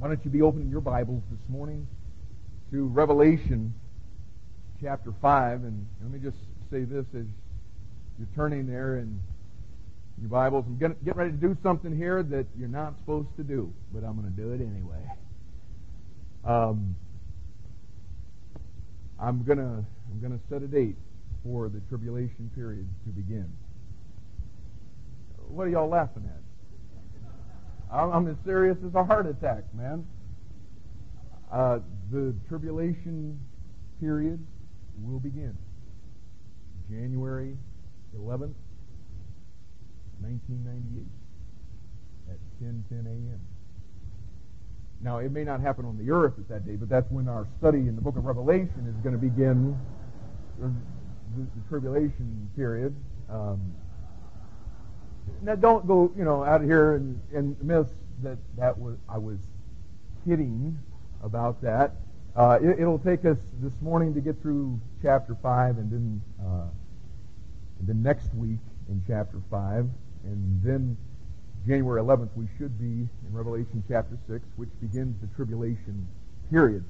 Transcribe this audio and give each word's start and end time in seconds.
Why 0.00 0.08
don't 0.08 0.24
you 0.24 0.30
be 0.30 0.40
opening 0.40 0.70
your 0.70 0.80
Bibles 0.80 1.22
this 1.30 1.46
morning 1.50 1.86
to 2.70 2.86
Revelation 2.86 3.74
chapter 4.80 5.12
5? 5.20 5.64
And 5.64 5.86
let 6.02 6.10
me 6.10 6.18
just 6.18 6.38
say 6.70 6.84
this 6.84 7.04
as 7.14 7.26
you're 8.18 8.28
turning 8.34 8.66
there 8.66 8.96
in 8.96 9.20
your 10.18 10.30
Bibles. 10.30 10.64
I'm 10.66 10.78
getting, 10.78 10.96
getting 11.04 11.18
ready 11.18 11.32
to 11.32 11.36
do 11.36 11.54
something 11.62 11.94
here 11.94 12.22
that 12.22 12.46
you're 12.58 12.66
not 12.66 12.96
supposed 12.96 13.28
to 13.36 13.42
do, 13.44 13.74
but 13.92 14.02
I'm 14.02 14.18
going 14.18 14.34
to 14.34 14.42
do 14.42 14.52
it 14.52 14.62
anyway. 14.62 15.04
Um, 16.46 16.96
I'm 19.20 19.44
going 19.44 19.58
to 19.58 19.84
I'm 19.84 20.18
going 20.18 20.32
to 20.32 20.40
set 20.48 20.62
a 20.62 20.66
date 20.66 20.96
for 21.44 21.68
the 21.68 21.80
tribulation 21.90 22.50
period 22.54 22.88
to 23.04 23.10
begin. 23.10 23.52
What 25.48 25.66
are 25.66 25.70
y'all 25.70 25.90
laughing 25.90 26.24
at? 26.26 26.49
I'm 27.92 28.28
as 28.28 28.36
serious 28.44 28.78
as 28.86 28.94
a 28.94 29.04
heart 29.04 29.26
attack, 29.26 29.64
man. 29.74 30.06
Uh, 31.50 31.80
the 32.12 32.34
tribulation 32.48 33.38
period 33.98 34.44
will 35.02 35.18
begin 35.18 35.56
January 36.88 37.56
11th, 38.16 38.54
1998 40.20 41.06
at 42.30 42.38
10:10 42.62 43.06
a.m. 43.06 43.40
Now, 45.02 45.18
it 45.18 45.32
may 45.32 45.44
not 45.44 45.60
happen 45.60 45.84
on 45.86 45.96
the 45.96 46.10
earth 46.10 46.34
at 46.38 46.48
that 46.48 46.66
day, 46.66 46.76
but 46.76 46.88
that's 46.88 47.10
when 47.10 47.26
our 47.26 47.46
study 47.58 47.78
in 47.78 47.96
the 47.96 48.02
book 48.02 48.16
of 48.16 48.24
Revelation 48.24 48.86
is 48.86 49.02
going 49.02 49.14
to 49.14 49.20
begin 49.20 49.78
the, 50.58 50.70
the, 51.36 51.46
tribulation 51.68 52.50
period. 52.54 52.94
Um, 53.30 53.74
now, 55.42 55.54
don't 55.54 55.86
go, 55.86 56.12
you 56.16 56.24
know, 56.24 56.44
out 56.44 56.62
here 56.62 56.94
and, 56.94 57.20
and 57.32 57.62
miss 57.62 57.86
that 58.22 58.38
that 58.56 58.78
was 58.78 58.96
I 59.08 59.18
was 59.18 59.38
kidding 60.26 60.78
about 61.22 61.60
that. 61.62 61.92
Uh, 62.36 62.58
it, 62.62 62.84
will 62.84 62.98
take 62.98 63.24
us 63.24 63.38
this 63.60 63.72
morning 63.80 64.14
to 64.14 64.20
get 64.20 64.40
through 64.40 64.80
chapter 65.02 65.36
five, 65.42 65.78
and 65.78 65.90
then 65.90 66.22
uh, 66.40 66.66
next 67.92 68.32
week 68.34 68.58
in 68.88 69.02
chapter 69.06 69.40
five, 69.50 69.86
and 70.24 70.62
then 70.62 70.96
January 71.66 72.00
11th 72.00 72.30
we 72.36 72.46
should 72.56 72.78
be 72.78 73.08
in 73.26 73.32
Revelation 73.32 73.82
chapter 73.88 74.16
six, 74.28 74.44
which 74.56 74.70
begins 74.80 75.20
the 75.20 75.26
tribulation 75.34 76.06
period. 76.50 76.84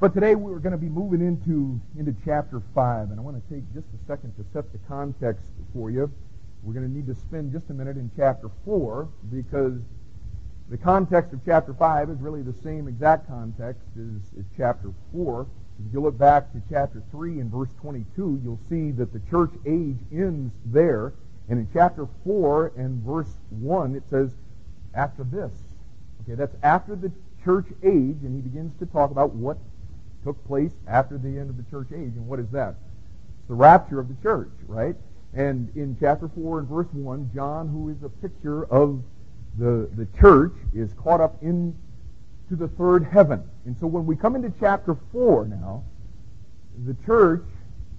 But 0.00 0.14
today 0.14 0.34
we're 0.34 0.58
going 0.58 0.72
to 0.72 0.78
be 0.78 0.88
moving 0.88 1.20
into 1.20 1.80
into 1.98 2.14
chapter 2.24 2.60
five, 2.74 3.10
and 3.10 3.20
I 3.20 3.22
want 3.22 3.36
to 3.36 3.54
take 3.54 3.62
just 3.72 3.86
a 3.94 4.06
second 4.06 4.34
to 4.36 4.44
set 4.52 4.72
the 4.72 4.78
context 4.88 5.46
for 5.72 5.90
you. 5.90 6.10
We're 6.62 6.74
going 6.74 6.88
to 6.88 6.92
need 6.92 7.06
to 7.08 7.14
spend 7.14 7.52
just 7.52 7.70
a 7.70 7.74
minute 7.74 7.96
in 7.96 8.10
chapter 8.16 8.48
4 8.64 9.08
because 9.32 9.80
the 10.70 10.78
context 10.78 11.32
of 11.32 11.40
chapter 11.44 11.74
5 11.74 12.10
is 12.10 12.20
really 12.20 12.42
the 12.42 12.54
same 12.62 12.86
exact 12.86 13.26
context 13.28 13.82
as, 13.96 14.38
as 14.38 14.44
chapter 14.56 14.92
4. 15.12 15.46
If 15.86 15.92
you 15.92 16.00
look 16.00 16.16
back 16.16 16.52
to 16.52 16.62
chapter 16.70 17.02
3 17.10 17.40
and 17.40 17.50
verse 17.50 17.70
22, 17.80 18.40
you'll 18.44 18.60
see 18.68 18.92
that 18.92 19.12
the 19.12 19.20
church 19.28 19.50
age 19.66 19.98
ends 20.12 20.52
there. 20.66 21.14
And 21.48 21.58
in 21.58 21.68
chapter 21.72 22.06
4 22.24 22.72
and 22.76 23.02
verse 23.02 23.34
1, 23.50 23.96
it 23.96 24.04
says, 24.08 24.30
after 24.94 25.24
this. 25.24 25.52
Okay, 26.22 26.34
that's 26.34 26.54
after 26.62 26.94
the 26.94 27.10
church 27.44 27.66
age, 27.82 28.22
and 28.22 28.36
he 28.36 28.40
begins 28.40 28.78
to 28.78 28.86
talk 28.86 29.10
about 29.10 29.34
what 29.34 29.58
took 30.22 30.42
place 30.46 30.72
after 30.86 31.18
the 31.18 31.28
end 31.28 31.50
of 31.50 31.56
the 31.56 31.68
church 31.70 31.88
age. 31.90 32.14
And 32.14 32.28
what 32.28 32.38
is 32.38 32.48
that? 32.50 32.76
It's 33.40 33.48
the 33.48 33.54
rapture 33.54 33.98
of 33.98 34.08
the 34.08 34.22
church, 34.22 34.52
right? 34.68 34.94
And 35.34 35.74
in 35.76 35.96
chapter 35.98 36.28
4 36.28 36.60
and 36.60 36.68
verse 36.68 36.88
1, 36.92 37.30
John, 37.34 37.68
who 37.68 37.88
is 37.88 38.02
a 38.02 38.08
picture 38.08 38.64
of 38.66 39.02
the, 39.58 39.88
the 39.94 40.06
church, 40.18 40.52
is 40.74 40.92
caught 40.94 41.20
up 41.20 41.42
into 41.42 41.74
the 42.50 42.68
third 42.68 43.04
heaven. 43.04 43.42
And 43.64 43.76
so 43.78 43.86
when 43.86 44.04
we 44.04 44.14
come 44.14 44.36
into 44.36 44.52
chapter 44.60 44.96
4 45.10 45.46
now, 45.46 45.84
the 46.86 46.94
church 47.06 47.44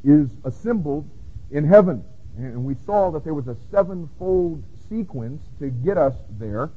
is 0.04 0.30
assembled 0.44 1.10
in 1.52 1.66
heaven. 1.66 2.04
And 2.38 2.64
we 2.64 2.76
saw 2.86 3.12
that 3.12 3.24
there 3.24 3.34
was 3.34 3.48
a 3.48 3.56
sevenfold 3.72 4.64
sequence 4.90 5.42
to 5.60 5.70
get 5.70 5.98
us 5.98 6.16
there. 6.40 6.72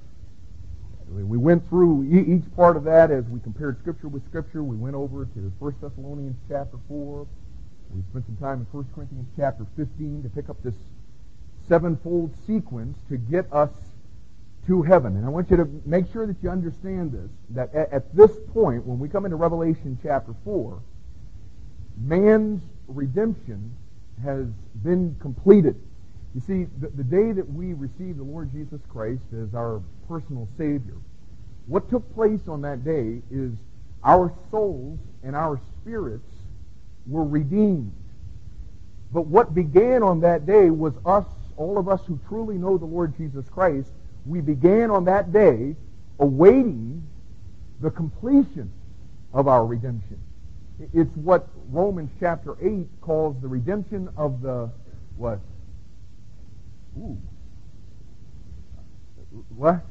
We 1.08 1.38
went 1.38 1.68
through 1.68 2.04
each 2.04 2.44
part 2.56 2.76
of 2.76 2.84
that 2.84 3.10
as 3.10 3.24
we 3.26 3.40
compared 3.40 3.78
Scripture 3.78 4.08
with 4.08 4.24
Scripture. 4.26 4.62
We 4.62 4.76
went 4.76 4.96
over 4.96 5.24
to 5.24 5.52
1 5.58 5.74
Thessalonians 5.80 6.36
chapter 6.48 6.78
4, 6.88 7.26
we 7.96 8.02
spent 8.10 8.26
some 8.26 8.36
time 8.36 8.60
in 8.60 8.66
1 8.66 8.86
Corinthians 8.94 9.28
chapter 9.36 9.66
15 9.76 10.22
to 10.22 10.28
pick 10.28 10.50
up 10.50 10.62
this 10.62 10.74
sevenfold 11.66 12.34
sequence 12.46 12.98
to 13.08 13.16
get 13.16 13.50
us 13.52 13.70
to 14.66 14.82
heaven. 14.82 15.16
And 15.16 15.24
I 15.24 15.28
want 15.30 15.50
you 15.50 15.56
to 15.56 15.68
make 15.86 16.12
sure 16.12 16.26
that 16.26 16.36
you 16.42 16.50
understand 16.50 17.12
this, 17.12 17.30
that 17.50 17.74
at, 17.74 18.14
this 18.14 18.32
point, 18.52 18.84
when 18.84 18.98
we 18.98 19.08
come 19.08 19.24
into 19.24 19.36
Revelation 19.36 19.98
chapter 20.02 20.34
4, 20.44 20.78
man's 21.96 22.62
redemption 22.86 23.74
has 24.22 24.46
been 24.82 25.16
completed. 25.20 25.76
You 26.34 26.40
see, 26.42 26.66
the, 26.78 26.88
the 26.88 27.04
day 27.04 27.32
that 27.32 27.48
we 27.48 27.72
received 27.72 28.18
the 28.18 28.24
Lord 28.24 28.52
Jesus 28.52 28.80
Christ 28.90 29.22
as 29.32 29.54
our 29.54 29.80
personal 30.06 30.48
Savior, 30.58 30.96
what 31.66 31.88
took 31.88 32.14
place 32.14 32.46
on 32.46 32.60
that 32.62 32.84
day 32.84 33.22
is 33.30 33.52
our 34.04 34.32
souls 34.50 34.98
and 35.22 35.34
our 35.34 35.58
spirits 35.80 36.35
were 37.06 37.24
redeemed. 37.24 37.92
But 39.12 39.26
what 39.26 39.54
began 39.54 40.02
on 40.02 40.20
that 40.20 40.46
day 40.46 40.70
was 40.70 40.94
us, 41.04 41.26
all 41.56 41.78
of 41.78 41.88
us 41.88 42.00
who 42.06 42.18
truly 42.28 42.56
know 42.58 42.76
the 42.76 42.84
Lord 42.84 43.16
Jesus 43.16 43.48
Christ, 43.48 43.90
we 44.24 44.40
began 44.40 44.90
on 44.90 45.04
that 45.04 45.32
day 45.32 45.76
awaiting 46.18 47.06
the 47.80 47.90
completion 47.90 48.72
of 49.32 49.48
our 49.48 49.64
redemption. 49.64 50.18
It's 50.92 51.14
what 51.16 51.48
Romans 51.70 52.10
chapter 52.20 52.56
8 52.60 52.86
calls 53.00 53.40
the 53.40 53.48
redemption 53.48 54.08
of 54.16 54.42
the 54.42 54.70
what? 55.16 55.40
Ooh. 56.98 57.16
What? 59.54 59.84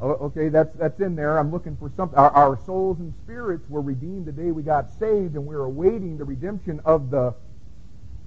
Oh, 0.00 0.10
okay, 0.10 0.48
that's 0.50 0.74
that's 0.74 1.00
in 1.00 1.16
there. 1.16 1.38
I'm 1.38 1.50
looking 1.50 1.76
for 1.76 1.90
something. 1.96 2.18
Our, 2.18 2.30
our, 2.30 2.58
souls 2.66 2.98
and 2.98 3.14
spirits 3.24 3.68
were 3.70 3.80
redeemed 3.80 4.26
the 4.26 4.32
day 4.32 4.50
we 4.50 4.62
got 4.62 4.90
saved, 4.90 5.36
and 5.36 5.46
we're 5.46 5.64
awaiting 5.64 6.18
the 6.18 6.24
redemption 6.24 6.80
of 6.84 7.10
the. 7.10 7.34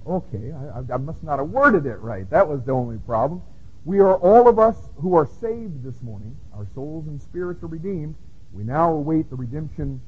Okay, 0.06 0.52
I, 0.52 0.94
I 0.94 0.96
must 0.96 1.22
not 1.22 1.38
have 1.38 1.48
worded 1.48 1.86
it 1.86 1.98
right. 2.00 2.28
That 2.30 2.48
was 2.48 2.64
the 2.64 2.72
only 2.72 2.98
problem. 2.98 3.42
We 3.84 4.00
are 4.00 4.16
all 4.16 4.48
of 4.48 4.58
us 4.58 4.76
who 4.96 5.14
are 5.14 5.28
saved 5.40 5.84
this 5.84 6.02
morning. 6.02 6.36
Our 6.54 6.66
souls 6.74 7.06
and 7.06 7.22
spirits 7.22 7.62
are 7.62 7.68
redeemed. 7.68 8.16
We 8.52 8.64
now 8.64 8.92
await 8.92 9.30
the 9.30 9.36
redemption 9.36 10.00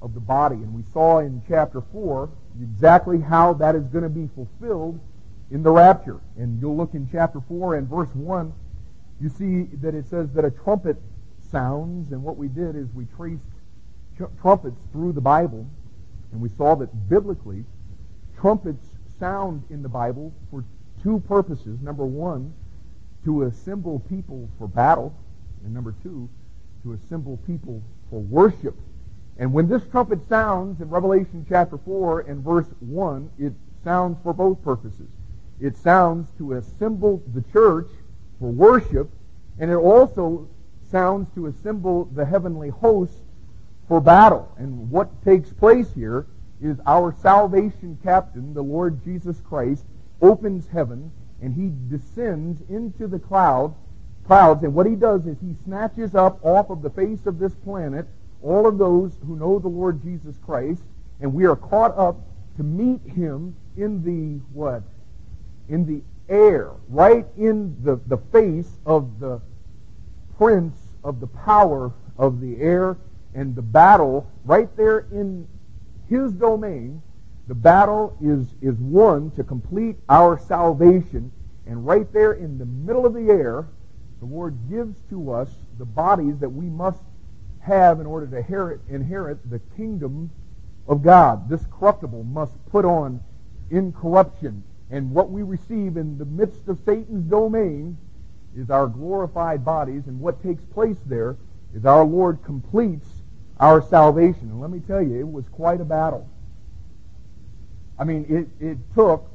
of 0.00 0.14
the 0.14 0.20
body, 0.20 0.56
and 0.56 0.72
we 0.72 0.82
saw 0.90 1.18
in 1.18 1.42
chapter 1.46 1.82
four 1.92 2.30
exactly 2.62 3.20
how 3.20 3.52
that 3.54 3.74
is 3.74 3.84
going 3.88 4.04
to 4.04 4.08
be 4.08 4.28
fulfilled 4.34 4.98
in 5.50 5.62
the 5.62 5.70
rapture. 5.70 6.20
And 6.38 6.58
you'll 6.62 6.76
look 6.76 6.94
in 6.94 7.08
chapter 7.12 7.42
four 7.46 7.74
and 7.74 7.86
verse 7.86 8.08
one 8.14 8.54
you 9.20 9.28
see 9.28 9.64
that 9.76 9.94
it 9.94 10.06
says 10.08 10.32
that 10.32 10.44
a 10.44 10.50
trumpet 10.50 10.96
sounds, 11.50 12.12
and 12.12 12.22
what 12.22 12.36
we 12.36 12.48
did 12.48 12.76
is 12.76 12.88
we 12.94 13.06
traced 13.16 13.42
trumpets 14.40 14.80
through 14.92 15.12
the 15.12 15.20
Bible, 15.20 15.66
and 16.32 16.40
we 16.40 16.48
saw 16.48 16.74
that 16.76 17.08
biblically, 17.08 17.64
trumpets 18.38 18.86
sound 19.18 19.64
in 19.70 19.82
the 19.82 19.88
Bible 19.88 20.32
for 20.50 20.64
two 21.02 21.20
purposes. 21.28 21.80
Number 21.82 22.04
one, 22.04 22.52
to 23.24 23.42
assemble 23.42 24.00
people 24.08 24.48
for 24.58 24.66
battle, 24.66 25.14
and 25.64 25.74
number 25.74 25.94
two, 26.02 26.28
to 26.82 26.92
assemble 26.92 27.38
people 27.46 27.82
for 28.08 28.20
worship. 28.20 28.76
And 29.38 29.52
when 29.52 29.68
this 29.68 29.82
trumpet 29.90 30.26
sounds 30.28 30.80
in 30.80 30.88
Revelation 30.88 31.44
chapter 31.48 31.78
4 31.78 32.20
and 32.20 32.42
verse 32.42 32.66
1, 32.80 33.30
it 33.38 33.52
sounds 33.84 34.18
for 34.22 34.32
both 34.32 34.62
purposes. 34.62 35.08
It 35.60 35.76
sounds 35.76 36.28
to 36.38 36.54
assemble 36.54 37.22
the 37.34 37.42
church 37.52 37.88
for 38.40 38.50
worship, 38.50 39.08
and 39.60 39.70
it 39.70 39.76
also 39.76 40.48
sounds 40.90 41.28
to 41.34 41.46
assemble 41.46 42.06
the 42.06 42.24
heavenly 42.24 42.70
host 42.70 43.12
for 43.86 44.00
battle. 44.00 44.52
And 44.58 44.90
what 44.90 45.22
takes 45.24 45.52
place 45.52 45.92
here 45.94 46.26
is 46.60 46.78
our 46.86 47.14
salvation 47.22 47.98
captain, 48.02 48.54
the 48.54 48.62
Lord 48.62 49.04
Jesus 49.04 49.40
Christ, 49.40 49.84
opens 50.20 50.66
heaven 50.68 51.12
and 51.42 51.54
he 51.54 51.72
descends 51.88 52.60
into 52.68 53.06
the 53.06 53.18
cloud, 53.18 53.74
clouds. 54.26 54.62
And 54.62 54.74
what 54.74 54.86
he 54.86 54.94
does 54.94 55.26
is 55.26 55.38
he 55.40 55.54
snatches 55.64 56.14
up 56.14 56.38
off 56.44 56.70
of 56.70 56.82
the 56.82 56.90
face 56.90 57.26
of 57.26 57.38
this 57.38 57.54
planet 57.54 58.06
all 58.42 58.66
of 58.66 58.78
those 58.78 59.12
who 59.26 59.36
know 59.36 59.58
the 59.58 59.68
Lord 59.68 60.02
Jesus 60.02 60.36
Christ, 60.44 60.82
and 61.20 61.34
we 61.34 61.44
are 61.44 61.56
caught 61.56 61.96
up 61.96 62.16
to 62.56 62.62
meet 62.62 63.00
him 63.02 63.54
in 63.76 64.02
the 64.02 64.42
what? 64.54 64.82
In 65.68 65.86
the 65.86 66.02
air, 66.30 66.70
right 66.88 67.26
in 67.36 67.76
the, 67.82 68.00
the 68.06 68.16
face 68.16 68.78
of 68.86 69.18
the 69.20 69.40
prince 70.38 70.78
of 71.04 71.20
the 71.20 71.26
power 71.26 71.92
of 72.16 72.40
the 72.40 72.58
air 72.60 72.96
and 73.34 73.54
the 73.54 73.62
battle 73.62 74.26
right 74.44 74.74
there 74.76 75.06
in 75.12 75.46
his 76.08 76.32
domain. 76.32 77.02
The 77.48 77.54
battle 77.54 78.16
is, 78.22 78.46
is 78.62 78.76
won 78.78 79.30
to 79.32 79.44
complete 79.44 79.96
our 80.08 80.38
salvation. 80.38 81.32
And 81.66 81.84
right 81.84 82.10
there 82.12 82.32
in 82.32 82.58
the 82.58 82.64
middle 82.64 83.06
of 83.06 83.14
the 83.14 83.28
air, 83.30 83.66
the 84.20 84.26
Lord 84.26 84.56
gives 84.70 84.96
to 85.10 85.32
us 85.32 85.50
the 85.78 85.84
bodies 85.84 86.38
that 86.38 86.48
we 86.48 86.66
must 86.66 87.02
have 87.60 88.00
in 88.00 88.06
order 88.06 88.26
to 88.26 88.36
inherit, 88.38 88.80
inherit 88.88 89.50
the 89.50 89.60
kingdom 89.76 90.30
of 90.86 91.02
God. 91.02 91.48
This 91.48 91.64
corruptible 91.70 92.24
must 92.24 92.52
put 92.70 92.84
on 92.84 93.20
incorruption. 93.70 94.62
And 94.90 95.12
what 95.12 95.30
we 95.30 95.42
receive 95.42 95.96
in 95.96 96.18
the 96.18 96.24
midst 96.24 96.68
of 96.68 96.78
Satan's 96.84 97.24
domain 97.30 97.96
is 98.56 98.70
our 98.70 98.86
glorified 98.86 99.64
bodies. 99.64 100.06
And 100.06 100.20
what 100.20 100.42
takes 100.42 100.64
place 100.64 100.98
there 101.06 101.36
is 101.74 101.86
our 101.86 102.04
Lord 102.04 102.42
completes 102.42 103.08
our 103.60 103.80
salvation. 103.80 104.50
And 104.50 104.60
let 104.60 104.70
me 104.70 104.80
tell 104.80 105.02
you, 105.02 105.20
it 105.20 105.30
was 105.30 105.48
quite 105.48 105.80
a 105.80 105.84
battle. 105.84 106.28
I 107.98 108.04
mean, 108.04 108.26
it, 108.60 108.64
it 108.66 108.78
took 108.94 109.30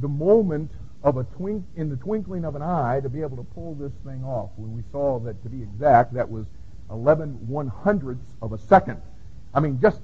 the 0.00 0.08
moment 0.08 0.70
of 1.02 1.16
a 1.18 1.24
twink 1.24 1.64
in 1.76 1.88
the 1.88 1.96
twinkling 1.96 2.44
of 2.44 2.56
an 2.56 2.62
eye 2.62 3.00
to 3.02 3.08
be 3.08 3.20
able 3.20 3.36
to 3.36 3.42
pull 3.42 3.74
this 3.74 3.92
thing 4.04 4.24
off. 4.24 4.50
When 4.56 4.74
we 4.74 4.82
saw 4.90 5.18
that, 5.20 5.42
to 5.42 5.48
be 5.48 5.62
exact, 5.62 6.14
that 6.14 6.28
was 6.28 6.46
11 6.90 7.46
one 7.46 7.68
hundredths 7.68 8.34
of 8.42 8.52
a 8.52 8.58
second. 8.58 9.00
I 9.54 9.60
mean, 9.60 9.78
just 9.80 10.00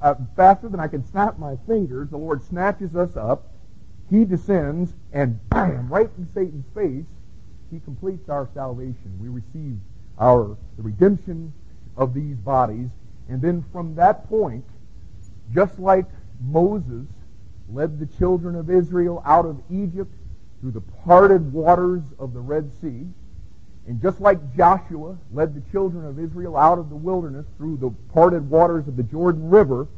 uh, 0.00 0.14
faster 0.36 0.68
than 0.68 0.80
I 0.80 0.88
can 0.88 1.04
snap 1.04 1.38
my 1.38 1.56
fingers, 1.66 2.08
the 2.10 2.16
Lord 2.16 2.42
snatches 2.42 2.96
us 2.96 3.16
up. 3.16 3.48
He 4.10 4.24
descends, 4.24 4.92
and 5.12 5.38
bam, 5.50 5.88
right 5.88 6.10
in 6.18 6.26
Satan's 6.26 6.66
face, 6.74 7.06
he 7.70 7.78
completes 7.80 8.28
our 8.28 8.48
salvation. 8.52 9.16
We 9.20 9.28
receive 9.28 9.78
our 10.18 10.56
the 10.76 10.82
redemption 10.82 11.52
of 11.96 12.12
these 12.12 12.36
bodies, 12.36 12.88
and 13.28 13.40
then 13.40 13.64
from 13.72 13.94
that 13.94 14.28
point, 14.28 14.64
just 15.54 15.78
like 15.78 16.06
Moses 16.40 17.06
led 17.72 18.00
the 18.00 18.06
children 18.18 18.56
of 18.56 18.68
Israel 18.68 19.22
out 19.24 19.46
of 19.46 19.60
Egypt 19.70 20.12
through 20.60 20.72
the 20.72 20.80
parted 20.80 21.52
waters 21.52 22.02
of 22.18 22.34
the 22.34 22.40
Red 22.40 22.72
Sea. 22.80 23.06
And 23.86 24.00
just 24.00 24.20
like 24.20 24.56
Joshua 24.56 25.16
led 25.32 25.54
the 25.54 25.70
children 25.70 26.04
of 26.04 26.18
Israel 26.18 26.56
out 26.56 26.78
of 26.78 26.90
the 26.90 26.96
wilderness 26.96 27.46
through 27.56 27.78
the 27.78 27.90
parted 28.12 28.48
waters 28.48 28.86
of 28.86 28.96
the 28.96 29.02
Jordan 29.02 29.48
River, 29.48 29.88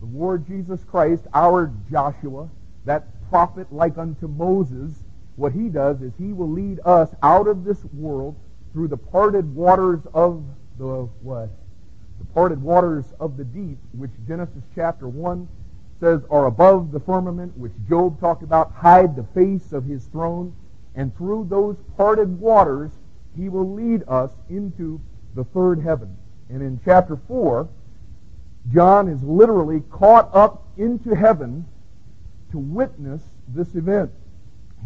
the 0.00 0.06
Lord 0.06 0.46
Jesus 0.46 0.84
Christ, 0.84 1.26
our 1.32 1.72
Joshua, 1.90 2.48
that 2.84 3.06
prophet 3.32 3.72
like 3.72 3.96
unto 3.96 4.28
Moses, 4.28 4.92
what 5.36 5.52
he 5.52 5.70
does 5.70 6.02
is 6.02 6.12
he 6.18 6.34
will 6.34 6.50
lead 6.50 6.80
us 6.84 7.08
out 7.22 7.48
of 7.48 7.64
this 7.64 7.82
world 7.94 8.36
through 8.74 8.88
the 8.88 8.96
parted 8.98 9.54
waters 9.54 10.00
of 10.12 10.44
the 10.76 11.08
what? 11.22 11.48
The 12.18 12.26
parted 12.34 12.62
waters 12.62 13.06
of 13.18 13.38
the 13.38 13.44
deep, 13.44 13.78
which 13.92 14.10
Genesis 14.28 14.62
chapter 14.74 15.08
1 15.08 15.48
says 15.98 16.20
are 16.28 16.44
above 16.44 16.92
the 16.92 17.00
firmament, 17.00 17.56
which 17.56 17.72
Job 17.88 18.20
talked 18.20 18.42
about, 18.42 18.70
hide 18.72 19.16
the 19.16 19.24
face 19.32 19.72
of 19.72 19.86
his 19.86 20.04
throne. 20.08 20.54
And 20.94 21.16
through 21.16 21.46
those 21.48 21.76
parted 21.96 22.38
waters, 22.38 22.90
he 23.34 23.48
will 23.48 23.72
lead 23.72 24.02
us 24.08 24.30
into 24.50 25.00
the 25.34 25.44
third 25.44 25.80
heaven. 25.80 26.18
And 26.50 26.60
in 26.60 26.78
chapter 26.84 27.18
4, 27.28 27.66
John 28.74 29.08
is 29.08 29.22
literally 29.22 29.80
caught 29.90 30.28
up 30.34 30.68
into 30.76 31.14
heaven 31.14 31.64
to 32.52 32.58
witness 32.58 33.22
this 33.48 33.74
event. 33.74 34.10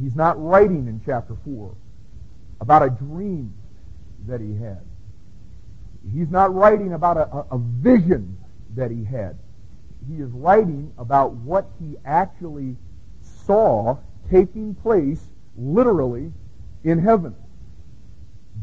He's 0.00 0.16
not 0.16 0.42
writing 0.42 0.88
in 0.88 1.00
chapter 1.04 1.36
4 1.44 1.74
about 2.60 2.82
a 2.82 2.90
dream 2.90 3.54
that 4.26 4.40
he 4.40 4.54
had. 4.54 4.80
He's 6.12 6.30
not 6.30 6.54
writing 6.54 6.92
about 6.92 7.16
a, 7.16 7.54
a, 7.54 7.58
vision 7.58 8.38
that 8.74 8.90
he 8.90 9.04
had 9.04 9.36
he 10.08 10.16
is 10.22 10.30
writing 10.30 10.92
about 10.98 11.32
what 11.32 11.66
he 11.80 11.96
actually 12.04 12.76
saw 13.20 13.96
taking 14.30 14.74
place 14.74 15.22
literally 15.56 16.32
in 16.84 16.98
heaven. 16.98 17.34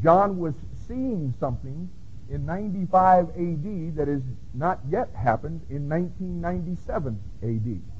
John 0.02 0.38
was 0.38 0.54
seeing 0.88 1.34
something 1.40 1.90
in 2.30 2.46
95 2.46 3.30
AD 3.30 3.96
that 3.96 4.08
has 4.08 4.22
not 4.54 4.80
yet 4.90 5.10
happened 5.16 5.62
in 5.70 5.90
1997 5.90 7.20
AD. 7.44 7.93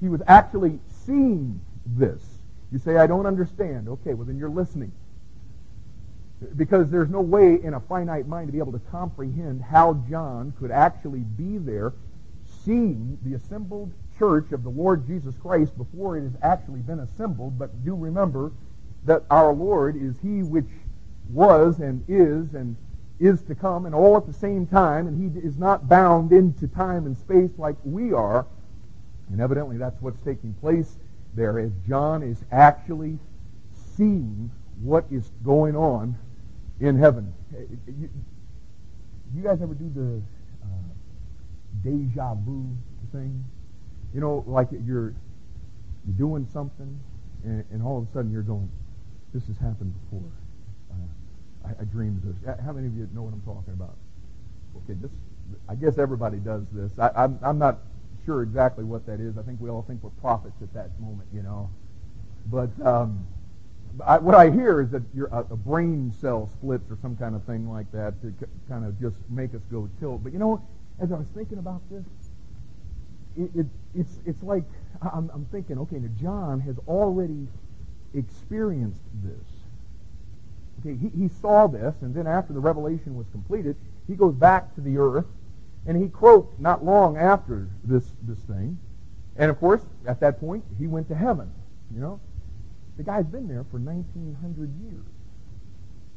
He 0.00 0.08
was 0.08 0.22
actually 0.26 0.78
seeing 1.04 1.60
this. 1.86 2.22
You 2.72 2.78
say, 2.78 2.96
I 2.96 3.06
don't 3.06 3.26
understand. 3.26 3.88
Okay, 3.88 4.14
well 4.14 4.26
then 4.26 4.38
you're 4.38 4.48
listening. 4.48 4.92
Because 6.56 6.90
there's 6.90 7.10
no 7.10 7.20
way 7.20 7.58
in 7.62 7.74
a 7.74 7.80
finite 7.80 8.26
mind 8.26 8.48
to 8.48 8.52
be 8.52 8.58
able 8.58 8.72
to 8.72 8.80
comprehend 8.90 9.62
how 9.62 9.94
John 10.08 10.54
could 10.58 10.70
actually 10.70 11.20
be 11.20 11.58
there 11.58 11.92
seeing 12.64 13.18
the 13.24 13.34
assembled 13.34 13.92
church 14.18 14.52
of 14.52 14.62
the 14.62 14.70
Lord 14.70 15.06
Jesus 15.06 15.34
Christ 15.36 15.76
before 15.76 16.16
it 16.16 16.22
has 16.22 16.32
actually 16.42 16.80
been 16.80 17.00
assembled. 17.00 17.58
But 17.58 17.84
do 17.84 17.94
remember 17.94 18.52
that 19.04 19.24
our 19.30 19.52
Lord 19.52 19.96
is 19.96 20.18
he 20.20 20.42
which 20.42 20.68
was 21.30 21.80
and 21.80 22.04
is 22.08 22.54
and 22.54 22.76
is 23.18 23.42
to 23.42 23.54
come 23.54 23.86
and 23.86 23.94
all 23.94 24.16
at 24.16 24.26
the 24.26 24.32
same 24.32 24.66
time 24.66 25.06
and 25.06 25.34
he 25.34 25.40
is 25.40 25.58
not 25.58 25.88
bound 25.88 26.32
into 26.32 26.66
time 26.66 27.06
and 27.06 27.16
space 27.16 27.50
like 27.58 27.76
we 27.84 28.12
are. 28.12 28.46
And 29.30 29.40
evidently 29.40 29.76
that's 29.76 30.00
what's 30.00 30.20
taking 30.22 30.54
place 30.54 30.96
there 31.34 31.58
as 31.58 31.70
John 31.86 32.22
is 32.22 32.42
actually 32.50 33.18
seeing 33.96 34.50
what 34.82 35.04
is 35.10 35.30
going 35.44 35.76
on 35.76 36.16
in 36.80 36.98
heaven. 36.98 37.32
You, 37.86 38.10
you 39.34 39.42
guys 39.42 39.62
ever 39.62 39.74
do 39.74 39.90
the 39.94 40.22
uh, 40.64 40.68
deja 41.84 42.34
vu 42.34 42.66
thing? 43.12 43.44
You 44.14 44.20
know, 44.20 44.44
like 44.46 44.68
you're 44.72 45.14
you're 46.06 46.16
doing 46.16 46.48
something, 46.52 46.98
and, 47.44 47.64
and, 47.70 47.82
all 47.82 47.98
of 47.98 48.08
a 48.08 48.12
sudden 48.12 48.32
you're 48.32 48.42
going, 48.42 48.70
"This 49.32 49.46
has 49.46 49.56
happened 49.58 49.94
before." 50.04 50.30
Uh, 50.90 51.68
I, 51.68 51.82
I, 51.82 51.84
dreamed 51.84 52.22
this. 52.22 52.56
How 52.64 52.72
many 52.72 52.86
of 52.86 52.96
you 52.96 53.08
know 53.14 53.22
what 53.22 53.34
I'm 53.34 53.42
talking 53.42 53.74
about? 53.74 53.96
Okay, 54.78 54.98
this. 55.00 55.10
I 55.68 55.74
guess 55.74 55.98
everybody 55.98 56.38
does 56.38 56.64
this. 56.72 56.98
I, 56.98 57.10
I'm, 57.14 57.38
I'm 57.42 57.58
not 57.58 57.78
sure 58.30 58.42
exactly 58.42 58.84
what 58.84 59.04
that 59.06 59.18
is. 59.18 59.36
I 59.36 59.42
think 59.42 59.60
we 59.60 59.70
all 59.70 59.82
think 59.82 60.04
we're 60.04 60.10
prophets 60.20 60.62
at 60.62 60.72
that 60.74 60.98
moment, 61.00 61.28
you 61.34 61.42
know. 61.42 61.68
But 62.46 62.70
um, 62.86 63.26
I, 64.06 64.18
what 64.18 64.36
I 64.36 64.50
hear 64.50 64.80
is 64.80 64.90
that 64.90 65.02
a, 65.32 65.38
a, 65.38 65.56
brain 65.56 66.12
cell 66.20 66.46
splits 66.46 66.88
or 66.92 66.98
some 67.02 67.16
kind 67.16 67.34
of 67.34 67.44
thing 67.44 67.68
like 67.68 67.90
that 67.90 68.22
to 68.22 68.32
c- 68.38 68.46
kind 68.68 68.84
of 68.84 69.00
just 69.00 69.16
make 69.28 69.52
us 69.52 69.62
go 69.70 69.88
tilt. 69.98 70.22
But 70.22 70.32
you 70.32 70.38
know, 70.38 70.64
as 71.00 71.10
I 71.10 71.16
was 71.16 71.26
thinking 71.34 71.58
about 71.58 71.82
this, 71.90 72.04
it, 73.36 73.50
it, 73.58 73.66
it's 73.96 74.18
it's 74.24 74.42
like 74.44 74.64
I'm, 75.02 75.28
I'm 75.34 75.46
thinking, 75.50 75.78
okay, 75.78 75.96
now 75.96 76.10
John 76.20 76.60
has 76.60 76.76
already 76.86 77.48
experienced 78.14 79.02
this. 79.24 79.48
Okay, 80.80 80.96
he, 80.96 81.22
he 81.22 81.28
saw 81.28 81.66
this, 81.66 81.96
and 82.00 82.14
then 82.14 82.28
after 82.28 82.52
the 82.52 82.60
revelation 82.60 83.16
was 83.16 83.26
completed, 83.32 83.74
he 84.06 84.14
goes 84.14 84.34
back 84.34 84.72
to 84.76 84.80
the 84.80 84.98
earth, 84.98 85.26
and 85.86 86.00
he 86.00 86.08
croaked 86.08 86.60
not 86.60 86.84
long 86.84 87.16
after 87.16 87.68
this 87.84 88.04
this 88.22 88.38
thing, 88.40 88.78
and 89.36 89.50
of 89.50 89.58
course, 89.58 89.82
at 90.06 90.20
that 90.20 90.38
point, 90.40 90.64
he 90.78 90.86
went 90.86 91.08
to 91.08 91.14
heaven. 91.14 91.50
You 91.94 92.00
know, 92.00 92.20
the 92.96 93.02
guy's 93.02 93.26
been 93.26 93.48
there 93.48 93.64
for 93.70 93.78
1,900 93.78 94.70
years. 94.82 95.06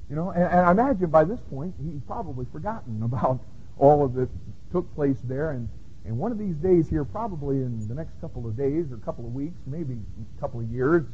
You 0.10 0.16
know, 0.16 0.32
and, 0.32 0.44
and 0.44 0.60
I 0.60 0.72
imagine 0.72 1.10
by 1.10 1.24
this 1.24 1.40
point 1.50 1.74
he's 1.82 2.02
probably 2.06 2.46
forgotten 2.52 3.02
about 3.04 3.40
all 3.78 4.04
of 4.04 4.14
that 4.16 4.30
took 4.72 4.94
place 4.96 5.18
there. 5.24 5.52
And, 5.52 5.70
and 6.06 6.18
one 6.18 6.32
of 6.32 6.38
these 6.38 6.56
days 6.58 6.90
here, 6.90 7.06
probably 7.06 7.58
in 7.58 7.88
the 7.88 7.96
next 7.96 8.20
couple 8.20 8.46
of 8.46 8.58
days 8.58 8.92
or 8.92 8.98
couple 8.98 9.26
of 9.26 9.34
weeks, 9.34 9.58
maybe 9.66 9.94
a 9.94 10.42
couple 10.42 10.60
of 10.60 10.70
years, 10.70 11.06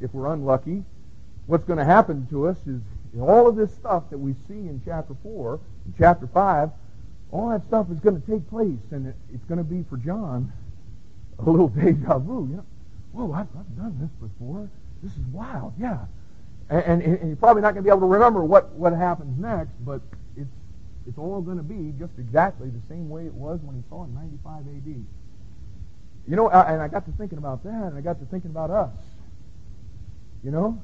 if 0.00 0.14
we're 0.14 0.32
unlucky, 0.32 0.84
what's 1.46 1.64
going 1.64 1.78
to 1.78 1.84
happen 1.84 2.26
to 2.28 2.46
us 2.46 2.58
is 2.66 2.80
all 3.20 3.48
of 3.48 3.56
this 3.56 3.74
stuff 3.74 4.08
that 4.10 4.18
we 4.18 4.34
see 4.46 4.68
in 4.68 4.80
chapter 4.84 5.16
4 5.22 5.58
and 5.86 5.94
chapter 5.98 6.26
5, 6.26 6.70
all 7.36 7.50
that 7.50 7.64
stuff 7.66 7.90
is 7.90 8.00
going 8.00 8.20
to 8.20 8.26
take 8.26 8.48
place, 8.48 8.80
and 8.90 9.08
it, 9.08 9.14
it's 9.32 9.44
going 9.44 9.58
to 9.58 9.64
be 9.64 9.84
for 9.90 9.96
John 9.98 10.52
a 11.38 11.50
little 11.50 11.68
deja 11.68 12.18
vu. 12.18 12.48
You 12.50 12.56
know, 12.56 12.66
whoa, 13.12 13.32
I've, 13.32 13.48
I've 13.58 13.76
done 13.76 13.96
this 14.00 14.10
before. 14.28 14.68
This 15.02 15.12
is 15.12 15.26
wild, 15.32 15.74
yeah. 15.78 16.06
And, 16.70 17.02
and, 17.02 17.02
and 17.02 17.28
you're 17.28 17.36
probably 17.36 17.62
not 17.62 17.74
going 17.74 17.84
to 17.84 17.88
be 17.88 17.90
able 17.90 18.00
to 18.00 18.06
remember 18.06 18.42
what, 18.42 18.70
what 18.72 18.92
happens 18.92 19.38
next, 19.38 19.72
but 19.84 20.00
it's, 20.36 20.50
it's 21.06 21.18
all 21.18 21.40
going 21.42 21.58
to 21.58 21.62
be 21.62 21.92
just 21.98 22.12
exactly 22.18 22.70
the 22.70 22.82
same 22.88 23.08
way 23.08 23.26
it 23.26 23.34
was 23.34 23.60
when 23.62 23.76
he 23.76 23.82
saw 23.88 24.04
it 24.04 24.08
in 24.08 24.14
95 24.14 24.60
AD. 24.60 25.04
You 26.28 26.36
know, 26.36 26.48
and 26.48 26.82
I 26.82 26.88
got 26.88 27.04
to 27.06 27.12
thinking 27.12 27.38
about 27.38 27.62
that, 27.64 27.92
and 27.92 27.96
I 27.96 28.00
got 28.00 28.18
to 28.18 28.26
thinking 28.26 28.50
about 28.50 28.70
us. 28.70 28.96
You 30.42 30.50
know? 30.50 30.82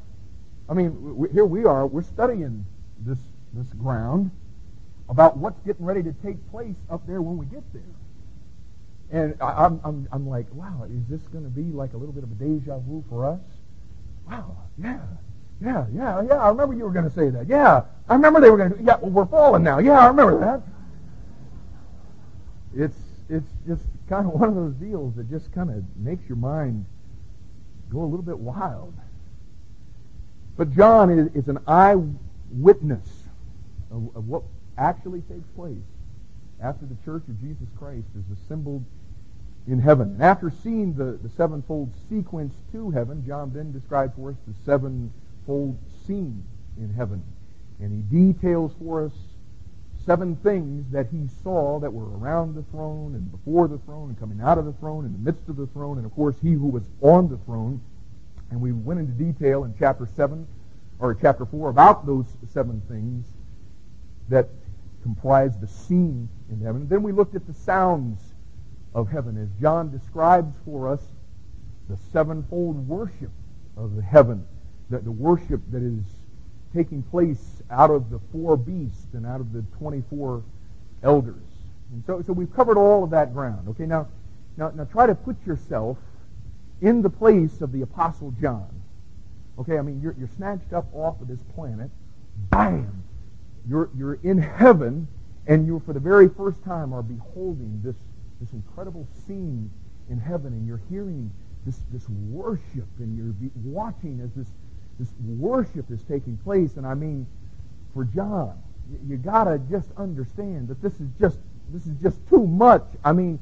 I 0.68 0.74
mean, 0.74 1.28
here 1.32 1.44
we 1.44 1.64
are, 1.64 1.86
we're 1.86 2.02
studying 2.02 2.64
this, 3.00 3.18
this 3.52 3.66
ground 3.72 4.30
about 5.12 5.36
what's 5.36 5.60
getting 5.60 5.84
ready 5.84 6.02
to 6.02 6.12
take 6.24 6.38
place 6.50 6.74
up 6.88 7.06
there 7.06 7.20
when 7.20 7.36
we 7.36 7.44
get 7.44 7.62
there. 7.74 7.82
And 9.10 9.36
I, 9.42 9.66
I'm, 9.66 9.78
I'm, 9.84 10.08
I'm 10.10 10.26
like, 10.26 10.46
wow, 10.54 10.86
is 10.90 11.06
this 11.06 11.20
going 11.28 11.44
to 11.44 11.50
be 11.50 11.64
like 11.64 11.92
a 11.92 11.98
little 11.98 12.14
bit 12.14 12.24
of 12.24 12.30
a 12.32 12.34
deja 12.34 12.78
vu 12.78 13.04
for 13.10 13.26
us? 13.26 13.40
Wow, 14.26 14.56
yeah, 14.82 15.00
yeah, 15.62 15.84
yeah, 15.94 16.22
yeah. 16.26 16.36
I 16.36 16.48
remember 16.48 16.74
you 16.74 16.84
were 16.84 16.92
going 16.92 17.04
to 17.04 17.14
say 17.14 17.28
that. 17.28 17.46
Yeah, 17.46 17.82
I 18.08 18.14
remember 18.14 18.40
they 18.40 18.48
were 18.48 18.56
going 18.56 18.70
to. 18.72 18.82
Yeah, 18.82 18.96
well, 19.02 19.10
we're 19.10 19.26
falling 19.26 19.62
now. 19.62 19.80
Yeah, 19.80 19.98
I 19.98 20.06
remember 20.06 20.40
that. 20.40 20.62
It's 22.74 22.96
it's 23.28 23.52
just 23.66 23.82
kind 24.08 24.26
of 24.26 24.32
one 24.40 24.48
of 24.48 24.54
those 24.54 24.74
deals 24.76 25.14
that 25.16 25.28
just 25.28 25.52
kind 25.52 25.68
of 25.68 25.84
makes 25.98 26.26
your 26.26 26.38
mind 26.38 26.86
go 27.90 28.00
a 28.00 28.08
little 28.08 28.24
bit 28.24 28.38
wild. 28.38 28.94
But 30.56 30.72
John 30.74 31.10
is, 31.10 31.28
is 31.34 31.48
an 31.48 31.58
eyewitness 31.66 33.24
of, 33.90 34.16
of 34.16 34.26
what 34.26 34.42
actually 34.78 35.20
takes 35.22 35.48
place 35.56 35.84
after 36.62 36.86
the 36.86 36.96
church 37.04 37.22
of 37.28 37.40
Jesus 37.40 37.68
Christ 37.78 38.06
is 38.16 38.38
assembled 38.38 38.84
in 39.66 39.78
heaven. 39.78 40.12
And 40.12 40.22
after 40.22 40.50
seeing 40.50 40.94
the, 40.94 41.18
the 41.22 41.28
sevenfold 41.28 41.92
sequence 42.08 42.54
to 42.72 42.90
heaven, 42.90 43.24
John 43.26 43.52
then 43.52 43.72
describes 43.72 44.14
for 44.16 44.30
us 44.30 44.36
the 44.46 44.54
sevenfold 44.64 45.78
scene 46.06 46.44
in 46.78 46.92
heaven. 46.94 47.22
And 47.80 47.92
he 47.92 48.32
details 48.32 48.72
for 48.78 49.04
us 49.04 49.12
seven 50.04 50.36
things 50.36 50.90
that 50.90 51.06
he 51.12 51.28
saw 51.42 51.78
that 51.78 51.92
were 51.92 52.16
around 52.18 52.54
the 52.54 52.62
throne 52.64 53.14
and 53.14 53.30
before 53.30 53.68
the 53.68 53.78
throne 53.78 54.08
and 54.08 54.18
coming 54.18 54.40
out 54.40 54.58
of 54.58 54.64
the 54.64 54.72
throne 54.74 55.04
in 55.04 55.12
the 55.12 55.18
midst 55.18 55.48
of 55.48 55.56
the 55.56 55.66
throne 55.68 55.96
and 55.96 56.04
of 56.04 56.12
course 56.12 56.34
he 56.42 56.52
who 56.52 56.66
was 56.66 56.82
on 57.00 57.28
the 57.28 57.36
throne. 57.38 57.80
And 58.50 58.60
we 58.60 58.72
went 58.72 59.00
into 59.00 59.12
detail 59.12 59.64
in 59.64 59.74
chapter 59.78 60.08
7 60.16 60.46
or 60.98 61.14
chapter 61.14 61.46
4 61.46 61.70
about 61.70 62.04
those 62.04 62.26
seven 62.52 62.82
things 62.88 63.26
that 64.28 64.48
comprise 65.02 65.58
the 65.58 65.66
scene 65.66 66.28
in 66.50 66.60
heaven. 66.60 66.88
Then 66.88 67.02
we 67.02 67.12
looked 67.12 67.34
at 67.34 67.46
the 67.46 67.54
sounds 67.54 68.20
of 68.94 69.10
heaven 69.10 69.36
as 69.36 69.48
John 69.60 69.90
describes 69.90 70.54
for 70.64 70.88
us 70.88 71.00
the 71.88 71.96
sevenfold 72.12 72.88
worship 72.88 73.30
of 73.76 73.96
the 73.96 74.02
heaven, 74.02 74.46
that 74.90 75.04
the 75.04 75.10
worship 75.10 75.60
that 75.70 75.82
is 75.82 76.04
taking 76.74 77.02
place 77.02 77.62
out 77.70 77.90
of 77.90 78.10
the 78.10 78.20
four 78.30 78.56
beasts 78.56 79.14
and 79.14 79.26
out 79.26 79.40
of 79.40 79.52
the 79.52 79.62
24 79.78 80.42
elders. 81.02 81.42
And 81.92 82.02
so, 82.06 82.22
so 82.22 82.32
we've 82.32 82.54
covered 82.54 82.78
all 82.78 83.04
of 83.04 83.10
that 83.10 83.34
ground. 83.34 83.68
Okay, 83.68 83.86
now, 83.86 84.08
now, 84.56 84.70
now 84.70 84.84
try 84.84 85.06
to 85.06 85.14
put 85.14 85.36
yourself 85.46 85.98
in 86.80 87.02
the 87.02 87.10
place 87.10 87.60
of 87.60 87.72
the 87.72 87.82
Apostle 87.82 88.34
John. 88.40 88.68
Okay, 89.58 89.78
I 89.78 89.82
mean, 89.82 90.00
you're, 90.00 90.14
you're 90.18 90.30
snatched 90.36 90.72
up 90.72 90.86
off 90.94 91.20
of 91.20 91.28
this 91.28 91.42
planet. 91.54 91.90
Bam! 92.50 93.01
You're, 93.68 93.90
you're 93.96 94.18
in 94.22 94.38
heaven, 94.38 95.08
and 95.46 95.66
you, 95.66 95.80
for 95.84 95.92
the 95.92 96.00
very 96.00 96.28
first 96.28 96.62
time, 96.64 96.92
are 96.92 97.02
beholding 97.02 97.80
this, 97.84 97.96
this 98.40 98.52
incredible 98.52 99.06
scene 99.26 99.70
in 100.10 100.18
heaven, 100.18 100.52
and 100.52 100.66
you're 100.66 100.82
hearing 100.90 101.30
this, 101.64 101.80
this 101.92 102.08
worship, 102.08 102.88
and 102.98 103.16
you're 103.16 103.50
watching 103.64 104.20
as 104.20 104.30
this 104.32 104.48
this 104.98 105.12
worship 105.26 105.90
is 105.90 106.02
taking 106.04 106.36
place. 106.38 106.76
And 106.76 106.86
I 106.86 106.94
mean, 106.94 107.26
for 107.94 108.04
John, 108.04 108.62
you, 108.90 109.00
you 109.08 109.16
got 109.16 109.44
to 109.44 109.58
just 109.70 109.88
understand 109.96 110.68
that 110.68 110.82
this 110.82 110.94
is 111.00 111.08
just 111.20 111.38
this 111.72 111.86
is 111.86 111.96
just 112.02 112.18
too 112.28 112.46
much. 112.46 112.84
I 113.04 113.12
mean, 113.12 113.38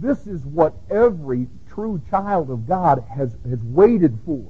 this 0.00 0.26
is 0.26 0.44
what 0.44 0.74
every 0.90 1.48
true 1.68 2.00
child 2.10 2.50
of 2.50 2.66
God 2.66 3.04
has 3.14 3.36
has 3.48 3.62
waited 3.62 4.18
for. 4.24 4.44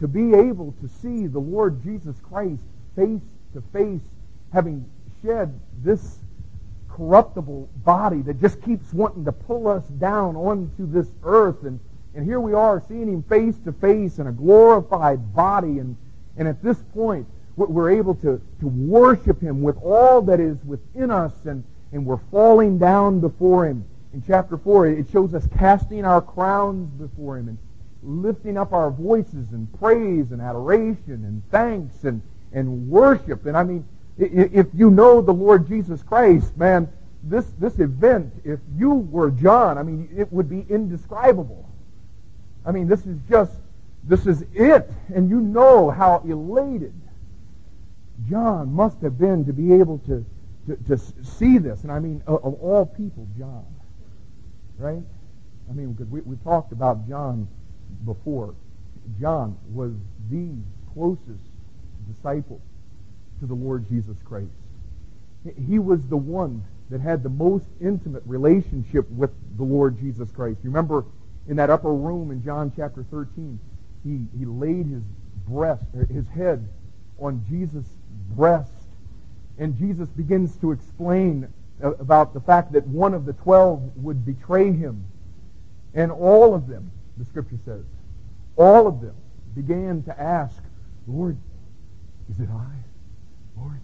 To 0.00 0.08
be 0.08 0.34
able 0.34 0.74
to 0.80 0.88
see 0.88 1.26
the 1.26 1.38
Lord 1.38 1.82
Jesus 1.82 2.16
Christ 2.20 2.62
face 2.96 3.22
to 3.54 3.62
face, 3.72 4.02
having 4.52 4.88
shed 5.22 5.58
this 5.82 6.18
corruptible 6.88 7.68
body 7.84 8.22
that 8.22 8.40
just 8.40 8.62
keeps 8.62 8.92
wanting 8.92 9.24
to 9.24 9.32
pull 9.32 9.66
us 9.66 9.84
down 9.98 10.36
onto 10.36 10.86
this 10.90 11.08
earth 11.24 11.64
and 11.64 11.80
and 12.14 12.24
here 12.24 12.40
we 12.40 12.52
are 12.54 12.80
seeing 12.86 13.08
him 13.08 13.24
face 13.24 13.58
to 13.64 13.72
face 13.72 14.18
in 14.18 14.28
a 14.28 14.32
glorified 14.32 15.34
body. 15.34 15.80
And, 15.80 15.96
and 16.36 16.46
at 16.46 16.62
this 16.62 16.80
point, 16.94 17.26
we're 17.56 17.90
able 17.90 18.14
to, 18.16 18.40
to 18.60 18.66
worship 18.66 19.40
him 19.40 19.62
with 19.62 19.76
all 19.82 20.22
that 20.22 20.40
is 20.40 20.56
within 20.64 21.10
us. 21.10 21.32
And, 21.44 21.64
and 21.92 22.06
we're 22.06 22.20
falling 22.30 22.78
down 22.78 23.20
before 23.20 23.66
him. 23.66 23.84
In 24.12 24.22
chapter 24.24 24.56
4, 24.56 24.86
it 24.86 25.08
shows 25.10 25.34
us 25.34 25.48
casting 25.58 26.04
our 26.04 26.22
crowns 26.22 26.88
before 26.92 27.36
him 27.36 27.48
and 27.48 27.58
lifting 28.02 28.56
up 28.56 28.72
our 28.72 28.90
voices 28.90 29.52
in 29.52 29.66
praise 29.78 30.30
and 30.30 30.40
adoration 30.40 31.24
and 31.24 31.42
thanks 31.50 32.04
and, 32.04 32.22
and 32.54 32.88
worship. 32.88 33.44
And 33.46 33.56
I 33.56 33.64
mean, 33.64 33.86
if 34.16 34.66
you 34.72 34.90
know 34.90 35.20
the 35.20 35.32
Lord 35.32 35.68
Jesus 35.68 36.02
Christ, 36.02 36.56
man, 36.56 36.88
this, 37.22 37.46
this 37.58 37.78
event, 37.78 38.32
if 38.44 38.60
you 38.76 38.90
were 38.90 39.30
John, 39.30 39.76
I 39.76 39.82
mean, 39.82 40.08
it 40.16 40.32
would 40.32 40.48
be 40.48 40.64
indescribable. 40.68 41.68
I 42.64 42.70
mean, 42.70 42.86
this 42.86 43.04
is 43.06 43.18
just, 43.28 43.52
this 44.04 44.26
is 44.26 44.44
it. 44.54 44.90
And 45.14 45.28
you 45.28 45.40
know 45.40 45.90
how 45.90 46.22
elated 46.24 46.94
John 48.28 48.72
must 48.72 49.00
have 49.02 49.18
been 49.18 49.44
to 49.46 49.52
be 49.52 49.74
able 49.74 49.98
to, 50.06 50.24
to, 50.66 50.76
to 50.88 50.98
see 51.24 51.58
this. 51.58 51.82
And 51.82 51.90
I 51.90 51.98
mean, 51.98 52.22
of, 52.26 52.54
all 52.62 52.86
people, 52.86 53.26
John. 53.36 53.66
Right? 54.78 55.02
I 55.68 55.72
mean, 55.72 55.92
because 55.92 56.10
we, 56.10 56.20
we 56.20 56.36
talked 56.36 56.72
about 56.72 57.08
John 57.08 57.48
before. 58.04 58.54
John 59.20 59.56
was 59.72 59.92
the 60.30 60.50
closest 60.92 61.53
disciple 62.12 62.60
to 63.40 63.46
the 63.46 63.54
Lord 63.54 63.88
Jesus 63.88 64.16
Christ. 64.24 64.52
He 65.68 65.78
was 65.78 66.06
the 66.06 66.16
one 66.16 66.64
that 66.90 67.00
had 67.00 67.22
the 67.22 67.28
most 67.28 67.66
intimate 67.80 68.22
relationship 68.26 69.08
with 69.10 69.30
the 69.56 69.64
Lord 69.64 69.98
Jesus 69.98 70.30
Christ. 70.30 70.58
You 70.62 70.70
remember 70.70 71.04
in 71.48 71.56
that 71.56 71.70
upper 71.70 71.92
room 71.92 72.30
in 72.30 72.42
John 72.42 72.72
chapter 72.74 73.04
13, 73.10 73.58
he, 74.04 74.20
he 74.38 74.44
laid 74.44 74.86
his 74.86 75.02
breast, 75.46 75.84
er, 75.96 76.06
his 76.06 76.28
head 76.28 76.68
on 77.18 77.44
Jesus' 77.48 77.86
breast. 78.30 78.70
And 79.58 79.76
Jesus 79.78 80.08
begins 80.10 80.56
to 80.56 80.72
explain 80.72 81.48
uh, 81.82 81.94
about 81.94 82.34
the 82.34 82.40
fact 82.40 82.72
that 82.72 82.86
one 82.86 83.14
of 83.14 83.24
the 83.24 83.32
twelve 83.32 83.82
would 83.96 84.24
betray 84.24 84.72
him. 84.72 85.04
And 85.94 86.10
all 86.10 86.54
of 86.54 86.66
them, 86.66 86.90
the 87.16 87.24
scripture 87.24 87.58
says, 87.64 87.84
all 88.56 88.86
of 88.86 89.00
them 89.00 89.14
began 89.54 90.02
to 90.04 90.20
ask, 90.20 90.62
Lord, 91.06 91.36
is 92.30 92.40
it 92.40 92.48
I? 92.50 92.72
Lord, 93.56 93.80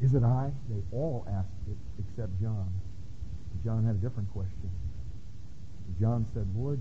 is 0.00 0.14
it 0.14 0.22
I? 0.22 0.50
They 0.68 0.82
all 0.92 1.26
asked 1.28 1.48
it 1.68 1.76
except 1.98 2.40
John. 2.40 2.72
John 3.64 3.84
had 3.84 3.96
a 3.96 3.98
different 3.98 4.30
question. 4.32 4.70
John 6.00 6.26
said, 6.32 6.46
Lord, 6.56 6.80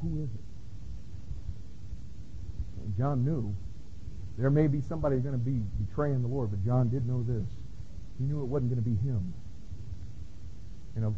who 0.00 0.22
is 0.22 0.28
it? 0.34 0.44
And 2.84 2.96
John 2.96 3.24
knew 3.24 3.54
there 4.38 4.50
may 4.50 4.66
be 4.66 4.80
somebody 4.80 5.18
going 5.18 5.34
to 5.34 5.38
be 5.38 5.62
betraying 5.86 6.22
the 6.22 6.28
Lord, 6.28 6.50
but 6.50 6.64
John 6.64 6.88
did 6.88 7.06
know 7.06 7.22
this. 7.22 7.46
He 8.18 8.24
knew 8.24 8.40
it 8.40 8.46
wasn't 8.46 8.70
going 8.70 8.82
to 8.82 8.90
be 8.90 8.96
him. 8.96 9.34
And 10.96 11.04
of 11.04 11.14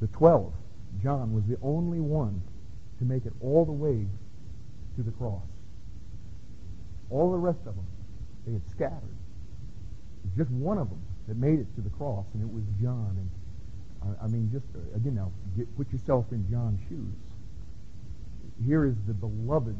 the 0.00 0.06
twelve, 0.08 0.52
John 1.02 1.34
was 1.34 1.44
the 1.46 1.56
only 1.62 2.00
one 2.00 2.42
to 2.98 3.04
make 3.04 3.26
it 3.26 3.32
all 3.40 3.64
the 3.64 3.72
way 3.72 4.06
to 4.96 5.02
the 5.02 5.10
cross. 5.12 5.49
All 7.10 7.32
the 7.32 7.38
rest 7.38 7.60
of 7.66 7.74
them, 7.74 7.86
they 8.46 8.52
had 8.52 8.62
scattered. 8.70 9.16
Just 10.36 10.50
one 10.50 10.78
of 10.78 10.88
them 10.88 11.02
that 11.28 11.36
made 11.36 11.58
it 11.58 11.66
to 11.74 11.80
the 11.80 11.90
cross, 11.90 12.26
and 12.34 12.42
it 12.42 12.52
was 12.52 12.64
John. 12.80 13.16
And 13.18 14.16
I, 14.20 14.24
I 14.24 14.28
mean, 14.28 14.50
just 14.52 14.66
uh, 14.74 14.96
again 14.96 15.16
now, 15.16 15.32
get, 15.56 15.66
put 15.76 15.92
yourself 15.92 16.26
in 16.32 16.48
John's 16.50 16.80
shoes. 16.88 17.14
Here 18.64 18.84
is 18.84 18.94
the 19.06 19.14
beloved 19.14 19.76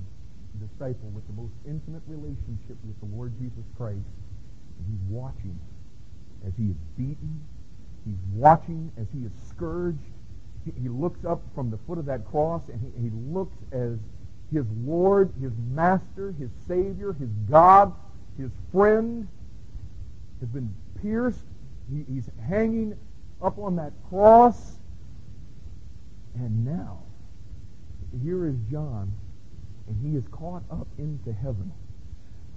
disciple 0.59 1.11
with 1.11 1.27
the 1.27 1.35
most 1.35 1.53
intimate 1.67 2.03
relationship 2.07 2.77
with 2.85 2.99
the 3.01 3.07
Lord 3.15 3.33
Jesus 3.39 3.65
Christ. 3.77 4.11
And 4.79 4.87
he's 4.89 5.03
watching 5.09 5.59
as 6.47 6.53
he 6.57 6.65
is 6.65 6.77
beaten. 6.97 7.41
He's 8.05 8.19
watching 8.33 8.91
as 8.99 9.07
he 9.13 9.25
is 9.25 9.33
scourged. 9.49 9.99
He, 10.65 10.73
he 10.83 10.89
looks 10.89 11.25
up 11.25 11.43
from 11.55 11.71
the 11.71 11.79
foot 11.87 11.99
of 11.99 12.07
that 12.07 12.25
cross 12.25 12.69
and 12.69 12.81
he, 12.81 13.09
he 13.09 13.11
looks 13.11 13.57
as 13.73 13.99
his 14.53 14.67
Lord, 14.85 15.33
his 15.41 15.53
Master, 15.73 16.35
his 16.39 16.51
Savior, 16.67 17.13
his 17.13 17.31
God, 17.49 17.93
his 18.39 18.51
friend 18.73 19.29
has 20.41 20.49
been 20.49 20.75
pierced. 21.01 21.45
He, 21.91 22.05
he's 22.13 22.29
hanging 22.49 22.97
up 23.43 23.59
on 23.59 23.77
that 23.77 23.93
cross. 24.09 24.79
And 26.35 26.65
now, 26.65 26.99
here 28.23 28.47
is 28.47 28.57
John, 28.71 29.13
and 29.89 30.11
he 30.11 30.17
is 30.17 30.25
caught 30.31 30.63
up 30.71 30.87
into 30.99 31.33
heaven. 31.33 31.73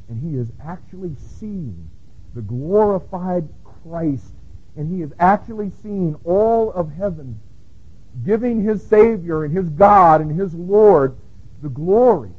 And 0.10 0.22
he 0.22 0.38
is 0.38 0.52
actually 0.64 1.16
seeing 1.40 1.90
the 2.36 2.42
glorified 2.42 3.48
Christ. 3.84 4.34
And 4.76 4.94
he 4.94 5.02
is 5.02 5.12
actually 5.20 5.72
seeing 5.82 6.16
all 6.24 6.72
of 6.72 6.92
heaven 6.92 7.40
giving 8.26 8.64
his 8.64 8.86
Savior 8.86 9.44
and 9.44 9.56
his 9.56 9.70
God 9.70 10.22
and 10.22 10.40
his 10.40 10.54
Lord 10.54 11.16
the 11.64 11.70
glory 11.70 12.30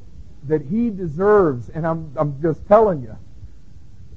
that 0.45 0.63
he 0.63 0.91
deserves. 0.91 1.71
And 1.71 1.85
I'm, 1.85 2.13
I'm 2.17 2.41
just 2.41 2.65
telling 2.69 3.03
you, 3.03 3.17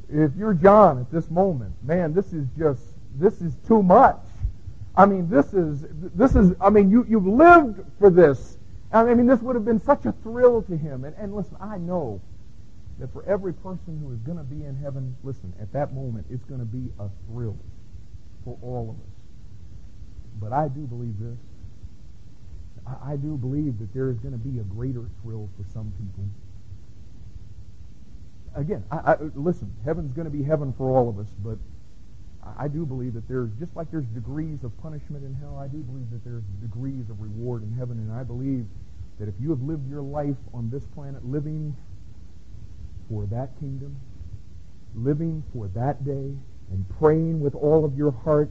if 0.10 0.36
you're 0.38 0.54
John 0.54 1.00
at 1.00 1.12
this 1.12 1.30
moment, 1.32 1.74
man, 1.84 2.14
this 2.14 2.32
is 2.34 2.46
just 2.58 2.82
this 3.18 3.42
is 3.42 3.56
too 3.68 3.82
much. 3.82 4.20
I 4.96 5.06
mean, 5.06 5.30
this 5.30 5.54
is, 5.54 5.86
this 6.16 6.36
is, 6.36 6.54
I 6.60 6.70
mean, 6.70 6.90
you, 6.90 7.06
you've 7.08 7.28
lived 7.28 7.82
for 8.00 8.10
this. 8.10 8.58
I 8.92 9.04
mean, 9.14 9.28
this 9.28 9.42
would 9.42 9.56
have 9.56 9.66
been 9.66 9.80
such 9.80 10.06
a 10.06 10.12
thrill 10.24 10.62
to 10.64 10.78
him. 10.78 11.04
And, 11.04 11.16
and 11.18 11.36
listen, 11.36 11.58
I 11.60 11.78
know 11.78 12.22
that 13.00 13.14
for 13.14 13.24
every 13.26 13.54
person 13.54 14.00
who 14.02 14.12
is 14.12 14.20
going 14.20 14.38
to 14.38 14.44
be 14.44 14.66
in 14.66 14.76
heaven, 14.76 15.16
listen, 15.24 15.54
at 15.62 15.72
that 15.74 15.94
moment, 15.94 16.26
it's 16.32 16.44
going 16.46 16.62
to 16.62 16.66
be 16.66 16.90
a 17.00 17.10
thrill 17.28 17.58
for 18.44 18.58
all 18.62 18.90
of 18.90 18.96
us. 18.96 19.14
But 20.40 20.54
I 20.54 20.68
do 20.68 20.82
believe 20.82 21.20
this. 21.20 21.38
I, 22.88 23.14
I 23.14 23.16
do 23.18 23.38
believe 23.38 23.80
that 23.80 23.94
there 23.94 24.10
is 24.10 24.20
going 24.20 24.34
to 24.34 24.40
be 24.40 24.60
a 24.60 24.64
greater 24.64 25.06
thrill 25.22 25.50
for 25.58 25.66
some 25.74 25.92
people. 26.00 26.26
again, 28.56 28.84
I, 28.92 29.14
I, 29.14 29.18
listen, 29.36 29.74
heaven's 29.86 30.14
going 30.14 30.26
to 30.26 30.32
be 30.32 30.44
heaven 30.44 30.74
for 30.78 30.90
all 30.90 31.10
of 31.10 31.20
us, 31.20 31.28
but 31.44 31.58
I 32.58 32.68
do 32.68 32.86
believe 32.86 33.14
that 33.14 33.28
there's, 33.28 33.52
just 33.60 33.76
like 33.76 33.92
there's 33.92 34.06
degrees 34.08 34.64
of 34.64 34.76
punishment 34.82 35.24
in 35.24 35.36
hell, 35.36 35.58
I 35.58 35.68
do 35.68 35.78
believe 35.80 36.10
that 36.12 36.24
there's 36.24 36.44
degrees 36.62 37.10
of 37.10 37.22
reward 37.22 37.64
in 37.64 37.74
heaven, 37.78 37.98
and 38.00 38.12
I 38.12 38.24
believe 38.24 38.66
that 39.20 39.28
if 39.28 39.36
you 39.40 39.50
have 39.52 39.62
lived 39.62 39.90
your 39.90 40.02
life 40.02 40.38
on 40.54 40.70
this 40.70 40.86
planet 40.96 41.26
living 41.26 41.76
for 43.10 43.26
that 43.28 43.58
kingdom, 43.60 43.98
living 44.96 45.44
for 45.54 45.68
that 45.70 46.06
day, 46.06 46.34
and 46.72 46.86
praying 47.00 47.40
with 47.42 47.56
all 47.56 47.86
of 47.86 47.98
your 47.98 48.12
heart 48.12 48.50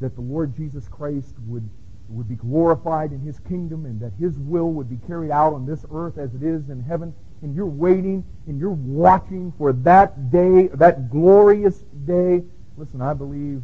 that 0.00 0.14
the 0.14 0.20
Lord 0.20 0.56
Jesus 0.56 0.88
Christ 0.88 1.34
would, 1.46 1.68
would 2.08 2.28
be 2.28 2.34
glorified 2.34 3.12
in 3.12 3.20
his 3.20 3.38
kingdom 3.40 3.86
and 3.86 4.00
that 4.00 4.12
his 4.18 4.38
will 4.38 4.72
would 4.72 4.88
be 4.88 4.98
carried 5.06 5.30
out 5.30 5.52
on 5.52 5.66
this 5.66 5.84
earth 5.92 6.18
as 6.18 6.34
it 6.34 6.42
is 6.42 6.68
in 6.68 6.82
heaven, 6.82 7.14
and 7.42 7.54
you're 7.54 7.66
waiting 7.66 8.24
and 8.46 8.58
you're 8.58 8.70
watching 8.70 9.52
for 9.58 9.72
that 9.72 10.30
day, 10.30 10.68
that 10.68 11.10
glorious 11.10 11.84
day, 12.06 12.42
listen, 12.76 13.00
I 13.00 13.14
believe 13.14 13.62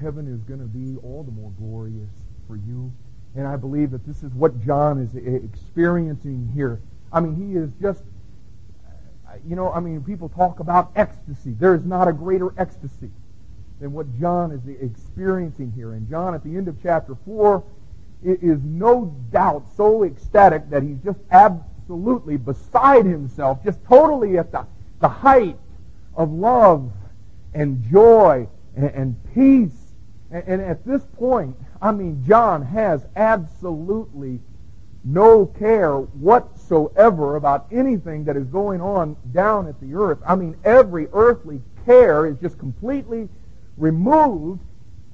heaven 0.00 0.32
is 0.32 0.42
going 0.44 0.60
to 0.60 0.66
be 0.66 0.96
all 1.02 1.24
the 1.24 1.32
more 1.32 1.52
glorious 1.58 2.10
for 2.46 2.56
you. 2.56 2.92
And 3.34 3.46
I 3.46 3.56
believe 3.56 3.90
that 3.90 4.06
this 4.06 4.22
is 4.22 4.32
what 4.32 4.64
John 4.64 4.98
is 4.98 5.14
experiencing 5.14 6.50
here. 6.54 6.80
I 7.12 7.20
mean, 7.20 7.36
he 7.36 7.56
is 7.56 7.70
just 7.80 8.02
you 9.46 9.54
know, 9.54 9.70
I 9.70 9.80
mean, 9.80 10.02
people 10.02 10.30
talk 10.30 10.58
about 10.58 10.90
ecstasy. 10.96 11.52
There 11.52 11.74
is 11.74 11.84
not 11.84 12.08
a 12.08 12.12
greater 12.12 12.52
ecstasy 12.56 13.10
than 13.80 13.92
what 13.92 14.06
John 14.18 14.52
is 14.52 14.60
experiencing 14.80 15.72
here. 15.74 15.92
And 15.92 16.08
John, 16.08 16.34
at 16.34 16.42
the 16.42 16.56
end 16.56 16.68
of 16.68 16.76
chapter 16.82 17.16
4, 17.24 17.62
is 18.22 18.60
no 18.64 19.14
doubt 19.30 19.64
so 19.76 20.04
ecstatic 20.04 20.68
that 20.70 20.82
he's 20.82 20.98
just 21.04 21.20
absolutely 21.30 22.36
beside 22.36 23.06
himself, 23.06 23.62
just 23.64 23.78
totally 23.84 24.38
at 24.38 24.50
the, 24.50 24.66
the 25.00 25.08
height 25.08 25.56
of 26.16 26.32
love 26.32 26.90
and 27.54 27.82
joy 27.90 28.48
and, 28.76 28.90
and 28.90 29.34
peace. 29.34 29.94
And, 30.30 30.44
and 30.46 30.62
at 30.62 30.84
this 30.84 31.02
point, 31.16 31.56
I 31.80 31.92
mean, 31.92 32.24
John 32.26 32.62
has 32.62 33.06
absolutely 33.14 34.40
no 35.04 35.46
care 35.46 35.96
whatsoever 35.96 37.36
about 37.36 37.66
anything 37.70 38.24
that 38.24 38.36
is 38.36 38.46
going 38.48 38.80
on 38.80 39.16
down 39.32 39.68
at 39.68 39.80
the 39.80 39.94
earth. 39.94 40.18
I 40.26 40.34
mean, 40.34 40.56
every 40.64 41.06
earthly 41.12 41.62
care 41.86 42.26
is 42.26 42.36
just 42.38 42.58
completely 42.58 43.28
removed. 43.78 44.60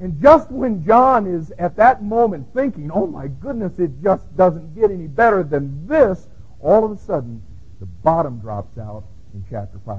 And 0.01 0.21
just 0.21 0.51
when 0.51 0.85
John 0.85 1.27
is 1.27 1.53
at 1.59 1.77
that 1.77 2.03
moment 2.03 2.49
thinking, 2.53 2.91
oh 2.93 3.07
my 3.07 3.29
goodness, 3.29 3.79
it 3.79 3.91
just 4.03 4.37
doesn't 4.37 4.75
get 4.75 4.91
any 4.91 5.07
better 5.07 5.43
than 5.43 5.87
this, 5.87 6.29
all 6.61 6.85
of 6.85 6.91
a 6.91 6.99
sudden, 6.99 7.43
the 7.79 7.87
bottom 7.87 8.41
drops 8.41 8.77
out 8.79 9.05
in 9.35 9.45
chapter 9.49 9.79
5. 9.85 9.99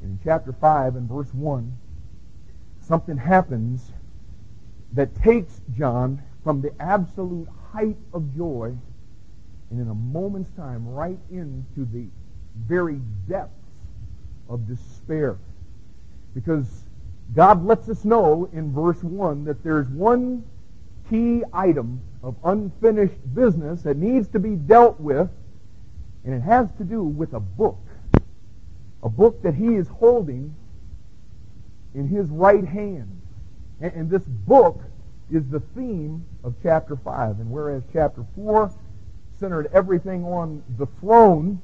And 0.00 0.12
in 0.12 0.18
chapter 0.24 0.52
5 0.52 0.96
and 0.96 1.08
verse 1.08 1.32
1, 1.34 1.76
something 2.80 3.16
happens 3.16 3.92
that 4.92 5.14
takes 5.16 5.60
John 5.76 6.22
from 6.44 6.62
the 6.62 6.72
absolute 6.80 7.48
height 7.72 7.96
of 8.14 8.34
joy 8.36 8.74
and 9.70 9.80
in 9.80 9.88
a 9.88 9.94
moment's 9.94 10.50
time 10.50 10.88
right 10.88 11.18
into 11.30 11.84
the 11.92 12.06
very 12.56 13.00
depths 13.28 13.52
of 14.48 14.66
despair. 14.66 15.36
Because 16.38 16.84
God 17.34 17.64
lets 17.64 17.88
us 17.88 18.04
know 18.04 18.48
in 18.52 18.72
verse 18.72 19.02
1 19.02 19.44
that 19.46 19.64
there's 19.64 19.88
one 19.88 20.44
key 21.10 21.42
item 21.52 22.00
of 22.22 22.36
unfinished 22.44 23.34
business 23.34 23.82
that 23.82 23.96
needs 23.96 24.28
to 24.28 24.38
be 24.38 24.54
dealt 24.54 25.00
with, 25.00 25.28
and 26.24 26.32
it 26.32 26.42
has 26.42 26.70
to 26.78 26.84
do 26.84 27.02
with 27.02 27.32
a 27.32 27.40
book. 27.40 27.80
A 29.02 29.08
book 29.08 29.42
that 29.42 29.54
he 29.56 29.74
is 29.74 29.88
holding 29.88 30.54
in 31.96 32.06
his 32.06 32.28
right 32.30 32.64
hand. 32.64 33.20
And 33.80 34.08
this 34.08 34.22
book 34.22 34.80
is 35.32 35.48
the 35.48 35.60
theme 35.74 36.24
of 36.44 36.54
chapter 36.62 36.94
5. 36.94 37.40
And 37.40 37.50
whereas 37.50 37.82
chapter 37.92 38.24
4 38.36 38.72
centered 39.40 39.70
everything 39.72 40.24
on 40.24 40.62
the 40.78 40.86
throne, 41.00 41.60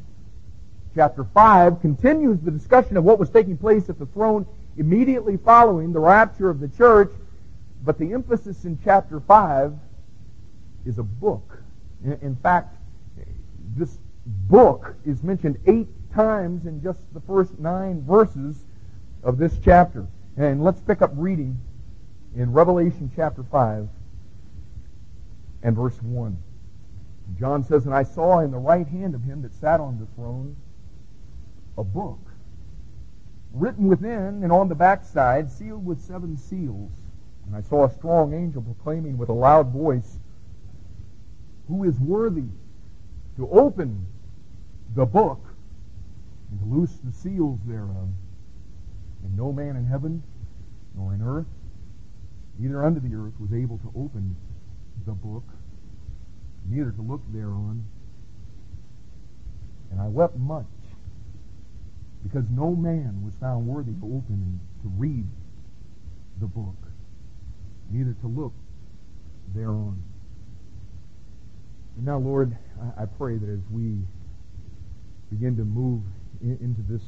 chapter 0.97 1.23
5 1.23 1.81
continues 1.81 2.41
the 2.41 2.51
discussion 2.51 2.97
of 2.97 3.05
what 3.05 3.21
was 3.21 3.31
taking 3.31 3.57
place 3.57 3.89
at 3.89 4.01
the 4.01 4.07
throne 4.07 4.45
immediately 4.77 5.37
following 5.37 5.93
the 5.93 6.01
rapture 6.01 6.51
of 6.51 6.61
the 6.61 6.69
church. 6.69 7.13
But 7.85 7.99
the 7.99 8.13
emphasis 8.13 8.65
in 8.65 8.79
chapter 8.83 9.21
5 9.21 9.75
is 10.87 10.99
a 10.99 11.03
book. 11.03 11.59
In 12.03 12.37
fact, 12.37 12.77
this 13.77 13.99
book 14.27 14.95
is 15.05 15.23
mentioned 15.23 15.59
eight 15.67 15.89
times 16.15 16.67
in 16.67 16.83
just 16.83 17.01
the 17.13 17.21
first 17.21 17.59
nine 17.59 18.03
verses 18.07 18.65
of 19.23 19.39
this 19.39 19.59
chapter. 19.65 20.07
And 20.37 20.63
let's 20.63 20.81
pick 20.81 21.03
up 21.03 21.13
reading 21.15 21.61
in 22.37 22.53
Revelation 22.53 23.11
chapter 23.15 23.43
5 23.43 23.89
and 25.63 25.77
verse 25.77 26.01
1. 26.03 26.37
John 27.39 27.65
says, 27.65 27.87
And 27.87 27.95
I 27.95 28.03
saw 28.03 28.41
in 28.41 28.51
the 28.51 28.59
right 28.59 28.87
hand 28.87 29.15
of 29.15 29.23
him 29.23 29.43
that 29.43 29.55
sat 29.55 29.81
on 29.81 29.99
the 29.99 30.07
throne 30.15 30.57
a 31.77 31.85
book, 31.85 32.19
written 33.55 33.87
within 33.87 34.43
and 34.43 34.53
on 34.53 34.69
the 34.69 34.75
backside, 34.75 35.51
sealed 35.51 35.87
with 35.87 36.01
seven 36.01 36.37
seals. 36.37 36.91
And 37.47 37.57
I 37.57 37.61
saw 37.63 37.85
a 37.85 37.91
strong 37.91 38.35
angel 38.35 38.63
proclaiming 38.63 39.17
with 39.17 39.29
a 39.29 39.33
loud 39.35 39.73
voice, 39.73 40.19
Who 41.69 41.85
is 41.85 41.99
worthy 42.01 42.49
to 43.37 43.49
open 43.49 44.07
the 44.95 45.07
book 45.07 45.41
and 46.51 46.61
to 46.61 46.67
loose 46.67 46.99
the 47.05 47.13
seals 47.13 47.61
thereof? 47.67 48.09
And 49.25 49.37
no 49.37 49.53
man 49.53 49.77
in 49.77 49.87
heaven, 49.87 50.23
nor 50.97 51.15
in 51.15 51.23
earth, 51.23 51.47
neither 52.59 52.85
under 52.85 53.01
the 53.01 53.15
earth 53.15 53.35
was 53.39 53.53
able 53.53 53.79
to 53.79 53.93
open 53.97 54.37
the 55.07 55.13
book, 55.13 55.45
neither 56.69 56.91
to 56.91 57.03
look 57.03 57.21
thereon. 57.33 57.85
And 59.91 60.01
I 60.01 60.09
wept 60.09 60.37
much, 60.37 60.67
because 62.25 62.51
no 62.51 62.75
man 62.75 63.23
was 63.23 63.35
found 63.35 63.67
worthy 63.67 63.93
to 63.93 64.05
open 64.07 64.25
and 64.31 64.61
to 64.83 64.89
read 64.97 65.27
the 66.41 66.47
book, 66.47 66.77
neither 67.91 68.15
to 68.23 68.27
look 68.27 68.55
thereon. 69.55 70.03
And 71.97 72.07
now, 72.07 72.19
Lord, 72.19 72.57
I, 72.99 73.05
pray 73.05 73.37
that 73.37 73.49
as 73.49 73.61
we 73.71 73.99
begin 75.31 75.57
to 75.59 75.65
move 75.65 76.03
in, 76.41 76.59
into 76.61 76.81
this 76.83 77.05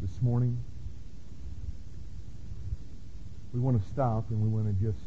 this 0.00 0.22
morning, 0.22 0.62
we 3.52 3.60
want 3.60 3.82
to 3.82 3.88
stop 3.88 4.30
and 4.30 4.40
we 4.40 4.48
want 4.48 4.66
to 4.66 4.84
just 4.84 5.00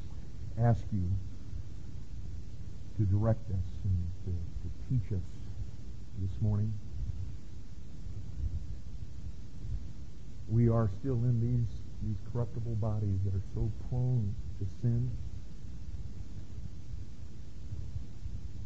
ask 0.59 0.83
you 0.91 1.09
to 2.97 3.03
direct 3.03 3.49
us 3.51 3.69
and 3.85 4.09
to, 4.25 4.31
to 4.31 4.69
teach 4.89 5.13
us 5.13 5.23
this 6.19 6.41
morning. 6.41 6.73
We 10.51 10.67
are 10.67 10.91
still 10.99 11.23
in 11.23 11.39
these, 11.39 11.79
these 12.03 12.17
corruptible 12.33 12.75
bodies 12.75 13.23
that 13.23 13.33
are 13.33 13.43
so 13.55 13.71
prone 13.87 14.35
to 14.59 14.65
sin. 14.81 15.09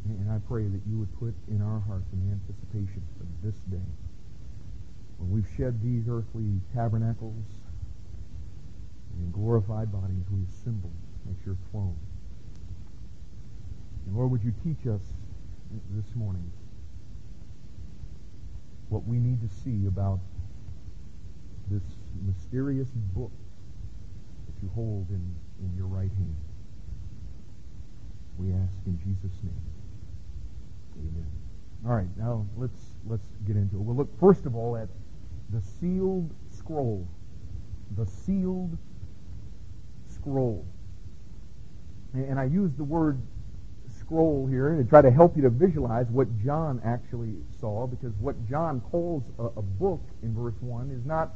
And 0.04 0.30
I 0.30 0.38
pray 0.48 0.64
that 0.64 0.80
you 0.88 0.98
would 0.98 1.16
put 1.18 1.34
in 1.48 1.62
our 1.62 1.78
hearts 1.78 2.12
an 2.12 2.26
anticipation 2.32 3.02
for 3.16 3.46
this 3.46 3.54
day 3.70 3.86
when 5.18 5.30
we've 5.30 5.48
shed 5.56 5.80
these 5.80 6.08
earthly 6.08 6.60
tabernacles 6.74 7.46
in 9.18 9.30
glorified 9.30 9.92
bodies 9.92 10.24
we 10.30 10.42
assemble 10.42 10.90
at 11.30 11.46
your 11.46 11.56
throne. 11.70 11.96
And 14.06 14.16
Lord, 14.16 14.32
would 14.32 14.42
you 14.42 14.52
teach 14.64 14.86
us 14.86 15.02
this 15.90 16.14
morning 16.16 16.50
what 18.88 19.06
we 19.06 19.18
need 19.18 19.40
to 19.40 19.48
see 19.48 19.86
about 19.86 20.20
this 21.70 21.82
mysterious 22.24 22.88
book 23.14 23.32
that 24.46 24.62
you 24.62 24.70
hold 24.74 25.08
in, 25.10 25.34
in 25.60 25.76
your 25.76 25.86
right 25.86 26.10
hand. 26.10 26.36
We 28.38 28.52
ask 28.52 28.72
in 28.86 28.98
Jesus' 28.98 29.42
name. 29.42 29.60
Amen. 30.98 31.30
All 31.86 31.94
right, 31.94 32.16
now 32.16 32.46
let's 32.56 32.80
let's 33.06 33.26
get 33.46 33.56
into 33.56 33.76
it. 33.76 33.82
We'll 33.82 33.96
look 33.96 34.18
first 34.18 34.46
of 34.46 34.56
all 34.56 34.76
at 34.76 34.88
the 35.50 35.60
sealed 35.60 36.30
scroll. 36.50 37.06
The 37.96 38.06
sealed 38.06 38.76
scroll. 40.08 40.66
And 42.14 42.38
I 42.38 42.44
use 42.44 42.72
the 42.76 42.84
word 42.84 43.20
scroll 43.98 44.46
here 44.46 44.74
to 44.74 44.84
try 44.84 45.02
to 45.02 45.10
help 45.10 45.36
you 45.36 45.42
to 45.42 45.50
visualize 45.50 46.06
what 46.08 46.28
John 46.42 46.80
actually 46.84 47.34
saw, 47.60 47.86
because 47.86 48.12
what 48.20 48.34
John 48.48 48.80
calls 48.80 49.24
a, 49.38 49.44
a, 49.44 49.62
book 49.62 50.00
in 50.22 50.34
verse 50.34 50.54
1 50.60 50.90
is 50.90 51.04
not 51.04 51.34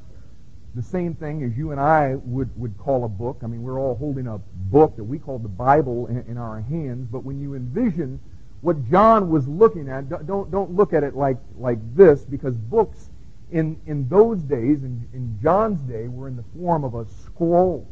the 0.75 0.83
same 0.83 1.15
thing 1.15 1.43
as 1.43 1.57
you 1.57 1.73
and 1.73 1.81
I 1.81 2.15
would, 2.15 2.57
would 2.59 2.77
call 2.79 3.05
a 3.05 3.09
book. 3.09 3.41
I 3.43 3.47
mean, 3.47 3.63
we're 3.63 3.81
all 3.81 3.97
holding 3.97 4.27
a 4.27 4.39
book 4.39 4.97
that 4.97 5.05
we 5.05 5.19
call 5.19 5.39
the 5.39 5.49
Bible 5.49 6.07
in, 6.07 6.25
in 6.29 6.39
our 6.39 6.61
hands, 6.61 7.09
but 7.11 7.25
when 7.25 7.41
you 7.41 7.55
envision 7.55 8.21
what 8.61 8.89
John 8.91 9.31
was 9.31 9.49
looking 9.49 9.89
at, 9.89 10.09
don't, 10.27 10.51
don't 10.51 10.71
look 10.75 10.93
at 10.93 11.03
it 11.03 11.17
like, 11.17 11.39
like 11.59 11.79
this, 11.97 12.21
because 12.23 12.57
books 12.57 13.11
in, 13.51 13.81
in 13.87 14.09
those 14.09 14.41
days, 14.43 14.85
in, 14.85 15.09
in 15.13 15.39
John's 15.43 15.81
day, 15.81 16.09
were 16.09 16.29
in 16.29 16.37
the 16.37 16.45
form 16.57 16.85
of 16.85 16.95
a 16.95 17.07
scroll. 17.25 17.87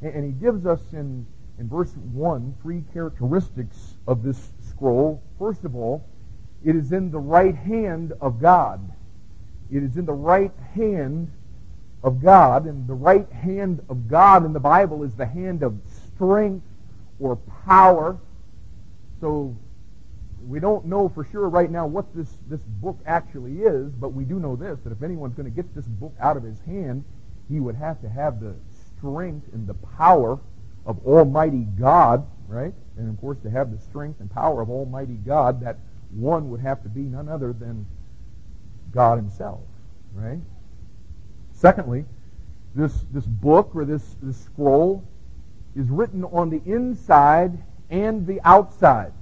And, 0.00 0.14
and 0.14 0.24
he 0.24 0.32
gives 0.32 0.66
us 0.66 0.80
in, 0.92 1.26
in 1.58 1.68
verse 1.68 1.92
1 2.12 2.56
three 2.62 2.82
characteristics 2.92 3.94
of 4.08 4.22
this 4.22 4.52
scroll. 4.68 5.22
First 5.38 5.64
of 5.64 5.76
all, 5.76 6.04
it 6.64 6.74
is 6.74 6.92
in 6.92 7.10
the 7.10 7.18
right 7.18 7.54
hand 7.54 8.12
of 8.20 8.40
God. 8.40 8.80
It 9.70 9.82
is 9.82 9.96
in 9.96 10.06
the 10.06 10.12
right 10.12 10.52
hand 10.74 11.30
of 12.02 12.20
God, 12.20 12.66
and 12.66 12.86
the 12.88 12.94
right 12.94 13.30
hand 13.30 13.80
of 13.88 14.08
God 14.08 14.44
in 14.44 14.52
the 14.52 14.60
Bible 14.60 15.02
is 15.02 15.14
the 15.14 15.26
hand 15.26 15.62
of 15.62 15.78
strength 16.14 16.66
or 17.20 17.36
power. 17.64 18.18
So 19.20 19.56
we 20.46 20.58
don't 20.58 20.86
know 20.86 21.08
for 21.08 21.24
sure 21.24 21.48
right 21.48 21.70
now 21.70 21.86
what 21.86 22.12
this, 22.14 22.28
this 22.48 22.60
book 22.60 22.98
actually 23.06 23.62
is, 23.62 23.92
but 23.92 24.08
we 24.08 24.24
do 24.24 24.40
know 24.40 24.56
this, 24.56 24.80
that 24.80 24.92
if 24.92 25.02
anyone's 25.02 25.34
going 25.34 25.48
to 25.48 25.54
get 25.54 25.72
this 25.74 25.86
book 25.86 26.14
out 26.20 26.36
of 26.36 26.42
his 26.42 26.60
hand, 26.62 27.04
he 27.48 27.60
would 27.60 27.76
have 27.76 28.00
to 28.02 28.08
have 28.08 28.40
the 28.40 28.54
strength 28.96 29.46
and 29.52 29.66
the 29.66 29.74
power 29.74 30.40
of 30.84 31.06
Almighty 31.06 31.66
God, 31.78 32.26
right? 32.48 32.74
And 32.96 33.08
of 33.08 33.20
course, 33.20 33.38
to 33.44 33.50
have 33.50 33.70
the 33.70 33.78
strength 33.78 34.20
and 34.20 34.30
power 34.30 34.60
of 34.60 34.70
Almighty 34.70 35.18
God, 35.24 35.60
that 35.60 35.78
one 36.10 36.50
would 36.50 36.60
have 36.60 36.82
to 36.82 36.88
be 36.88 37.02
none 37.02 37.28
other 37.28 37.52
than 37.52 37.86
God 38.92 39.18
himself, 39.18 39.60
right? 40.14 40.40
Secondly, 41.62 42.04
this, 42.74 43.04
this 43.12 43.24
book 43.24 43.70
or 43.76 43.84
this, 43.84 44.16
this 44.20 44.36
scroll 44.36 45.04
is 45.76 45.88
written 45.90 46.24
on 46.24 46.50
the 46.50 46.60
inside 46.66 47.56
and 47.88 48.26
the 48.26 48.40
outside. 48.42 49.12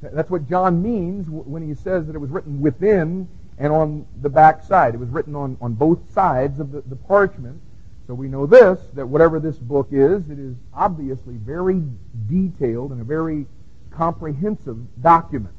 That's 0.00 0.30
what 0.30 0.48
John 0.48 0.80
means 0.80 1.26
when 1.28 1.66
he 1.66 1.74
says 1.74 2.06
that 2.06 2.14
it 2.14 2.20
was 2.20 2.30
written 2.30 2.60
within 2.60 3.26
and 3.58 3.72
on 3.72 4.06
the 4.22 4.28
back 4.28 4.62
side. 4.62 4.94
It 4.94 4.98
was 4.98 5.08
written 5.08 5.34
on, 5.34 5.58
on 5.60 5.74
both 5.74 5.98
sides 6.14 6.60
of 6.60 6.70
the, 6.70 6.80
the 6.82 6.94
parchment. 6.94 7.60
So 8.06 8.14
we 8.14 8.28
know 8.28 8.46
this, 8.46 8.78
that 8.94 9.06
whatever 9.08 9.40
this 9.40 9.58
book 9.58 9.88
is, 9.90 10.30
it 10.30 10.38
is 10.38 10.54
obviously 10.72 11.34
very 11.34 11.82
detailed 12.28 12.92
and 12.92 13.00
a 13.00 13.04
very 13.04 13.46
comprehensive 13.90 14.78
document. 15.02 15.56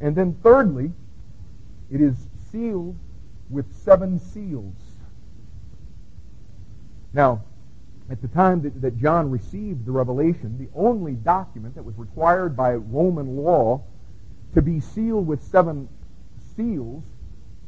And 0.00 0.16
then 0.16 0.38
thirdly, 0.42 0.92
it 1.90 2.00
is 2.00 2.16
sealed 2.50 2.96
with 3.50 3.70
seven 3.76 4.18
seals. 4.18 4.89
Now, 7.12 7.42
at 8.10 8.20
the 8.22 8.28
time 8.28 8.62
that, 8.62 8.80
that 8.82 8.98
John 8.98 9.30
received 9.30 9.86
the 9.86 9.92
revelation, 9.92 10.58
the 10.58 10.68
only 10.78 11.12
document 11.12 11.74
that 11.76 11.84
was 11.84 11.96
required 11.96 12.56
by 12.56 12.74
Roman 12.74 13.36
law 13.36 13.82
to 14.54 14.62
be 14.62 14.80
sealed 14.80 15.26
with 15.26 15.42
seven 15.42 15.88
seals 16.56 17.04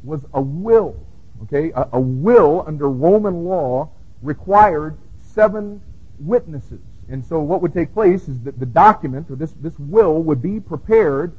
was 0.03 0.25
a 0.35 0.41
will. 0.41 0.97
Okay, 1.45 1.71
a, 1.71 1.89
a 1.93 2.01
will 2.01 2.65
under 2.67 2.89
Roman 2.89 3.45
law 3.45 3.89
required 4.21 4.97
seven 5.33 5.81
witnesses. 6.19 6.81
And 7.09 7.25
so 7.25 7.41
what 7.41 7.63
would 7.63 7.73
take 7.73 7.93
place 7.93 8.29
is 8.29 8.41
that 8.43 8.59
the 8.59 8.67
document, 8.67 9.31
or 9.31 9.37
this, 9.37 9.53
this 9.61 9.79
will, 9.79 10.23
would 10.23 10.41
be 10.41 10.61
prepared, 10.61 11.33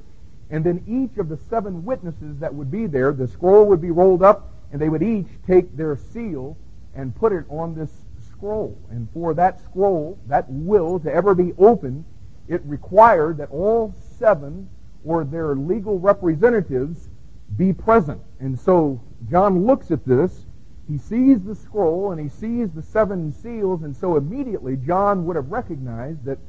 and 0.49 0.63
then 0.63 0.83
each 0.87 1.17
of 1.17 1.29
the 1.29 1.37
seven 1.49 1.85
witnesses 1.85 2.37
that 2.39 2.53
would 2.53 2.69
be 2.69 2.85
there, 2.85 3.11
the 3.13 3.27
scroll 3.27 3.65
would 3.65 3.81
be 3.81 3.91
rolled 3.91 4.23
up, 4.23 4.51
and 4.71 4.81
they 4.81 4.89
would 4.89 5.03
each 5.03 5.27
take 5.47 5.75
their 5.75 5.97
seal 5.97 6.57
and 6.95 7.15
put 7.15 7.33
it 7.33 7.45
on 7.49 7.75
this 7.75 7.91
scroll. 8.27 8.77
And 8.89 9.07
for 9.13 9.33
that 9.33 9.61
scroll, 9.61 10.19
that 10.27 10.45
will, 10.49 10.99
to 10.99 11.13
ever 11.13 11.33
be 11.33 11.53
opened, 11.57 12.05
it 12.47 12.61
required 12.65 13.37
that 13.37 13.49
all 13.49 13.95
seven 14.17 14.69
or 15.03 15.23
their 15.23 15.55
legal 15.55 15.99
representatives 15.99 17.09
be 17.57 17.73
present. 17.73 18.21
And 18.39 18.59
so 18.59 19.01
John 19.29 19.65
looks 19.65 19.91
at 19.91 20.05
this, 20.05 20.45
he 20.87 20.97
sees 20.97 21.41
the 21.41 21.55
scroll, 21.55 22.11
and 22.11 22.19
he 22.19 22.27
sees 22.27 22.71
the 22.71 22.81
seven 22.81 23.31
seals, 23.31 23.83
and 23.83 23.95
so 23.95 24.17
immediately 24.17 24.75
John 24.75 25.25
would 25.25 25.35
have 25.35 25.49
recognized 25.49 26.25
that 26.25 26.39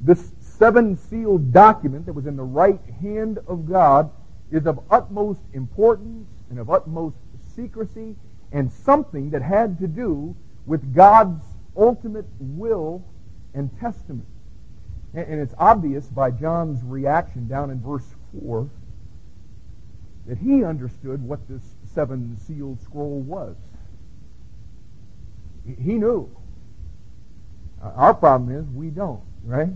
this 0.00 0.32
seven 0.40 0.96
sealed 0.96 1.52
document 1.52 2.06
that 2.06 2.12
was 2.12 2.26
in 2.26 2.36
the 2.36 2.42
right 2.42 2.80
hand 3.00 3.38
of 3.46 3.68
God 3.68 4.10
is 4.50 4.66
of 4.66 4.80
utmost 4.90 5.40
importance 5.52 6.28
and 6.50 6.58
of 6.58 6.70
utmost 6.70 7.16
secrecy 7.56 8.14
and 8.52 8.70
something 8.70 9.30
that 9.30 9.42
had 9.42 9.78
to 9.80 9.88
do 9.88 10.36
with 10.66 10.94
God's 10.94 11.42
ultimate 11.76 12.26
will 12.38 13.04
and 13.54 13.70
testament. 13.80 14.26
And 15.14 15.40
it's 15.40 15.54
obvious 15.58 16.06
by 16.06 16.30
John's 16.30 16.82
reaction 16.82 17.48
down 17.48 17.70
in 17.70 17.80
verse 17.80 18.06
4 18.40 18.68
that 20.26 20.38
he 20.38 20.64
understood 20.64 21.22
what 21.22 21.40
this 21.48 21.62
seven 21.84 22.36
sealed 22.46 22.80
scroll 22.82 23.20
was. 23.20 23.56
He 25.64 25.94
knew. 25.94 26.30
Our 27.82 28.14
problem 28.14 28.56
is 28.56 28.66
we 28.68 28.88
don't, 28.88 29.22
right? 29.44 29.70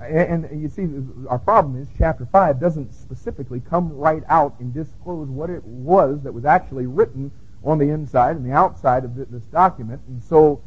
And 0.00 0.48
you 0.60 0.68
see, 0.68 0.88
our 1.28 1.38
problem 1.38 1.80
is 1.80 1.88
chapter 1.96 2.26
5 2.26 2.60
doesn't 2.60 2.92
specifically 2.94 3.60
come 3.60 3.92
right 3.92 4.22
out 4.28 4.58
and 4.58 4.74
disclose 4.74 5.28
what 5.28 5.50
it 5.50 5.64
was 5.64 6.22
that 6.22 6.32
was 6.32 6.44
actually 6.44 6.86
written 6.86 7.30
on 7.62 7.78
the 7.78 7.88
inside 7.88 8.36
and 8.36 8.44
the 8.44 8.52
outside 8.52 9.04
of 9.04 9.14
this 9.14 9.44
document. 9.44 10.00
And 10.08 10.22
so 10.22 10.60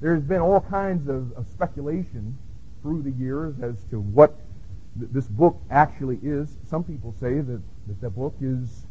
there's 0.00 0.22
been 0.22 0.40
all 0.40 0.60
kinds 0.60 1.08
of, 1.08 1.32
of 1.32 1.46
speculation 1.48 2.36
through 2.82 3.02
the 3.02 3.10
years 3.12 3.54
as 3.60 3.82
to 3.90 4.00
what 4.00 4.38
th- 4.98 5.10
this 5.12 5.26
book 5.26 5.60
actually 5.70 6.18
is. 6.22 6.56
Some 6.68 6.84
people 6.84 7.14
say 7.18 7.40
that, 7.40 7.60
that 7.86 8.00
the 8.00 8.10
book 8.10 8.34
is, 8.40 8.86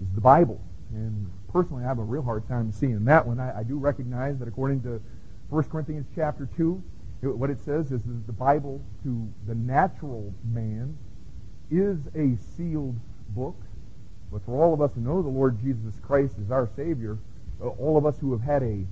is 0.00 0.12
the 0.14 0.20
Bible. 0.20 0.60
And 0.92 1.30
personally, 1.52 1.84
I 1.84 1.88
have 1.88 1.98
a 1.98 2.04
real 2.04 2.22
hard 2.22 2.46
time 2.48 2.72
seeing 2.72 3.04
that 3.04 3.26
one. 3.26 3.40
I, 3.40 3.60
I 3.60 3.62
do 3.62 3.76
recognize 3.76 4.38
that 4.38 4.48
according 4.48 4.82
to 4.82 5.02
1 5.50 5.64
Corinthians 5.64 6.06
chapter 6.14 6.48
2, 6.56 6.82
it, 6.82 6.82
what 7.22 7.50
it 7.50 7.60
says 7.60 7.92
is 7.92 8.02
that 8.02 8.26
the 8.26 8.32
Bible 8.32 8.80
to 9.04 9.28
the 9.46 9.54
natural 9.54 10.34
man 10.44 10.96
is 11.70 11.98
a 12.16 12.36
sealed 12.56 12.96
book. 13.28 13.56
But 14.32 14.44
for 14.44 14.60
all 14.60 14.74
of 14.74 14.80
us 14.80 14.92
who 14.94 15.02
know 15.02 15.22
the 15.22 15.28
Lord 15.28 15.60
Jesus 15.62 15.94
Christ 16.02 16.34
as 16.42 16.50
our 16.50 16.68
Savior, 16.74 17.18
uh, 17.62 17.68
all 17.68 17.96
of 17.96 18.06
us 18.06 18.18
who 18.18 18.32
have 18.32 18.40
had 18.40 18.62
a 18.62 18.84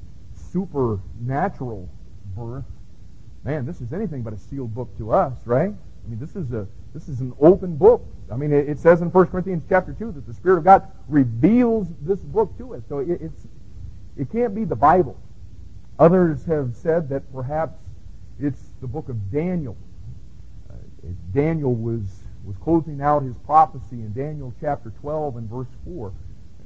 supernatural 0.53 1.89
birth, 2.37 2.65
man, 3.43 3.67
this 3.67 3.81
is 3.81 3.93
anything 3.93 4.23
but 4.23 4.33
a 4.33 4.39
sealed 4.39 4.75
book 4.75 4.97
to 4.99 5.13
us, 5.13 5.35
right? 5.45 5.73
I 5.73 6.09
mean, 6.09 6.21
this 6.21 6.37
is 6.37 6.53
a 6.53 6.67
this 6.95 7.09
is 7.09 7.21
an 7.21 7.33
open 7.41 7.77
book. 7.77 8.05
I 8.31 8.37
mean, 8.37 8.53
it, 8.53 8.69
it 8.69 8.79
says 8.79 9.01
in 9.01 9.11
1 9.13 9.27
Corinthians 9.29 9.65
chapter 9.69 9.93
2 9.93 10.13
that 10.13 10.27
the 10.27 10.35
Spirit 10.35 10.59
of 10.59 10.65
God 10.65 10.83
reveals 11.09 11.89
this 12.01 12.21
book 12.21 12.57
to 12.59 12.75
us. 12.75 12.83
So 12.89 12.99
it, 12.99 13.21
it's 13.21 13.47
it 14.17 14.31
can't 14.31 14.55
be 14.55 14.65
the 14.65 14.77
Bible. 14.77 15.17
Others 15.99 16.45
have 16.47 16.75
said 16.77 17.09
that 17.11 17.33
perhaps 17.33 17.79
it's 18.41 18.63
the 18.81 18.87
book 18.87 19.09
of 19.09 19.31
Daniel. 19.31 19.77
Uh, 20.69 20.75
Daniel 21.33 21.75
was 21.75 22.03
was 22.45 22.57
closing 22.57 23.03
out 23.03 23.23
his 23.23 23.37
prophecy 23.45 23.97
in 23.97 24.13
Daniel 24.15 24.55
chapter 24.61 24.91
12 25.01 25.37
and 25.37 25.51
verse 25.51 25.69
4. 25.85 26.13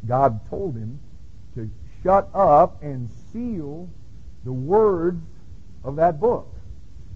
God 0.06 0.40
told 0.48 0.76
him 0.76 1.00
to 1.54 1.68
shut 2.02 2.28
up 2.32 2.80
and 2.82 3.10
seal 3.32 3.88
the 4.44 4.52
words 4.52 5.26
of 5.82 5.96
that 5.96 6.20
book. 6.20 6.48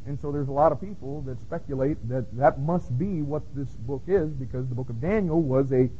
And 0.07 0.19
so 0.21 0.33
there's 0.33 0.49
a 0.49 0.53
lot 0.53 0.73
of 0.73 0.81
people 0.81 1.21
that 1.23 1.39
speculate 1.43 1.97
that 2.09 2.35
that 2.37 2.61
must 2.61 2.99
be 2.99 3.23
what 3.23 3.43
this 3.55 3.69
book 3.69 4.03
is 4.07 4.31
because 4.31 4.67
the 4.69 4.75
book 4.75 4.89
of 4.89 5.01
Daniel 5.01 5.41
was 5.41 5.71
a 5.73 5.91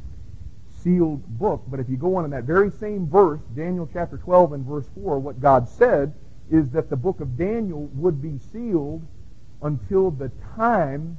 sealed 0.81 1.23
book. 1.37 1.63
But 1.67 1.79
if 1.79 1.87
you 1.89 1.95
go 1.97 2.15
on 2.15 2.25
in 2.25 2.31
that 2.31 2.45
very 2.45 2.71
same 2.71 3.07
verse, 3.07 3.41
Daniel 3.55 3.87
chapter 3.91 4.17
12 4.17 4.53
and 4.53 4.65
verse 4.65 4.87
4, 4.95 5.19
what 5.19 5.39
God 5.39 5.69
said 5.69 6.13
is 6.51 6.69
that 6.71 6.89
the 6.89 6.95
book 6.95 7.19
of 7.19 7.37
Daniel 7.37 7.89
would 7.93 8.21
be 8.21 8.37
sealed 8.51 9.05
until 9.61 10.11
the 10.11 10.31
time 10.55 11.17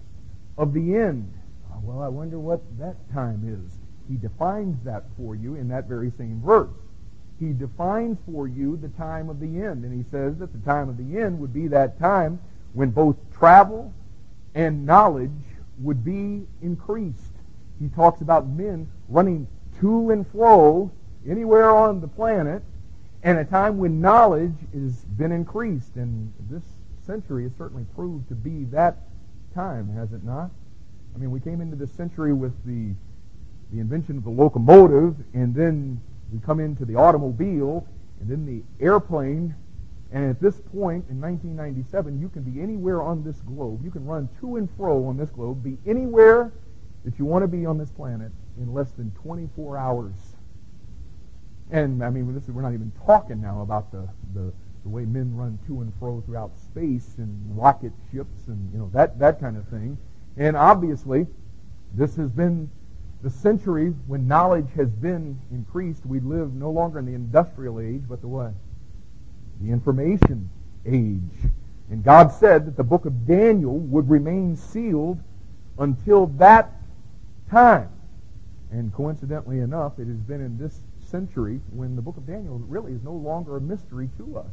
of 0.56 0.72
the 0.72 0.96
end. 0.96 1.32
Ah, 1.70 1.78
well, 1.82 2.02
I 2.02 2.08
wonder 2.08 2.38
what 2.38 2.60
that 2.78 2.96
time 3.12 3.42
is. 3.46 3.78
He 4.08 4.16
defines 4.16 4.82
that 4.84 5.04
for 5.16 5.34
you 5.34 5.54
in 5.54 5.68
that 5.68 5.86
very 5.86 6.10
same 6.10 6.40
verse. 6.44 6.74
He 7.38 7.52
defines 7.52 8.18
for 8.30 8.48
you 8.48 8.76
the 8.76 8.88
time 8.88 9.30
of 9.30 9.40
the 9.40 9.62
end. 9.62 9.84
And 9.84 9.94
he 9.94 10.08
says 10.10 10.36
that 10.38 10.52
the 10.52 10.58
time 10.70 10.88
of 10.88 10.96
the 10.96 11.18
end 11.18 11.38
would 11.38 11.52
be 11.52 11.68
that 11.68 11.98
time 11.98 12.40
when 12.72 12.90
both 12.90 13.16
travel 13.32 13.94
and 14.54 14.84
knowledge 14.84 15.30
would 15.78 16.04
be 16.04 16.46
increased. 16.60 17.36
He 17.78 17.88
talks 17.88 18.20
about 18.20 18.46
men 18.46 18.90
running 19.08 19.46
to 19.80 20.10
and 20.10 20.26
fro 20.28 20.90
anywhere 21.28 21.70
on 21.70 22.00
the 22.00 22.08
planet, 22.08 22.62
and 23.22 23.38
a 23.38 23.44
time 23.44 23.78
when 23.78 24.00
knowledge 24.00 24.54
has 24.72 25.04
been 25.04 25.32
increased. 25.32 25.96
And 25.96 26.32
this 26.50 26.62
century 27.06 27.44
has 27.44 27.52
certainly 27.56 27.84
proved 27.94 28.28
to 28.28 28.34
be 28.34 28.64
that 28.66 28.98
time, 29.54 29.88
has 29.94 30.12
it 30.12 30.24
not? 30.24 30.50
I 31.14 31.18
mean, 31.18 31.30
we 31.30 31.40
came 31.40 31.60
into 31.60 31.76
this 31.76 31.92
century 31.92 32.32
with 32.32 32.54
the, 32.64 32.94
the 33.72 33.80
invention 33.80 34.16
of 34.16 34.24
the 34.24 34.30
locomotive, 34.30 35.16
and 35.34 35.54
then 35.54 36.00
we 36.32 36.38
come 36.40 36.60
into 36.60 36.84
the 36.84 36.94
automobile, 36.94 37.86
and 38.20 38.28
then 38.28 38.46
the 38.46 38.62
airplane, 38.84 39.54
And 40.12 40.28
at 40.28 40.40
this 40.40 40.56
point 40.60 41.04
in 41.08 41.20
1997, 41.20 42.20
you 42.20 42.28
can 42.28 42.42
be 42.42 42.60
anywhere 42.60 43.02
on 43.02 43.22
this 43.22 43.40
globe. 43.42 43.84
You 43.84 43.90
can 43.90 44.04
run 44.04 44.28
to 44.40 44.56
and 44.56 44.68
fro 44.76 45.06
on 45.06 45.16
this 45.16 45.30
globe, 45.30 45.62
be 45.62 45.78
anywhere 45.86 46.52
that 47.04 47.18
you 47.18 47.24
want 47.24 47.42
to 47.42 47.48
be 47.48 47.64
on 47.64 47.78
this 47.78 47.90
planet 47.90 48.32
in 48.58 48.74
less 48.74 48.90
than 48.92 49.12
24 49.12 49.78
hours. 49.78 50.29
And 51.70 52.02
I 52.02 52.10
mean, 52.10 52.36
is, 52.36 52.48
we're 52.48 52.62
not 52.62 52.72
even 52.74 52.92
talking 53.06 53.40
now 53.40 53.62
about 53.62 53.92
the, 53.92 54.08
the, 54.34 54.52
the 54.82 54.88
way 54.88 55.04
men 55.04 55.36
run 55.36 55.58
to 55.66 55.82
and 55.82 55.92
fro 55.98 56.20
throughout 56.26 56.56
space 56.58 57.14
and 57.18 57.56
rocket 57.56 57.92
ships 58.10 58.48
and 58.48 58.72
you 58.72 58.78
know 58.78 58.90
that 58.92 59.18
that 59.18 59.40
kind 59.40 59.56
of 59.56 59.66
thing. 59.68 59.96
And 60.36 60.56
obviously, 60.56 61.26
this 61.94 62.16
has 62.16 62.30
been 62.30 62.70
the 63.22 63.30
century 63.30 63.94
when 64.06 64.26
knowledge 64.26 64.68
has 64.76 64.88
been 64.88 65.38
increased. 65.50 66.06
We 66.06 66.20
live 66.20 66.54
no 66.54 66.70
longer 66.70 66.98
in 66.98 67.06
the 67.06 67.14
industrial 67.14 67.80
age, 67.80 68.02
but 68.08 68.20
the 68.20 68.28
what? 68.28 68.54
The 69.60 69.70
information 69.70 70.50
age. 70.86 71.50
And 71.90 72.02
God 72.02 72.32
said 72.32 72.66
that 72.66 72.76
the 72.76 72.84
book 72.84 73.04
of 73.04 73.26
Daniel 73.26 73.78
would 73.78 74.08
remain 74.08 74.56
sealed 74.56 75.18
until 75.78 76.28
that 76.38 76.72
time. 77.50 77.90
And 78.70 78.94
coincidentally 78.94 79.58
enough, 79.58 79.98
it 79.98 80.06
has 80.06 80.16
been 80.18 80.40
in 80.40 80.56
this 80.56 80.80
century 81.10 81.60
when 81.70 81.96
the 81.96 82.02
book 82.02 82.16
of 82.16 82.26
Daniel 82.26 82.58
really 82.68 82.92
is 82.92 83.02
no 83.02 83.12
longer 83.12 83.56
a 83.56 83.60
mystery 83.60 84.08
to 84.18 84.38
us. 84.38 84.52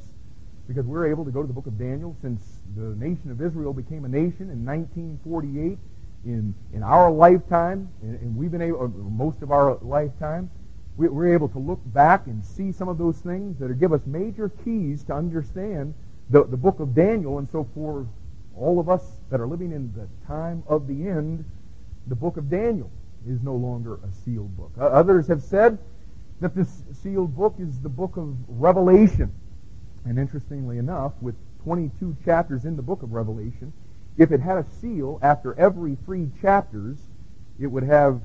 Because 0.68 0.86
we're 0.86 1.08
able 1.08 1.24
to 1.24 1.32
go 1.32 1.42
to 1.42 1.48
the 1.48 1.54
book 1.54 1.68
of 1.68 1.78
Daniel 1.78 2.16
since 2.22 2.42
the 2.76 2.96
nation 2.96 3.32
of 3.32 3.42
Israel 3.42 3.74
became 3.74 4.04
a 4.04 4.10
nation 4.10 4.50
in 4.50 4.66
1948 4.66 5.78
in, 6.26 6.54
in 6.74 6.84
our 6.84 7.10
lifetime, 7.10 7.90
and, 8.02 8.20
and 8.20 8.36
we've 8.36 8.52
been 8.52 8.62
able, 8.62 8.84
uh, 8.84 8.88
most 8.88 9.42
of 9.42 9.52
our 9.52 9.78
lifetime, 9.82 10.50
we, 10.98 11.08
we're 11.08 11.34
able 11.34 11.48
to 11.50 11.60
look 11.60 11.80
back 11.94 12.28
and 12.28 12.44
see 12.44 12.72
some 12.72 12.90
of 12.90 12.98
those 12.98 13.18
things 13.20 13.58
that 13.60 13.80
give 13.80 13.94
us 13.94 14.02
major 14.06 14.50
keys 14.66 15.04
to 15.04 15.14
understand 15.14 15.94
the, 16.30 16.44
the 16.44 16.58
book 16.58 16.80
of 16.80 16.94
Daniel. 16.94 17.38
And 17.38 17.50
so 17.50 17.68
for 17.74 18.06
all 18.58 18.80
of 18.80 18.90
us 18.90 19.04
that 19.30 19.40
are 19.40 19.48
living 19.48 19.72
in 19.72 19.94
the 19.94 20.08
time 20.26 20.64
of 20.68 20.88
the 20.88 21.08
end, 21.08 21.46
the 22.08 22.16
book 22.16 22.36
of 22.36 22.50
Daniel 22.50 22.92
is 23.28 23.42
no 23.42 23.54
longer 23.54 23.96
a 23.96 24.12
sealed 24.26 24.56
book. 24.58 24.72
Others 24.80 25.28
have 25.28 25.44
said 25.44 25.78
that 26.40 26.56
this 26.56 26.84
sealed 27.02 27.36
book 27.36 27.56
is 27.60 27.80
the 27.80 27.90
book 27.90 28.18
of 28.18 28.36
Revelation. 28.48 29.34
And 30.06 30.18
interestingly 30.20 30.78
enough, 30.78 31.14
with 31.22 31.36
22 31.64 32.16
chapters 32.24 32.66
in 32.66 32.76
the 32.76 32.82
book 32.82 33.04
of 33.04 33.12
Revelation, 33.12 33.74
if 34.18 34.32
it 34.32 34.40
had 34.40 34.58
a 34.58 34.66
seal, 34.82 35.20
after 35.22 35.58
every 35.60 35.98
three 36.06 36.30
chapters, 36.42 36.98
it 37.60 37.68
would 37.68 37.84
have 37.84 38.22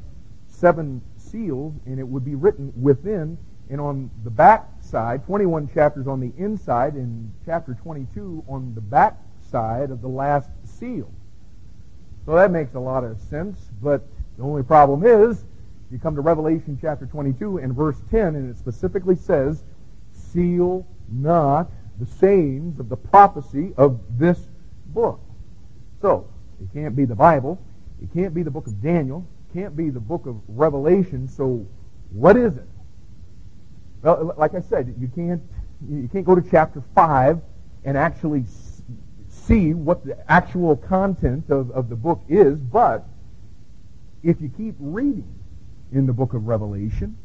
seven 0.47 1.03
seals, 1.17 1.75
and 1.87 1.99
it 1.99 2.07
would 2.07 2.25
be 2.25 2.35
written 2.35 2.73
within 2.81 3.39
and 3.73 3.81
on 3.81 4.11
the 4.23 4.31
back 4.31 4.69
side, 4.81 5.25
21 5.25 5.67
chapters 5.73 6.07
on 6.07 6.21
the 6.21 6.31
inside, 6.37 6.93
and 6.93 7.33
chapter 7.47 7.73
22 7.73 8.45
on 8.47 8.75
the 8.75 8.83
back 8.83 9.17
side 9.51 9.91
of 9.91 10.03
the 10.03 10.09
last 10.09 10.51
seal. 10.65 11.11
So 12.27 12.35
that 12.35 12.51
makes 12.51 12.75
a 12.75 12.79
lot 12.79 13.03
of 13.03 13.19
sense, 13.19 13.59
but 13.83 14.07
the 14.37 14.45
only 14.45 14.63
problem 14.63 15.07
is, 15.07 15.45
you 15.93 15.99
come 15.99 16.15
to 16.15 16.23
Revelation 16.23 16.79
chapter 16.81 17.05
22 17.05 17.59
and 17.59 17.75
verse 17.75 17.99
10, 18.11 18.35
and 18.35 18.51
it 18.51 18.57
specifically 18.57 19.15
says, 19.15 19.63
Seal 20.13 20.87
not 21.11 21.71
the 22.01 22.07
sayings 22.07 22.81
of 22.81 22.89
the 22.89 22.97
prophecy 22.97 23.75
of 23.77 24.01
this 24.19 24.49
book. 24.87 25.21
So, 26.01 26.27
it 26.63 26.73
can't 26.73 26.97
be 26.97 27.05
the 27.05 27.15
Bible. 27.15 27.61
It 28.03 28.09
can't 28.15 28.33
be 28.33 28.43
the 28.43 28.51
book 28.51 28.67
of 28.67 28.83
Daniel. 28.83 29.27
It 29.51 29.59
can't 29.59 29.77
be 29.77 29.91
the 29.91 30.01
book 30.01 30.25
of 30.25 30.41
Revelation. 30.49 31.29
So, 31.29 31.67
what 32.11 32.39
is 32.39 32.57
it? 32.57 32.69
Well, 34.03 34.35
like 34.39 34.55
I 34.55 34.61
said, 34.61 34.95
you 34.99 35.09
can't 35.15 35.43
you 35.89 36.09
can't 36.13 36.25
go 36.25 36.35
to 36.35 36.43
chapter 36.49 36.83
five 36.95 37.41
and 37.85 37.99
actually 37.99 38.45
see 39.29 39.75
what 39.75 40.05
the 40.05 40.17
actual 40.31 40.77
content 40.77 41.51
of, 41.51 41.71
of 41.73 41.89
the 41.89 41.97
book 41.97 42.23
is, 42.29 42.59
but 42.59 43.05
if 44.23 44.41
you 44.41 44.49
keep 44.57 44.77
reading 44.79 45.42
in 45.93 46.07
the 46.07 46.13
book 46.13 46.35
of 46.35 46.47
Revelation, 46.47 47.17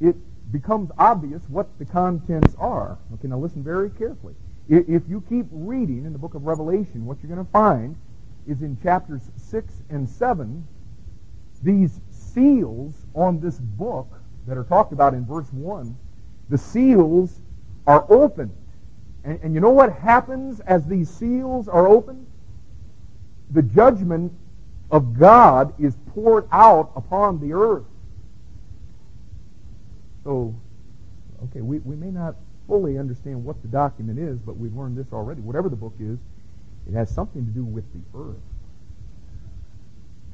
it 0.00 0.16
becomes 0.52 0.90
obvious 0.98 1.42
what 1.48 1.66
the 1.78 1.84
contents 1.84 2.54
are. 2.58 2.98
Okay, 3.14 3.28
now 3.28 3.38
listen 3.38 3.62
very 3.62 3.90
carefully. 3.90 4.34
If 4.68 5.02
you 5.08 5.22
keep 5.28 5.46
reading 5.50 6.04
in 6.04 6.12
the 6.12 6.18
book 6.18 6.34
of 6.34 6.44
Revelation, 6.44 7.04
what 7.04 7.18
you're 7.22 7.34
going 7.34 7.44
to 7.44 7.52
find 7.52 7.96
is 8.46 8.62
in 8.62 8.80
chapters 8.82 9.22
6 9.36 9.82
and 9.90 10.08
7, 10.08 10.66
these 11.62 12.00
seals 12.10 12.94
on 13.14 13.40
this 13.40 13.58
book 13.58 14.08
that 14.46 14.56
are 14.56 14.64
talked 14.64 14.92
about 14.92 15.14
in 15.14 15.26
verse 15.26 15.52
1, 15.52 15.96
the 16.48 16.58
seals 16.58 17.40
are 17.86 18.06
opened. 18.08 18.52
And, 19.24 19.40
and 19.42 19.54
you 19.54 19.60
know 19.60 19.70
what 19.70 19.92
happens 19.92 20.60
as 20.60 20.86
these 20.86 21.10
seals 21.10 21.68
are 21.68 21.86
opened? 21.86 22.26
The 23.50 23.62
judgment 23.62 24.32
of 24.90 25.18
God 25.18 25.74
is 25.80 25.96
poured 26.14 26.48
out 26.52 26.92
upon 26.96 27.40
the 27.40 27.52
earth. 27.52 27.84
So, 30.24 30.54
okay, 31.44 31.60
we, 31.60 31.78
we 31.78 31.96
may 31.96 32.10
not 32.10 32.36
fully 32.66 32.98
understand 32.98 33.44
what 33.44 33.60
the 33.62 33.68
document 33.68 34.18
is, 34.18 34.38
but 34.38 34.56
we've 34.56 34.74
learned 34.76 34.96
this 34.96 35.12
already. 35.12 35.40
Whatever 35.40 35.68
the 35.68 35.76
book 35.76 35.94
is, 35.98 36.18
it 36.88 36.94
has 36.94 37.10
something 37.10 37.44
to 37.44 37.50
do 37.50 37.64
with 37.64 37.84
the 37.92 38.18
earth. 38.18 38.36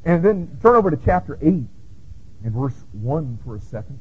And 0.05 0.22
then 0.22 0.59
turn 0.62 0.77
over 0.77 0.90
to 0.90 0.99
chapter 1.05 1.38
8 1.40 1.64
and 2.44 2.53
verse 2.53 2.75
1 2.92 3.38
for 3.44 3.57
a 3.57 3.61
second. 3.61 3.99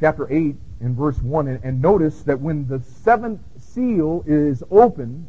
Chapter 0.00 0.32
8 0.32 0.56
and 0.80 0.96
verse 0.96 1.18
1. 1.18 1.48
And, 1.48 1.64
and 1.64 1.82
notice 1.82 2.22
that 2.22 2.40
when 2.40 2.66
the 2.66 2.80
seventh 2.80 3.40
seal 3.58 4.24
is 4.26 4.62
opened, 4.70 5.26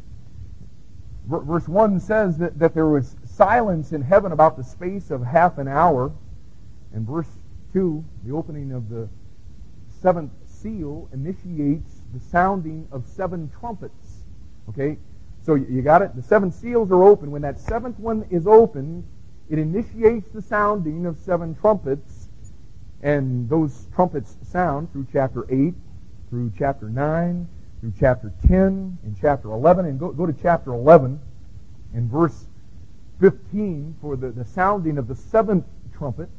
verse 1.28 1.68
1 1.68 2.00
says 2.00 2.38
that, 2.38 2.58
that 2.58 2.74
there 2.74 2.88
was 2.88 3.16
silence 3.40 3.94
in 3.94 4.02
heaven 4.02 4.34
about 4.34 4.58
the 4.58 4.64
space 4.66 5.12
of 5.12 5.24
half 5.24 5.58
an 5.60 5.68
hour. 5.70 6.12
And 6.94 7.08
verse 7.08 7.30
2, 7.72 8.04
the 8.26 8.36
opening 8.36 8.74
of 8.74 8.90
the 8.90 9.08
seventh 10.02 10.34
seal 10.46 11.08
initiates 11.14 12.02
the 12.14 12.20
sounding 12.20 12.86
of 12.92 13.08
seven 13.08 13.50
trumpets. 13.58 14.24
Okay? 14.68 14.98
So 15.42 15.56
you 15.56 15.82
got 15.82 16.02
it? 16.02 16.18
The 16.18 16.22
seven 16.22 16.52
seals 16.52 16.92
are 16.92 17.02
open. 17.02 17.32
When 17.32 17.42
that 17.44 17.58
seventh 17.58 17.98
one 17.98 18.28
is 18.30 18.46
open, 18.46 19.06
it 19.50 19.58
initiates 19.58 20.30
the 20.34 20.42
sounding 20.42 21.06
of 21.06 21.18
seven 21.18 21.56
trumpets. 21.56 22.28
And 23.02 23.50
those 23.50 23.88
trumpets 23.96 24.36
sound 24.44 24.92
through 24.92 25.08
chapter 25.14 25.46
8, 25.50 25.74
through 26.30 26.52
chapter 26.58 26.90
9, 26.90 27.48
through 27.80 27.94
chapter 27.98 28.34
10, 28.48 28.98
and 29.02 29.16
chapter 29.22 29.50
11. 29.52 29.86
And 29.86 29.98
go, 29.98 30.12
go 30.12 30.26
to 30.26 30.34
chapter 30.34 30.74
11 30.74 31.22
and 31.94 32.12
verse 32.12 32.46
15 33.20 33.96
for 34.02 34.16
the, 34.16 34.30
the 34.32 34.46
sounding 34.46 34.98
of 34.98 35.08
the 35.08 35.16
seventh 35.16 35.66
trumpet. 35.98 36.30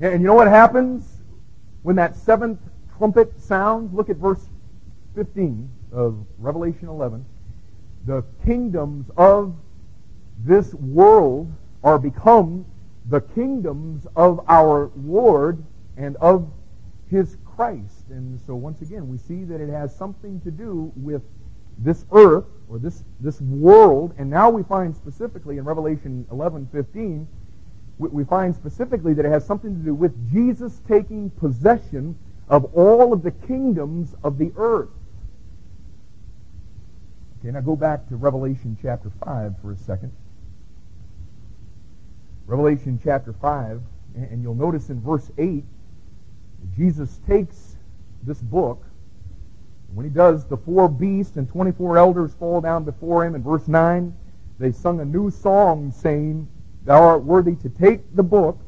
And 0.00 0.20
you 0.20 0.26
know 0.26 0.34
what 0.34 0.48
happens 0.48 1.22
when 1.82 1.96
that 1.96 2.16
seventh 2.16 2.60
trumpet 2.98 3.40
sounds? 3.40 3.94
Look 3.94 4.10
at 4.10 4.16
verse 4.16 4.46
15 5.14 5.70
of 5.92 6.18
Revelation 6.38 6.88
11. 6.88 7.24
The 8.04 8.22
kingdoms 8.44 9.10
of 9.16 9.54
this 10.44 10.74
world 10.74 11.50
are 11.82 11.98
become 11.98 12.66
the 13.08 13.20
kingdoms 13.20 14.06
of 14.16 14.40
our 14.48 14.90
Lord 14.96 15.64
and 15.96 16.16
of 16.16 16.50
His 17.10 17.36
Christ. 17.44 18.04
And 18.10 18.38
so 18.46 18.54
once 18.54 18.82
again, 18.82 19.08
we 19.08 19.16
see 19.16 19.44
that 19.44 19.60
it 19.60 19.70
has 19.70 19.96
something 19.96 20.40
to 20.42 20.50
do 20.50 20.92
with 20.96 21.22
this 21.78 22.04
earth 22.12 22.44
or 22.68 22.78
this, 22.78 23.04
this 23.20 23.40
world. 23.40 24.14
And 24.18 24.28
now 24.30 24.50
we 24.50 24.62
find 24.62 24.94
specifically 24.94 25.58
in 25.58 25.64
Revelation 25.64 26.26
11, 26.30 26.68
15, 26.72 27.28
we, 27.98 28.08
we 28.08 28.24
find 28.24 28.54
specifically 28.54 29.14
that 29.14 29.24
it 29.24 29.30
has 29.30 29.44
something 29.44 29.76
to 29.76 29.84
do 29.84 29.94
with 29.94 30.32
Jesus 30.32 30.80
taking 30.88 31.30
possession 31.30 32.18
of 32.48 32.64
all 32.74 33.12
of 33.12 33.22
the 33.22 33.30
kingdoms 33.30 34.14
of 34.22 34.38
the 34.38 34.52
earth. 34.56 34.90
Okay, 37.40 37.50
now 37.50 37.60
go 37.60 37.76
back 37.76 38.08
to 38.08 38.16
Revelation 38.16 38.76
chapter 38.80 39.10
5 39.24 39.54
for 39.60 39.72
a 39.72 39.76
second. 39.76 40.12
Revelation 42.46 43.00
chapter 43.02 43.32
5, 43.32 43.80
and 44.14 44.42
you'll 44.42 44.54
notice 44.54 44.88
in 44.88 45.00
verse 45.00 45.30
8, 45.36 45.64
Jesus 46.76 47.20
takes 47.26 47.76
this 48.22 48.40
book. 48.40 48.82
When 49.92 50.04
he 50.04 50.10
does, 50.10 50.44
the 50.44 50.56
four 50.56 50.88
beasts 50.88 51.36
and 51.36 51.48
24 51.48 51.98
elders 51.98 52.34
fall 52.34 52.60
down 52.60 52.84
before 52.84 53.24
him. 53.24 53.34
In 53.34 53.42
verse 53.42 53.68
9, 53.68 54.14
they 54.58 54.72
sung 54.72 55.00
a 55.00 55.04
new 55.04 55.30
song 55.30 55.92
saying, 55.92 56.48
Thou 56.84 57.02
art 57.02 57.24
worthy 57.24 57.56
to 57.56 57.68
take 57.68 58.14
the 58.14 58.22
book 58.22 58.60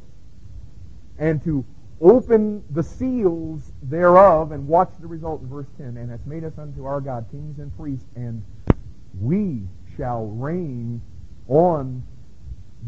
and 1.19 1.43
to 1.45 1.65
open 2.01 2.63
the 2.71 2.83
seals 2.83 3.73
thereof 3.83 4.53
and 4.53 4.67
watch 4.67 4.91
the 5.01 5.07
result 5.07 5.43
in 5.43 5.49
verse 5.49 5.67
10 5.79 5.97
and 5.97 6.11
has 6.11 6.25
made 6.27 6.45
us 6.45 6.57
unto 6.59 6.85
our 6.85 7.01
God 7.01 7.27
kings 7.31 7.59
and 7.59 7.77
priests 7.77 8.07
and 8.15 8.43
we 9.21 9.63
shall 9.97 10.27
reign 10.27 11.03
on 11.49 12.05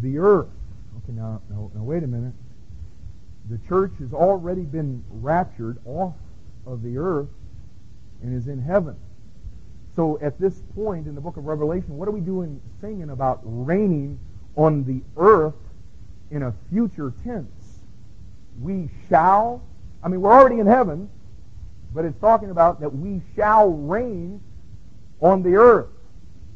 the 0.01 0.19
earth 0.19 0.51
okay 0.99 1.12
now, 1.12 1.43
now, 1.51 1.71
now 1.75 1.83
wait 1.83 2.05
a 2.05 2.07
minute 2.07 2.35
the 3.49 3.59
church 3.66 3.93
has 3.99 4.12
already 4.12 4.62
been 4.62 5.03
raptured 5.11 5.79
off 5.85 6.14
of 6.64 6.83
the 6.83 6.97
earth 6.97 7.29
and 8.23 8.37
is 8.37 8.49
in 8.49 8.61
heaven. 8.61 8.97
So 9.97 10.19
at 10.23 10.39
this 10.39 10.63
point 10.75 11.07
in 11.07 11.15
the 11.15 11.21
book 11.21 11.37
of 11.37 11.47
Revelation, 11.47 11.97
what 11.97 12.09
are 12.09 12.13
we 12.13 12.21
doing 12.21 12.61
singing 12.81 13.11
about 13.11 13.41
reigning 13.43 14.19
on 14.57 14.85
the 14.85 15.03
earth 15.17 15.55
in 16.31 16.43
a 16.43 16.55
future 16.71 17.13
tense? 17.25 17.81
We 18.61 18.89
shall, 19.09 19.63
I 20.03 20.09
mean, 20.09 20.21
we're 20.21 20.33
already 20.33 20.61
in 20.61 20.67
heaven, 20.67 21.11
but 21.93 22.05
it's 22.05 22.19
talking 22.21 22.51
about 22.51 22.81
that 22.81 22.95
we 22.95 23.21
shall 23.35 23.71
reign 23.71 24.41
on 25.21 25.43
the 25.43 25.57
earth. 25.57 25.89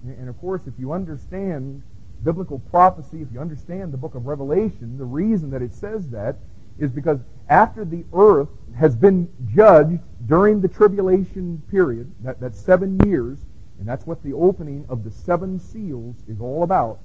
And 0.04 0.28
of 0.28 0.38
course, 0.38 0.62
if 0.66 0.74
you 0.78 0.92
understand 0.92 1.82
biblical 2.22 2.58
prophecy, 2.58 3.20
if 3.20 3.28
you 3.32 3.40
understand 3.40 3.92
the 3.92 3.96
book 3.96 4.14
of 4.14 4.26
Revelation, 4.26 4.96
the 4.96 5.04
reason 5.04 5.50
that 5.50 5.62
it 5.62 5.74
says 5.74 6.08
that 6.10 6.36
is 6.78 6.90
because 6.90 7.20
after 7.48 7.84
the 7.84 8.04
earth 8.12 8.48
has 8.76 8.96
been 8.96 9.28
judged 9.54 10.00
during 10.26 10.60
the 10.60 10.68
tribulation 10.68 11.62
period, 11.70 12.10
that, 12.22 12.40
that 12.40 12.54
seven 12.54 12.98
years, 13.06 13.38
and 13.78 13.86
that's 13.86 14.06
what 14.06 14.22
the 14.22 14.32
opening 14.32 14.84
of 14.88 15.04
the 15.04 15.10
seven 15.10 15.58
seals 15.58 16.16
is 16.28 16.40
all 16.40 16.62
about. 16.62 16.98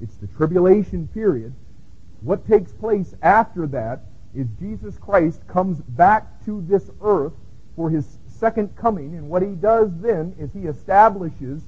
It's 0.00 0.16
the 0.16 0.26
tribulation 0.28 1.08
period. 1.08 1.54
What 2.20 2.46
takes 2.46 2.72
place 2.72 3.14
after 3.22 3.66
that 3.68 4.02
is 4.34 4.46
Jesus 4.60 4.98
Christ 4.98 5.46
comes 5.48 5.80
back 5.80 6.44
to 6.44 6.64
this 6.68 6.90
earth 7.00 7.32
for 7.74 7.90
his 7.90 8.18
second 8.26 8.76
coming, 8.76 9.14
and 9.16 9.28
what 9.28 9.42
he 9.42 9.54
does 9.54 9.90
then 10.00 10.34
is 10.38 10.52
he 10.52 10.66
establishes 10.66 11.62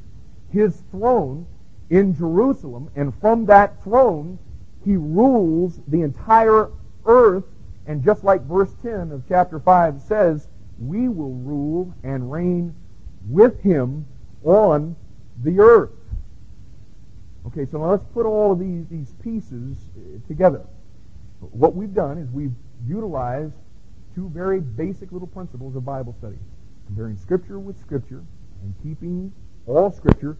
his 0.50 0.82
throne 0.90 1.46
in 1.88 2.14
Jerusalem, 2.14 2.90
and 2.94 3.14
from 3.20 3.46
that 3.46 3.82
throne, 3.82 4.38
he 4.84 4.96
rules 4.96 5.80
the 5.88 6.02
entire 6.02 6.70
earth, 7.10 7.44
and 7.86 8.04
just 8.04 8.24
like 8.24 8.42
verse 8.42 8.72
10 8.82 9.12
of 9.12 9.24
chapter 9.28 9.58
5 9.58 10.00
says, 10.00 10.48
we 10.78 11.08
will 11.08 11.34
rule 11.34 11.94
and 12.02 12.30
reign 12.30 12.74
with 13.28 13.60
him 13.60 14.06
on 14.44 14.96
the 15.42 15.60
earth. 15.60 15.90
Okay, 17.46 17.66
so 17.70 17.78
let's 17.78 18.04
put 18.14 18.26
all 18.26 18.52
of 18.52 18.58
these, 18.58 18.86
these 18.88 19.12
pieces 19.22 19.76
uh, 19.96 20.28
together. 20.28 20.64
What 21.40 21.74
we've 21.74 21.94
done 21.94 22.18
is 22.18 22.30
we've 22.30 22.54
utilized 22.86 23.54
two 24.14 24.28
very 24.28 24.60
basic 24.60 25.12
little 25.12 25.28
principles 25.28 25.74
of 25.76 25.84
Bible 25.84 26.14
study. 26.18 26.36
Comparing 26.86 27.16
Scripture 27.16 27.58
with 27.58 27.78
Scripture 27.80 28.22
and 28.62 28.74
keeping 28.82 29.32
all 29.66 29.90
Scripture 29.90 30.36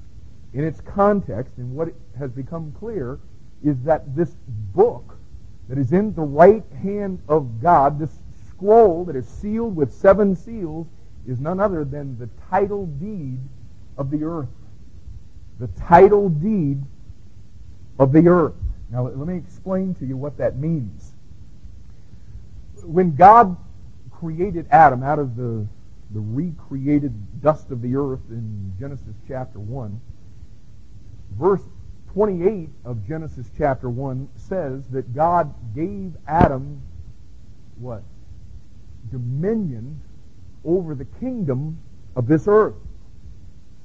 in 0.53 0.65
its 0.65 0.81
context. 0.81 1.57
And 1.57 1.75
what 1.75 1.89
has 2.19 2.31
become 2.33 2.73
clear 2.79 3.19
is 3.65 3.83
that 3.83 4.15
this 4.15 4.37
book 4.75 5.17
that 5.71 5.79
is 5.79 5.93
in 5.93 6.13
the 6.15 6.21
right 6.21 6.65
hand 6.83 7.23
of 7.29 7.63
God, 7.63 8.01
this 8.01 8.11
scroll 8.49 9.05
that 9.05 9.15
is 9.15 9.27
sealed 9.29 9.77
with 9.77 9.95
seven 9.95 10.35
seals, 10.35 10.89
is 11.29 11.39
none 11.39 11.61
other 11.61 11.85
than 11.85 12.19
the 12.19 12.29
title 12.51 12.87
deed 12.87 13.39
of 13.97 14.11
the 14.11 14.25
earth. 14.25 14.49
The 15.61 15.69
title 15.69 16.29
deed 16.29 16.83
of 18.01 18.11
the 18.11 18.27
earth. 18.27 18.55
Now, 18.91 19.07
let 19.07 19.29
me 19.29 19.37
explain 19.37 19.95
to 19.95 20.07
you 20.07 20.17
what 20.17 20.37
that 20.39 20.57
means. 20.57 21.13
When 22.83 23.15
God 23.15 23.57
created 24.11 24.67
Adam 24.73 25.05
out 25.05 25.21
of 25.21 25.37
the, 25.37 25.65
the 26.11 26.21
recreated 26.21 27.41
dust 27.41 27.71
of 27.71 27.81
the 27.81 27.95
earth 27.95 28.29
in 28.29 28.73
Genesis 28.81 29.15
chapter 29.29 29.61
1, 29.61 30.01
verse 31.39 31.63
28 32.13 32.69
of 32.85 33.07
Genesis 33.07 33.49
chapter 33.57 33.89
1 33.89 34.29
says 34.35 34.83
that 34.89 35.15
God 35.15 35.55
gave 35.77 36.13
Adam 36.27 36.83
what? 37.79 38.03
Dominion 39.13 40.01
over 40.65 40.95
the 40.97 41.05
kingdom 41.05 41.79
of 42.17 42.27
this 42.27 42.49
earth. 42.49 42.75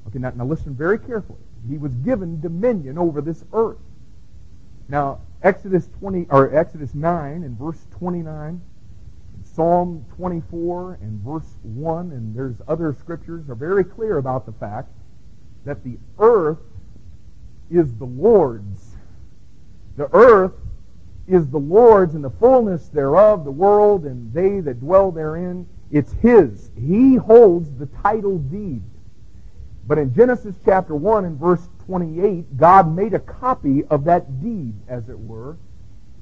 Okay, 0.07 0.19
now, 0.19 0.31
now 0.35 0.45
listen 0.45 0.75
very 0.75 0.97
carefully. 0.97 1.39
He 1.69 1.77
was 1.77 1.93
given 1.95 2.41
dominion 2.41 2.97
over 2.97 3.21
this 3.21 3.43
earth. 3.53 3.77
Now, 4.87 5.19
Exodus 5.43 5.87
20 5.99 6.27
or 6.31 6.55
Exodus 6.55 6.95
9 6.95 7.43
and 7.43 7.57
verse 7.57 7.85
29, 7.91 8.59
Psalm 9.43 10.03
24 10.17 10.97
and 11.01 11.21
verse 11.21 11.55
1, 11.61 12.11
and 12.11 12.35
there's 12.35 12.55
other 12.67 12.95
scriptures 12.99 13.49
are 13.49 13.55
very 13.55 13.83
clear 13.83 14.17
about 14.17 14.47
the 14.47 14.51
fact 14.53 14.89
that 15.63 15.83
the 15.83 15.97
earth 16.19 16.59
is 17.69 17.93
the 17.95 18.05
Lord's. 18.05 18.95
The 19.97 20.09
earth 20.13 20.53
is 21.27 21.47
the 21.47 21.57
Lord's 21.57 22.15
and 22.15 22.23
the 22.23 22.29
fullness 22.29 22.87
thereof, 22.89 23.45
the 23.45 23.51
world 23.51 24.05
and 24.05 24.31
they 24.33 24.59
that 24.59 24.79
dwell 24.79 25.11
therein. 25.11 25.67
It's 25.91 26.11
His. 26.13 26.71
He 26.75 27.15
holds 27.15 27.71
the 27.77 27.87
title 27.87 28.37
deed. 28.37 28.81
But 29.87 29.97
in 29.97 30.13
Genesis 30.13 30.55
chapter 30.65 30.95
1 30.95 31.25
and 31.25 31.39
verse 31.39 31.67
28, 31.85 32.57
God 32.57 32.93
made 32.93 33.13
a 33.13 33.19
copy 33.19 33.85
of 33.85 34.03
that 34.05 34.41
deed, 34.41 34.73
as 34.87 35.09
it 35.09 35.19
were, 35.19 35.57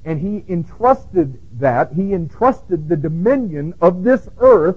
and 0.04 0.20
He 0.20 0.44
entrusted 0.52 1.40
that, 1.58 1.92
He 1.92 2.12
entrusted 2.12 2.88
the 2.88 2.96
dominion 2.96 3.74
of 3.80 4.04
this 4.04 4.28
earth 4.38 4.76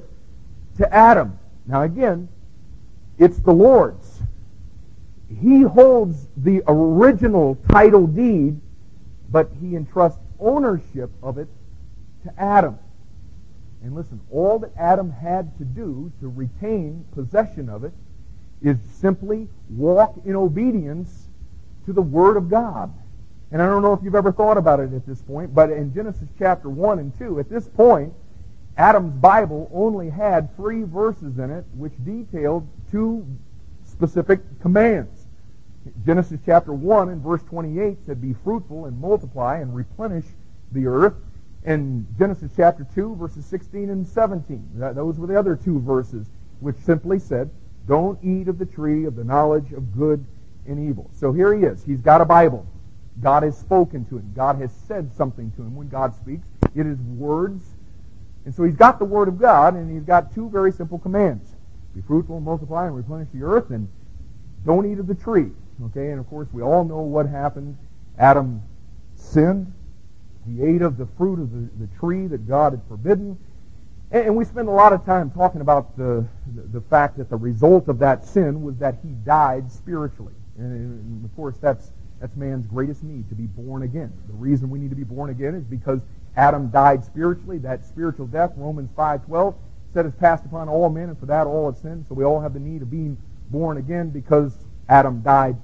to 0.77 0.93
Adam. 0.93 1.37
Now 1.65 1.83
again, 1.83 2.29
it's 3.17 3.39
the 3.39 3.53
Lord's 3.53 4.16
he 5.29 5.61
holds 5.61 6.27
the 6.37 6.63
original 6.67 7.57
title 7.69 8.07
deed, 8.07 8.59
but 9.29 9.49
he 9.59 9.75
entrusts 9.75 10.19
ownership 10.39 11.11
of 11.21 11.37
it 11.37 11.47
to 12.23 12.41
Adam. 12.41 12.79
And 13.83 13.93
listen, 13.95 14.19
all 14.31 14.59
that 14.59 14.71
Adam 14.77 15.11
had 15.11 15.57
to 15.57 15.65
do 15.65 16.11
to 16.21 16.27
retain 16.27 17.05
possession 17.13 17.69
of 17.69 17.83
it 17.83 17.93
is 18.61 18.77
simply 18.99 19.47
walk 19.69 20.15
in 20.25 20.35
obedience 20.35 21.27
to 21.85 21.93
the 21.93 22.01
Word 22.01 22.37
of 22.37 22.49
God. 22.49 22.93
And 23.51 23.61
I 23.61 23.65
don't 23.65 23.81
know 23.81 23.93
if 23.93 23.99
you've 24.03 24.15
ever 24.15 24.31
thought 24.31 24.57
about 24.57 24.79
it 24.79 24.93
at 24.93 25.05
this 25.05 25.21
point, 25.21 25.53
but 25.53 25.69
in 25.71 25.93
Genesis 25.93 26.27
chapter 26.37 26.69
1 26.69 26.99
and 26.99 27.17
2, 27.17 27.39
at 27.39 27.49
this 27.49 27.67
point, 27.67 28.13
Adam's 28.77 29.13
Bible 29.13 29.69
only 29.73 30.09
had 30.09 30.55
three 30.55 30.83
verses 30.83 31.37
in 31.39 31.49
it 31.49 31.65
which 31.73 31.93
detailed 32.03 32.67
two 32.91 33.25
specific 33.85 34.39
commands. 34.61 35.16
Genesis 36.05 36.39
chapter 36.45 36.73
1 36.73 37.09
and 37.09 37.21
verse 37.21 37.43
28 37.43 37.97
said, 38.05 38.21
Be 38.21 38.33
fruitful 38.43 38.85
and 38.85 38.99
multiply 38.99 39.59
and 39.59 39.75
replenish 39.75 40.25
the 40.71 40.87
earth. 40.87 41.13
And 41.65 42.05
Genesis 42.17 42.51
chapter 42.55 42.87
2, 42.95 43.15
verses 43.15 43.45
16 43.45 43.89
and 43.89 44.07
17. 44.07 44.69
That, 44.75 44.95
those 44.95 45.17
were 45.17 45.27
the 45.27 45.37
other 45.37 45.55
two 45.55 45.79
verses, 45.79 46.27
which 46.59 46.77
simply 46.77 47.19
said, 47.19 47.49
Don't 47.87 48.17
eat 48.23 48.47
of 48.47 48.57
the 48.57 48.65
tree 48.65 49.05
of 49.05 49.15
the 49.15 49.23
knowledge 49.23 49.73
of 49.73 49.95
good 49.95 50.25
and 50.67 50.89
evil. 50.89 51.09
So 51.13 51.31
here 51.33 51.53
he 51.55 51.63
is. 51.63 51.83
He's 51.83 52.01
got 52.01 52.21
a 52.21 52.25
Bible. 52.25 52.65
God 53.21 53.43
has 53.43 53.57
spoken 53.57 54.05
to 54.05 54.17
him. 54.17 54.31
God 54.35 54.57
has 54.61 54.71
said 54.87 55.11
something 55.13 55.51
to 55.57 55.61
him 55.61 55.75
when 55.75 55.89
God 55.89 56.15
speaks. 56.15 56.47
It 56.75 56.85
is 56.85 56.99
words. 56.99 57.63
And 58.45 58.53
so 58.53 58.63
he's 58.63 58.75
got 58.75 58.99
the 58.99 59.05
Word 59.05 59.27
of 59.27 59.39
God, 59.39 59.73
and 59.73 59.91
he's 59.91 60.05
got 60.05 60.33
two 60.33 60.49
very 60.49 60.71
simple 60.71 60.99
commands. 60.99 61.49
Be 61.95 62.01
fruitful 62.01 62.37
and 62.37 62.45
multiply 62.45 62.85
and 62.85 62.95
replenish 62.95 63.29
the 63.33 63.43
earth, 63.43 63.71
and 63.71 63.89
don't 64.65 64.89
eat 64.89 64.99
of 64.99 65.07
the 65.07 65.15
tree. 65.15 65.51
Okay, 65.85 66.09
and 66.09 66.19
of 66.19 66.27
course 66.27 66.47
we 66.51 66.61
all 66.61 66.83
know 66.83 67.01
what 67.01 67.27
happened. 67.27 67.77
Adam 68.17 68.61
sinned. 69.15 69.73
He 70.47 70.63
ate 70.63 70.81
of 70.81 70.97
the 70.97 71.05
fruit 71.17 71.39
of 71.39 71.51
the, 71.51 71.85
the 71.85 71.87
tree 71.99 72.27
that 72.27 72.47
God 72.47 72.73
had 72.73 72.81
forbidden. 72.87 73.37
And, 74.11 74.27
and 74.27 74.35
we 74.35 74.45
spend 74.45 74.67
a 74.67 74.71
lot 74.71 74.93
of 74.93 75.05
time 75.05 75.29
talking 75.31 75.61
about 75.61 75.97
the, 75.97 76.25
the, 76.55 76.79
the, 76.79 76.81
fact 76.81 77.17
that 77.17 77.29
the 77.29 77.35
result 77.35 77.89
of 77.89 77.99
that 77.99 78.25
sin 78.25 78.63
was 78.63 78.77
that 78.77 78.95
he 79.03 79.09
died 79.09 79.71
spiritually. 79.71 80.33
And, 80.57 80.71
and 80.73 81.25
of 81.25 81.35
course 81.35 81.57
that's, 81.57 81.91
that's 82.19 82.35
man's 82.35 82.65
greatest 82.65 83.03
need, 83.03 83.29
to 83.29 83.35
be 83.35 83.45
born 83.45 83.83
again. 83.83 84.11
The 84.27 84.33
reason 84.33 84.69
we 84.69 84.79
need 84.79 84.89
to 84.89 84.95
be 84.95 85.03
born 85.03 85.29
again 85.29 85.53
is 85.53 85.65
because 85.65 85.99
Adam 86.37 86.69
died 86.69 87.03
spiritually. 87.03 87.57
That 87.59 87.85
spiritual 87.85 88.27
death, 88.27 88.53
Romans 88.55 88.89
5.12, 88.97 89.53
said 89.93 90.05
is 90.05 90.15
passed 90.15 90.45
upon 90.45 90.69
all 90.69 90.89
men, 90.89 91.09
and 91.09 91.19
for 91.19 91.25
that 91.27 91.45
all 91.45 91.71
have 91.71 91.79
sinned. 91.81 92.05
So 92.07 92.15
we 92.15 92.23
all 92.23 92.39
have 92.39 92.53
the 92.53 92.59
need 92.59 92.81
of 92.81 92.89
being 92.89 93.17
born 93.49 93.77
again 93.77 94.09
because 94.09 94.53
Adam 94.89 95.21
died 95.21 95.57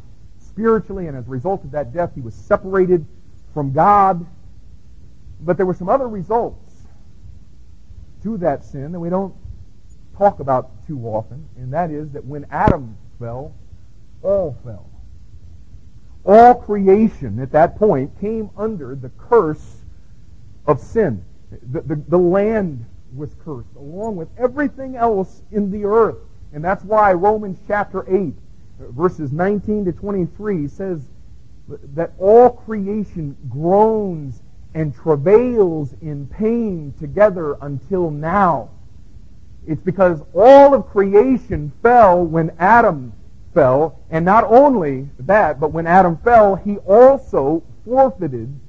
spiritually, 0.53 1.07
and 1.07 1.17
as 1.17 1.27
a 1.27 1.29
result 1.29 1.63
of 1.63 1.71
that 1.71 1.93
death, 1.93 2.11
he 2.13 2.21
was 2.21 2.33
separated 2.35 3.05
from 3.53 3.71
God. 3.73 4.25
But 5.41 5.57
there 5.57 5.65
were 5.65 5.73
some 5.73 5.89
other 5.89 6.07
results 6.07 6.83
to 8.23 8.37
that 8.37 8.63
sin 8.63 8.91
that 8.91 8.99
we 8.99 9.09
don't 9.09 9.33
talk 10.17 10.39
about 10.39 10.85
too 10.87 10.99
often, 11.05 11.47
and 11.57 11.73
that 11.73 11.91
is 11.91 12.11
that 12.11 12.23
when 12.23 12.45
Adam 12.51 12.95
fell, 13.19 13.53
all 14.21 14.55
fell. 14.63 14.89
All 16.25 16.55
creation 16.55 17.39
at 17.39 17.51
that 17.51 17.75
point 17.75 18.17
came 18.21 18.49
under 18.55 18.95
the 18.95 19.09
curse 19.17 19.81
of 20.65 20.79
sin. 20.79 21.25
The, 21.71 21.81
the, 21.81 21.95
the 22.07 22.17
land 22.17 22.85
was 23.13 23.35
cursed, 23.43 23.75
along 23.75 24.15
with 24.15 24.29
everything 24.37 24.95
else 24.95 25.41
in 25.51 25.69
the 25.69 25.83
earth. 25.83 26.17
And 26.53 26.63
that's 26.63 26.83
why 26.83 27.11
Romans 27.13 27.59
chapter 27.67 28.05
8 28.07 28.33
verses 28.91 29.31
19 29.31 29.85
to 29.85 29.91
23 29.91 30.67
says 30.67 31.07
that 31.93 32.11
all 32.19 32.49
creation 32.49 33.37
groans 33.49 34.41
and 34.73 34.93
travails 34.95 35.95
in 36.01 36.27
pain 36.27 36.93
together 36.99 37.57
until 37.61 38.09
now. 38.09 38.69
It's 39.67 39.81
because 39.81 40.21
all 40.33 40.73
of 40.73 40.87
creation 40.87 41.71
fell 41.81 42.23
when 42.25 42.51
Adam 42.59 43.13
fell, 43.53 43.99
and 44.09 44.25
not 44.25 44.43
only 44.45 45.09
that, 45.19 45.59
but 45.59 45.71
when 45.71 45.87
Adam 45.87 46.17
fell, 46.17 46.55
he 46.55 46.77
also 46.79 47.63
forfeited 47.85 48.59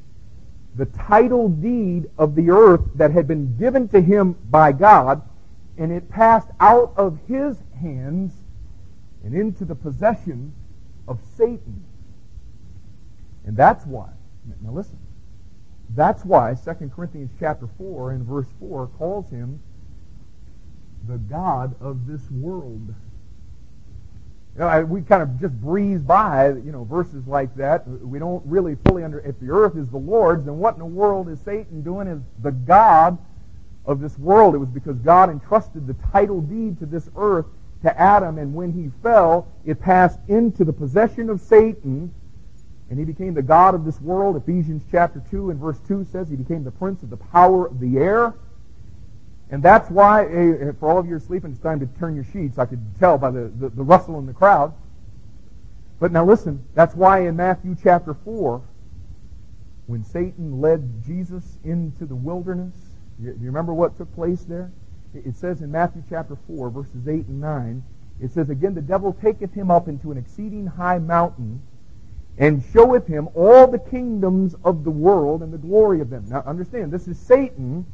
the 0.76 0.86
title 0.86 1.48
deed 1.48 2.10
of 2.18 2.34
the 2.34 2.50
earth 2.50 2.82
that 2.94 3.12
had 3.12 3.26
been 3.26 3.56
given 3.56 3.88
to 3.88 4.00
him 4.00 4.36
by 4.50 4.72
God, 4.72 5.22
and 5.78 5.90
it 5.90 6.08
passed 6.08 6.48
out 6.60 6.92
of 6.96 7.18
his 7.26 7.56
hands 7.80 8.32
and 9.24 9.34
into 9.34 9.64
the 9.64 9.74
possession 9.74 10.52
of 11.08 11.18
Satan. 11.36 11.84
And 13.46 13.56
that's 13.56 13.84
why, 13.86 14.10
now 14.62 14.72
listen, 14.72 14.98
that's 15.90 16.24
why 16.24 16.54
2 16.54 16.90
Corinthians 16.94 17.30
chapter 17.38 17.68
4 17.78 18.12
and 18.12 18.24
verse 18.24 18.46
4 18.60 18.88
calls 18.98 19.30
him 19.30 19.60
the 21.06 21.18
God 21.18 21.74
of 21.80 22.06
this 22.06 22.30
world. 22.30 22.94
You 24.54 24.60
know, 24.60 24.66
I, 24.66 24.82
we 24.82 25.02
kind 25.02 25.22
of 25.22 25.40
just 25.40 25.54
breeze 25.60 26.00
by, 26.00 26.48
you 26.48 26.72
know, 26.72 26.84
verses 26.84 27.26
like 27.26 27.54
that. 27.56 27.86
We 27.88 28.18
don't 28.18 28.44
really 28.46 28.76
fully 28.86 29.02
under. 29.02 29.18
If 29.20 29.38
the 29.40 29.50
earth 29.50 29.76
is 29.76 29.88
the 29.90 29.98
Lord's, 29.98 30.44
then 30.44 30.58
what 30.58 30.74
in 30.74 30.78
the 30.78 30.86
world 30.86 31.28
is 31.28 31.40
Satan 31.40 31.82
doing? 31.82 32.06
Is 32.06 32.20
the 32.40 32.52
God 32.52 33.18
of 33.84 34.00
this 34.00 34.16
world? 34.18 34.54
It 34.54 34.58
was 34.58 34.68
because 34.68 34.96
God 34.98 35.28
entrusted 35.28 35.86
the 35.86 35.96
title 36.12 36.40
deed 36.40 36.78
to 36.78 36.86
this 36.86 37.10
earth 37.16 37.46
to 37.84 38.00
Adam, 38.00 38.38
and 38.38 38.54
when 38.54 38.72
he 38.72 38.90
fell, 39.02 39.46
it 39.64 39.80
passed 39.80 40.18
into 40.28 40.64
the 40.64 40.72
possession 40.72 41.30
of 41.30 41.40
Satan, 41.40 42.12
and 42.90 42.98
he 42.98 43.04
became 43.04 43.34
the 43.34 43.42
God 43.42 43.74
of 43.74 43.84
this 43.84 44.00
world. 44.00 44.36
Ephesians 44.36 44.82
chapter 44.90 45.22
2 45.30 45.50
and 45.50 45.60
verse 45.60 45.78
2 45.86 46.06
says 46.10 46.28
he 46.28 46.36
became 46.36 46.64
the 46.64 46.70
prince 46.70 47.02
of 47.02 47.10
the 47.10 47.16
power 47.16 47.66
of 47.66 47.80
the 47.80 47.98
air. 47.98 48.34
And 49.50 49.62
that's 49.62 49.90
why, 49.90 50.24
eh, 50.26 50.72
for 50.80 50.90
all 50.90 50.98
of 50.98 51.06
you 51.06 51.18
sleeping, 51.18 51.50
it's 51.50 51.60
time 51.60 51.80
to 51.80 51.86
turn 51.98 52.14
your 52.14 52.24
sheets. 52.24 52.58
I 52.58 52.66
could 52.66 52.80
tell 52.98 53.18
by 53.18 53.30
the, 53.30 53.52
the, 53.58 53.68
the 53.68 53.82
rustle 53.82 54.18
in 54.18 54.26
the 54.26 54.32
crowd. 54.32 54.74
But 56.00 56.10
now 56.10 56.24
listen, 56.24 56.64
that's 56.74 56.94
why 56.94 57.26
in 57.26 57.36
Matthew 57.36 57.76
chapter 57.82 58.14
4, 58.14 58.62
when 59.86 60.04
Satan 60.04 60.60
led 60.60 61.04
Jesus 61.04 61.58
into 61.64 62.06
the 62.06 62.14
wilderness, 62.14 62.74
do 63.20 63.26
you 63.26 63.46
remember 63.46 63.74
what 63.74 63.96
took 63.96 64.12
place 64.14 64.42
there? 64.44 64.72
It 65.14 65.36
says 65.36 65.60
in 65.60 65.70
Matthew 65.70 66.02
chapter 66.08 66.36
4, 66.48 66.70
verses 66.70 67.06
8 67.06 67.26
and 67.26 67.40
9, 67.40 67.84
it 68.20 68.32
says, 68.32 68.50
Again, 68.50 68.74
the 68.74 68.82
devil 68.82 69.12
taketh 69.12 69.54
him 69.54 69.70
up 69.70 69.86
into 69.86 70.10
an 70.10 70.18
exceeding 70.18 70.66
high 70.66 70.98
mountain, 70.98 71.62
and 72.36 72.64
showeth 72.72 73.06
him 73.06 73.28
all 73.34 73.68
the 73.68 73.78
kingdoms 73.78 74.56
of 74.64 74.82
the 74.82 74.90
world 74.90 75.42
and 75.42 75.52
the 75.52 75.58
glory 75.58 76.00
of 76.00 76.10
them. 76.10 76.24
Now 76.28 76.42
understand, 76.46 76.92
this 76.92 77.06
is 77.06 77.18
Satan 77.18 77.86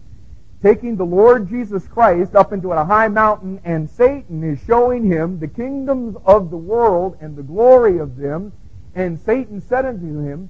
taking 0.62 0.96
the 0.96 1.04
Lord 1.04 1.48
Jesus 1.48 1.86
Christ 1.86 2.34
up 2.34 2.52
into 2.52 2.72
a 2.72 2.84
high 2.84 3.08
mountain, 3.08 3.60
and 3.64 3.88
Satan 3.88 4.42
is 4.42 4.58
showing 4.66 5.04
him 5.04 5.38
the 5.38 5.48
kingdoms 5.48 6.16
of 6.24 6.50
the 6.50 6.56
world 6.56 7.16
and 7.20 7.36
the 7.36 7.42
glory 7.42 7.98
of 7.98 8.16
them. 8.16 8.52
And 8.94 9.18
Satan 9.20 9.60
said 9.60 9.84
unto 9.84 10.20
him, 10.22 10.48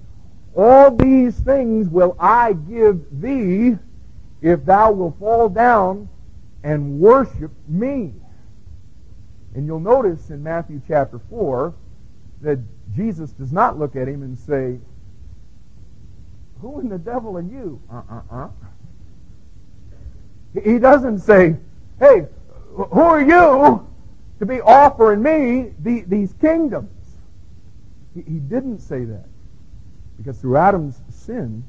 All 0.56 0.90
these 0.90 1.38
things 1.40 1.88
will 1.88 2.16
I 2.18 2.52
give 2.52 3.04
thee 3.20 3.76
if 4.40 4.64
thou 4.64 4.92
wilt 4.92 5.18
fall 5.18 5.48
down 5.48 6.08
and 6.62 6.98
worship 6.98 7.50
me. 7.66 8.12
And 9.54 9.66
you'll 9.66 9.80
notice 9.80 10.30
in 10.30 10.42
Matthew 10.42 10.80
chapter 10.86 11.20
4 11.30 11.74
that 12.42 12.58
Jesus 12.94 13.30
does 13.32 13.52
not 13.52 13.78
look 13.78 13.96
at 13.96 14.08
him 14.08 14.22
and 14.22 14.38
say, 14.38 14.78
Who 16.60 16.80
in 16.80 16.88
the 16.88 16.98
devil 16.98 17.36
are 17.36 17.42
you? 17.42 17.80
Uh-uh-uh. 17.90 18.48
He 20.64 20.78
doesn't 20.78 21.20
say, 21.20 21.56
hey, 21.98 22.26
who 22.74 23.00
are 23.00 23.20
you 23.20 23.86
to 24.38 24.46
be 24.46 24.60
offering 24.60 25.22
me 25.22 25.72
the, 25.80 26.00
these 26.02 26.32
kingdoms? 26.40 26.90
He, 28.14 28.22
he 28.22 28.38
didn't 28.38 28.80
say 28.80 29.04
that. 29.04 29.26
Because 30.16 30.38
through 30.38 30.56
Adam's 30.56 31.00
sin, 31.08 31.64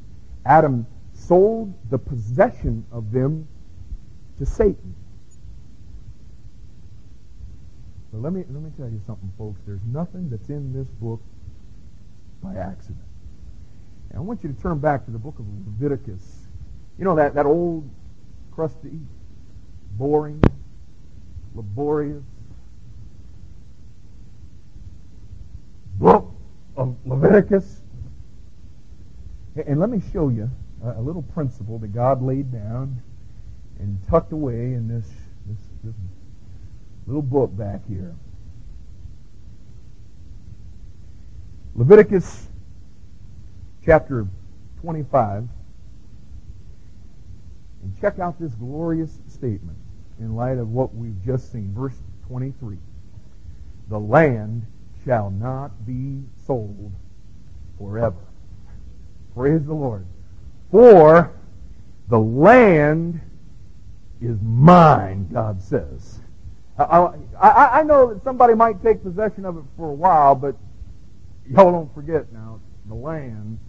Adam 0.45 0.87
sold 1.13 1.73
the 1.89 1.97
possession 1.97 2.85
of 2.91 3.11
them 3.11 3.47
to 4.41 4.45
Satan. 4.47 4.95
But 8.11 8.21
let 8.21 8.33
me, 8.33 8.43
let 8.49 8.63
me 8.63 8.71
tell 8.75 8.89
you 8.89 8.99
something, 9.05 9.31
folks. 9.37 9.61
There's 9.67 9.85
nothing 9.85 10.31
that's 10.31 10.49
in 10.49 10.73
this 10.73 10.87
book 10.99 11.21
by 12.41 12.55
accident. 12.55 13.05
And 14.09 14.17
I 14.17 14.21
want 14.21 14.43
you 14.43 14.51
to 14.51 14.59
turn 14.59 14.79
back 14.79 15.05
to 15.05 15.11
the 15.11 15.19
book 15.19 15.37
of 15.37 15.45
Leviticus. 15.67 16.47
You 16.97 17.05
know 17.05 17.15
that, 17.15 17.35
that 17.35 17.45
old 17.45 17.87
crusty, 18.51 18.99
boring, 19.91 20.41
laborious 21.53 22.23
book 25.99 26.33
of 26.75 26.95
Leviticus. 27.05 27.81
And 29.67 29.79
let 29.79 29.91
me 29.91 30.01
show 30.11 30.29
you 30.29 30.49
a 30.83 30.99
little 30.99 31.21
principle 31.21 31.77
that 31.77 31.93
God 31.93 32.23
laid 32.23 32.51
down 32.51 33.03
and 33.81 33.97
tucked 34.09 34.31
away 34.31 34.73
in 34.73 34.87
this, 34.87 35.07
this, 35.47 35.57
this 35.83 35.95
little 37.07 37.21
book 37.21 37.55
back 37.57 37.81
here. 37.87 38.15
Leviticus 41.75 42.47
chapter 43.83 44.27
25 44.81 45.47
and 47.83 47.99
check 47.99 48.19
out 48.19 48.39
this 48.39 48.53
glorious 48.53 49.19
statement 49.27 49.77
in 50.19 50.35
light 50.35 50.57
of 50.57 50.69
what 50.69 50.93
we've 50.93 51.23
just 51.25 51.51
seen. 51.51 51.73
Verse 51.73 51.95
23. 52.27 52.77
The 53.89 53.99
land 53.99 54.65
shall 55.03 55.31
not 55.31 55.85
be 55.85 56.21
sold 56.45 56.91
forever. 57.77 58.15
Praise 59.33 59.65
the 59.65 59.73
Lord. 59.73 60.05
For 60.69 61.31
the 62.07 62.19
land 62.19 63.21
is 64.21 64.37
mine, 64.41 65.27
God 65.31 65.61
says. 65.61 66.19
I, 66.77 67.13
I, 67.39 67.79
I, 67.79 67.83
know 67.83 68.13
that 68.13 68.23
somebody 68.23 68.55
might 68.55 68.81
take 68.81 69.03
possession 69.03 69.45
of 69.45 69.57
it 69.57 69.63
for 69.77 69.89
a 69.89 69.93
while, 69.93 70.35
but 70.35 70.55
y'all 71.47 71.71
don't 71.71 71.93
forget 71.93 72.31
now, 72.31 72.59
the 72.87 72.95
land 72.95 73.59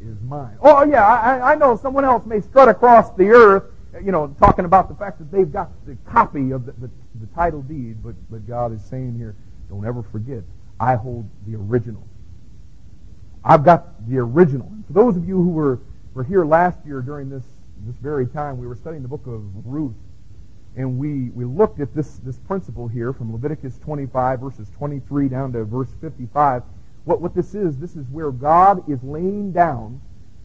is 0.00 0.20
mine. 0.22 0.56
Oh, 0.60 0.84
yeah, 0.84 1.06
I, 1.06 1.52
I 1.52 1.54
know 1.54 1.76
someone 1.76 2.04
else 2.04 2.26
may 2.26 2.40
strut 2.40 2.68
across 2.68 3.12
the 3.12 3.28
earth, 3.28 3.64
you 4.02 4.12
know, 4.12 4.34
talking 4.38 4.64
about 4.64 4.88
the 4.88 4.94
fact 4.94 5.18
that 5.18 5.30
they've 5.30 5.50
got 5.50 5.70
the 5.86 5.96
copy 6.06 6.50
of 6.50 6.66
the, 6.66 6.72
the, 6.72 6.90
the 7.20 7.26
title 7.34 7.62
deed, 7.62 8.02
but, 8.02 8.14
but 8.30 8.46
God 8.46 8.72
is 8.72 8.82
saying 8.84 9.16
here, 9.16 9.36
don't 9.68 9.86
ever 9.86 10.02
forget, 10.02 10.42
I 10.78 10.96
hold 10.96 11.28
the 11.46 11.56
original. 11.56 12.06
I've 13.44 13.64
got 13.64 14.08
the 14.08 14.18
original. 14.18 14.70
For 14.88 14.92
those 14.92 15.16
of 15.16 15.26
you 15.26 15.36
who 15.36 15.50
were, 15.50 15.80
were 16.12 16.24
here 16.24 16.44
last 16.44 16.78
year 16.84 17.00
during 17.00 17.30
this, 17.30 17.44
this 17.86 17.96
very 17.96 18.26
time, 18.26 18.58
we 18.58 18.66
were 18.66 18.76
studying 18.76 19.02
the 19.02 19.08
book 19.08 19.26
of 19.26 19.42
Ruth, 19.64 19.94
and 20.76 20.98
we, 20.98 21.30
we 21.30 21.44
looked 21.44 21.80
at 21.80 21.94
this, 21.94 22.18
this 22.18 22.38
principle 22.38 22.88
here 22.88 23.12
from 23.12 23.32
Leviticus 23.32 23.78
25, 23.78 24.40
verses 24.40 24.70
23 24.76 25.28
down 25.28 25.52
to 25.52 25.64
verse 25.64 25.88
55. 26.00 26.62
What, 27.04 27.20
what 27.20 27.34
this 27.34 27.54
is, 27.54 27.78
this 27.78 27.96
is 27.96 28.06
where 28.08 28.30
God 28.30 28.88
is 28.88 29.02
laying 29.02 29.52
down 29.52 30.00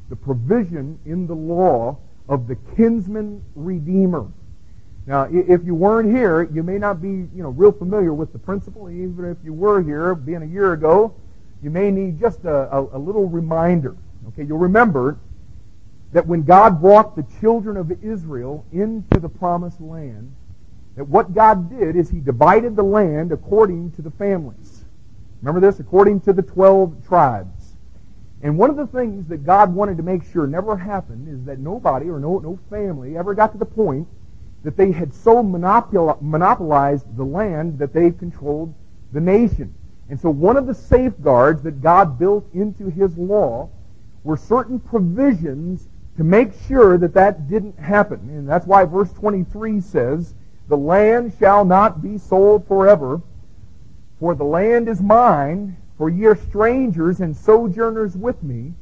the 0.09 0.15
provision 0.15 0.99
in 1.05 1.27
the 1.27 1.35
law 1.35 1.97
of 2.27 2.47
the 2.47 2.55
kinsman 2.75 3.43
redeemer. 3.55 4.27
Now, 5.07 5.27
if 5.31 5.63
you 5.63 5.75
weren't 5.75 6.09
here, 6.15 6.43
you 6.51 6.63
may 6.63 6.79
not 6.79 7.01
be, 7.01 7.09
you 7.09 7.43
know, 7.43 7.49
real 7.49 7.71
familiar 7.71 8.13
with 8.13 8.33
the 8.33 8.39
principle. 8.39 8.89
Even 8.89 9.25
if 9.25 9.37
you 9.43 9.53
were 9.53 9.83
here, 9.83 10.15
being 10.15 10.41
a 10.41 10.47
year 10.47 10.73
ago, 10.73 11.13
you 11.61 11.69
may 11.69 11.91
need 11.91 12.19
just 12.19 12.43
a, 12.45 12.75
a, 12.75 12.97
a 12.97 12.99
little 12.99 13.27
reminder. 13.29 13.95
Okay, 14.29 14.43
you'll 14.43 14.57
remember 14.57 15.19
that 16.13 16.27
when 16.27 16.43
God 16.43 16.81
brought 16.81 17.15
the 17.15 17.25
children 17.39 17.77
of 17.77 17.91
Israel 18.03 18.65
into 18.71 19.19
the 19.19 19.29
promised 19.29 19.81
land, 19.81 20.33
that 20.95 21.07
what 21.07 21.33
God 21.33 21.69
did 21.69 21.95
is 21.95 22.09
He 22.09 22.19
divided 22.19 22.75
the 22.75 22.83
land 22.83 23.31
according 23.31 23.91
to 23.91 24.01
the 24.01 24.11
families. 24.11 24.85
Remember 25.41 25.59
this? 25.59 25.79
According 25.79 26.21
to 26.21 26.33
the 26.33 26.41
12 26.41 27.05
tribes. 27.05 27.73
And 28.41 28.57
one 28.57 28.69
of 28.69 28.77
the 28.77 28.87
things 28.87 29.27
that 29.27 29.45
God 29.45 29.73
wanted 29.73 29.97
to 29.97 30.03
make 30.03 30.23
sure 30.31 30.47
never 30.47 30.77
happened 30.77 31.27
is 31.27 31.43
that 31.45 31.59
nobody 31.59 32.09
or 32.09 32.19
no, 32.19 32.39
no 32.39 32.59
family 32.69 33.17
ever 33.17 33.33
got 33.33 33.51
to 33.53 33.57
the 33.57 33.65
point 33.65 34.07
that 34.63 34.77
they 34.77 34.91
had 34.91 35.13
so 35.13 35.43
monopolized 35.43 37.17
the 37.17 37.23
land 37.23 37.79
that 37.79 37.93
they 37.93 38.11
controlled 38.11 38.73
the 39.13 39.21
nation. 39.21 39.73
And 40.09 40.19
so 40.19 40.29
one 40.29 40.57
of 40.57 40.67
the 40.67 40.73
safeguards 40.73 41.61
that 41.63 41.81
God 41.81 42.19
built 42.19 42.47
into 42.53 42.89
his 42.89 43.17
law 43.17 43.69
were 44.23 44.37
certain 44.37 44.79
provisions 44.79 45.87
to 46.17 46.23
make 46.23 46.51
sure 46.67 46.97
that 46.97 47.13
that 47.13 47.47
didn't 47.47 47.77
happen. 47.77 48.19
And 48.29 48.47
that's 48.47 48.65
why 48.65 48.85
verse 48.85 49.11
23 49.13 49.81
says, 49.81 50.33
The 50.67 50.77
land 50.77 51.33
shall 51.39 51.65
not 51.65 52.01
be 52.01 52.17
sold 52.17 52.67
forever, 52.67 53.21
for 54.19 54.33
the 54.33 54.45
land 54.45 54.87
is 54.87 55.01
mine, 55.01 55.77
for 55.97 56.09
ye 56.09 56.25
are 56.25 56.35
strangers 56.35 57.19
and 57.19 57.35
sojourners 57.35 58.15
with 58.15 58.41
me. 58.43 58.73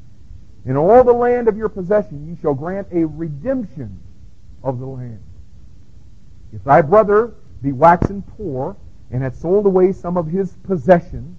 In 0.66 0.78
all 0.78 1.04
the 1.04 1.14
land 1.14 1.48
of 1.48 1.58
your 1.58 1.70
possession 1.70 2.28
ye 2.28 2.38
shall 2.42 2.54
grant 2.54 2.88
a 2.92 3.06
redemption 3.06 4.00
of 4.64 4.80
the 4.80 4.86
land. 4.86 5.24
If 6.54 6.64
thy 6.64 6.82
brother 6.82 7.34
be 7.62 7.72
waxen 7.72 8.22
poor, 8.22 8.78
and 9.12 9.22
hath 9.22 9.36
sold 9.36 9.66
away 9.66 9.92
some 9.92 10.18
of 10.18 10.28
his 10.28 10.54
possession, 10.64 11.38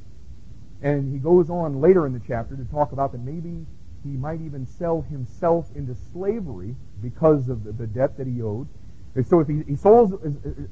and 0.82 1.12
he 1.12 1.18
goes 1.18 1.50
on 1.50 1.80
later 1.80 2.06
in 2.06 2.12
the 2.12 2.20
chapter 2.26 2.56
to 2.56 2.64
talk 2.64 2.92
about 2.92 3.12
that 3.12 3.20
maybe 3.20 3.66
he 4.04 4.16
might 4.16 4.40
even 4.42 4.66
sell 4.66 5.02
himself 5.02 5.66
into 5.74 5.96
slavery 6.12 6.76
because 7.02 7.48
of 7.48 7.64
the, 7.64 7.72
the 7.72 7.86
debt 7.86 8.16
that 8.18 8.26
he 8.26 8.42
owed. 8.42 8.68
And 9.14 9.26
so 9.26 9.40
if 9.40 9.48
he, 9.48 9.62
he 9.66 9.76
sells, 9.76 10.12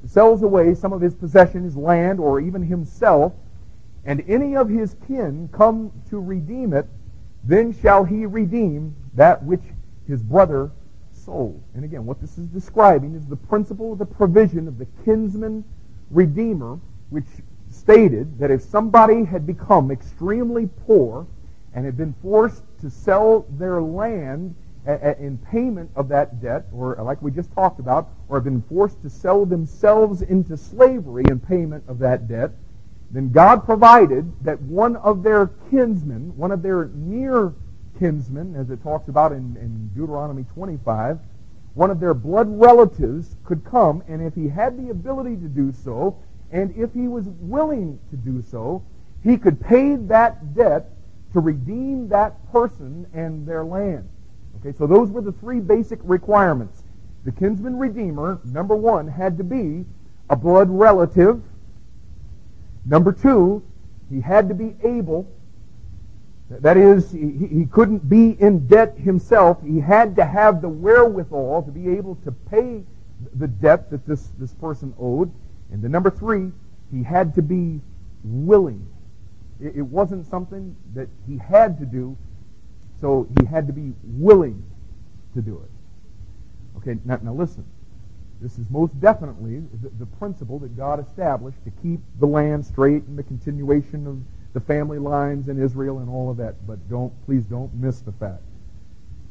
sells 0.05 0.43
away 0.43 0.75
some 0.75 0.93
of 0.93 1.01
his 1.01 1.15
possession, 1.15 1.63
his 1.63 1.75
land, 1.75 2.19
or 2.19 2.39
even 2.39 2.61
himself, 2.61 3.33
and 4.05 4.23
any 4.27 4.55
of 4.55 4.69
his 4.69 4.95
kin 5.07 5.49
come 5.51 5.91
to 6.09 6.19
redeem 6.19 6.73
it, 6.73 6.87
then 7.43 7.73
shall 7.73 8.03
he 8.03 8.25
redeem 8.25 8.95
that 9.15 9.43
which 9.43 9.63
his 10.07 10.21
brother 10.21 10.71
sold. 11.11 11.61
And 11.73 11.83
again, 11.83 12.05
what 12.05 12.19
this 12.21 12.37
is 12.37 12.47
describing 12.47 13.15
is 13.15 13.25
the 13.25 13.35
principle 13.35 13.93
of 13.93 13.99
the 13.99 14.05
provision 14.05 14.67
of 14.67 14.77
the 14.77 14.87
kinsman 15.05 15.63
redeemer, 16.11 16.79
which 17.09 17.27
stated 17.69 18.37
that 18.39 18.51
if 18.51 18.61
somebody 18.61 19.23
had 19.23 19.47
become 19.47 19.89
extremely 19.89 20.69
poor 20.85 21.25
and 21.73 21.85
had 21.85 21.97
been 21.97 22.13
forced 22.21 22.63
to 22.83 22.89
sell 22.89 23.45
their 23.57 23.81
land 23.81 24.55
in 25.19 25.37
payment 25.49 25.89
of 25.95 26.09
that 26.09 26.41
debt, 26.41 26.65
or 26.73 26.97
like 27.01 27.21
we 27.21 27.31
just 27.31 27.51
talked 27.53 27.79
about, 27.79 28.09
or 28.27 28.37
have 28.37 28.43
been 28.43 28.61
forced 28.63 29.01
to 29.01 29.09
sell 29.09 29.45
themselves 29.45 30.21
into 30.21 30.57
slavery 30.57 31.23
in 31.29 31.39
payment 31.39 31.83
of 31.87 31.97
that 31.99 32.27
debt, 32.27 32.51
then 33.09 33.31
God 33.31 33.63
provided 33.63 34.31
that 34.43 34.61
one 34.63 34.97
of 34.97 35.23
their 35.23 35.47
kinsmen, 35.71 36.35
one 36.35 36.51
of 36.51 36.61
their 36.61 36.89
near 36.93 37.53
kinsmen, 37.97 38.55
as 38.55 38.69
it 38.69 38.83
talks 38.83 39.07
about 39.07 39.31
in, 39.31 39.55
in 39.57 39.89
Deuteronomy 39.95 40.45
25, 40.53 41.19
one 41.75 41.89
of 41.89 42.01
their 42.01 42.13
blood 42.13 42.47
relatives 42.49 43.37
could 43.45 43.63
come, 43.63 44.03
and 44.09 44.21
if 44.21 44.35
he 44.35 44.49
had 44.49 44.77
the 44.77 44.89
ability 44.89 45.37
to 45.37 45.47
do 45.47 45.71
so, 45.71 46.17
and 46.51 46.75
if 46.75 46.93
he 46.93 47.07
was 47.07 47.25
willing 47.39 47.99
to 48.09 48.17
do 48.17 48.41
so, 48.41 48.83
he 49.23 49.37
could 49.37 49.61
pay 49.61 49.95
that 49.95 50.53
debt 50.53 50.89
to 51.33 51.39
redeem 51.39 52.07
that 52.09 52.51
person 52.51 53.07
and 53.13 53.45
their 53.45 53.65
land. 53.65 54.07
Okay, 54.59 54.75
so 54.77 54.87
those 54.87 55.09
were 55.09 55.21
the 55.21 55.31
three 55.33 55.59
basic 55.59 55.99
requirements. 56.03 56.83
The 57.25 57.31
kinsman 57.31 57.77
redeemer, 57.77 58.39
number 58.45 58.75
one, 58.75 59.07
had 59.07 59.37
to 59.37 59.43
be 59.43 59.85
a 60.29 60.35
blood 60.35 60.69
relative. 60.69 61.41
Number 62.85 63.11
two, 63.11 63.63
he 64.09 64.21
had 64.21 64.47
to 64.49 64.53
be 64.53 64.75
able. 64.83 65.27
That 66.49 66.77
is, 66.77 67.11
he, 67.11 67.47
he 67.47 67.65
couldn't 67.65 68.07
be 68.07 68.31
in 68.39 68.67
debt 68.67 68.97
himself. 68.97 69.57
He 69.65 69.79
had 69.79 70.15
to 70.17 70.25
have 70.25 70.61
the 70.61 70.69
wherewithal 70.69 71.63
to 71.63 71.71
be 71.71 71.89
able 71.89 72.15
to 72.17 72.31
pay 72.31 72.83
the 73.35 73.47
debt 73.47 73.89
that 73.89 74.05
this, 74.05 74.29
this 74.37 74.53
person 74.53 74.93
owed. 74.99 75.31
And 75.71 75.81
the 75.81 75.89
number 75.89 76.11
three, 76.11 76.51
he 76.91 77.01
had 77.01 77.33
to 77.35 77.41
be 77.41 77.81
willing. 78.23 78.87
It, 79.63 79.77
it 79.77 79.81
wasn't 79.81 80.27
something 80.27 80.75
that 80.93 81.07
he 81.25 81.37
had 81.37 81.79
to 81.79 81.85
do, 81.85 82.17
so 82.99 83.27
he 83.39 83.45
had 83.45 83.65
to 83.67 83.73
be 83.73 83.93
willing 84.03 84.63
to 85.33 85.41
do 85.41 85.63
it. 85.63 85.71
Okay, 86.77 86.99
now, 87.05 87.19
now 87.23 87.33
listen. 87.33 87.65
This 88.41 88.57
is 88.59 88.69
most 88.69 88.99
definitely 88.99 89.63
the, 89.81 89.89
the, 89.99 90.05
principle 90.05 90.59
that 90.59 90.75
God 90.75 91.05
established 91.05 91.63
to 91.63 91.71
keep 91.81 92.01
the 92.19 92.25
land 92.25 92.65
straight 92.65 93.03
and 93.03 93.17
the 93.17 93.23
continuation 93.23 94.05
of 94.05 94.19
the 94.53 94.59
family 94.59 94.99
lines 94.99 95.47
in 95.47 95.61
Israel 95.61 95.99
and 95.99 96.09
all 96.09 96.29
of 96.29 96.37
that. 96.37 96.67
But 96.67 96.89
don't, 96.89 97.13
please 97.25 97.45
don't 97.45 97.73
miss 97.73 98.01
the 98.01 98.11
fact 98.11 98.41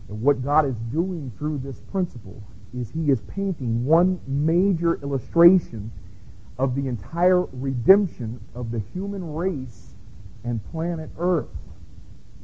that 0.08 0.14
what 0.14 0.42
God 0.42 0.64
is 0.64 0.76
doing 0.90 1.30
through 1.38 1.58
this 1.58 1.78
principle 1.92 2.42
is 2.74 2.90
He 2.90 3.10
is 3.10 3.20
painting 3.22 3.84
one 3.84 4.18
major 4.26 4.94
illustration 5.02 5.92
of 6.58 6.74
the 6.74 6.88
entire 6.88 7.42
redemption 7.52 8.40
of 8.54 8.70
the 8.70 8.80
human 8.94 9.34
race 9.34 9.91
and 10.44 10.60
planet 10.70 11.10
Earth. 11.18 11.48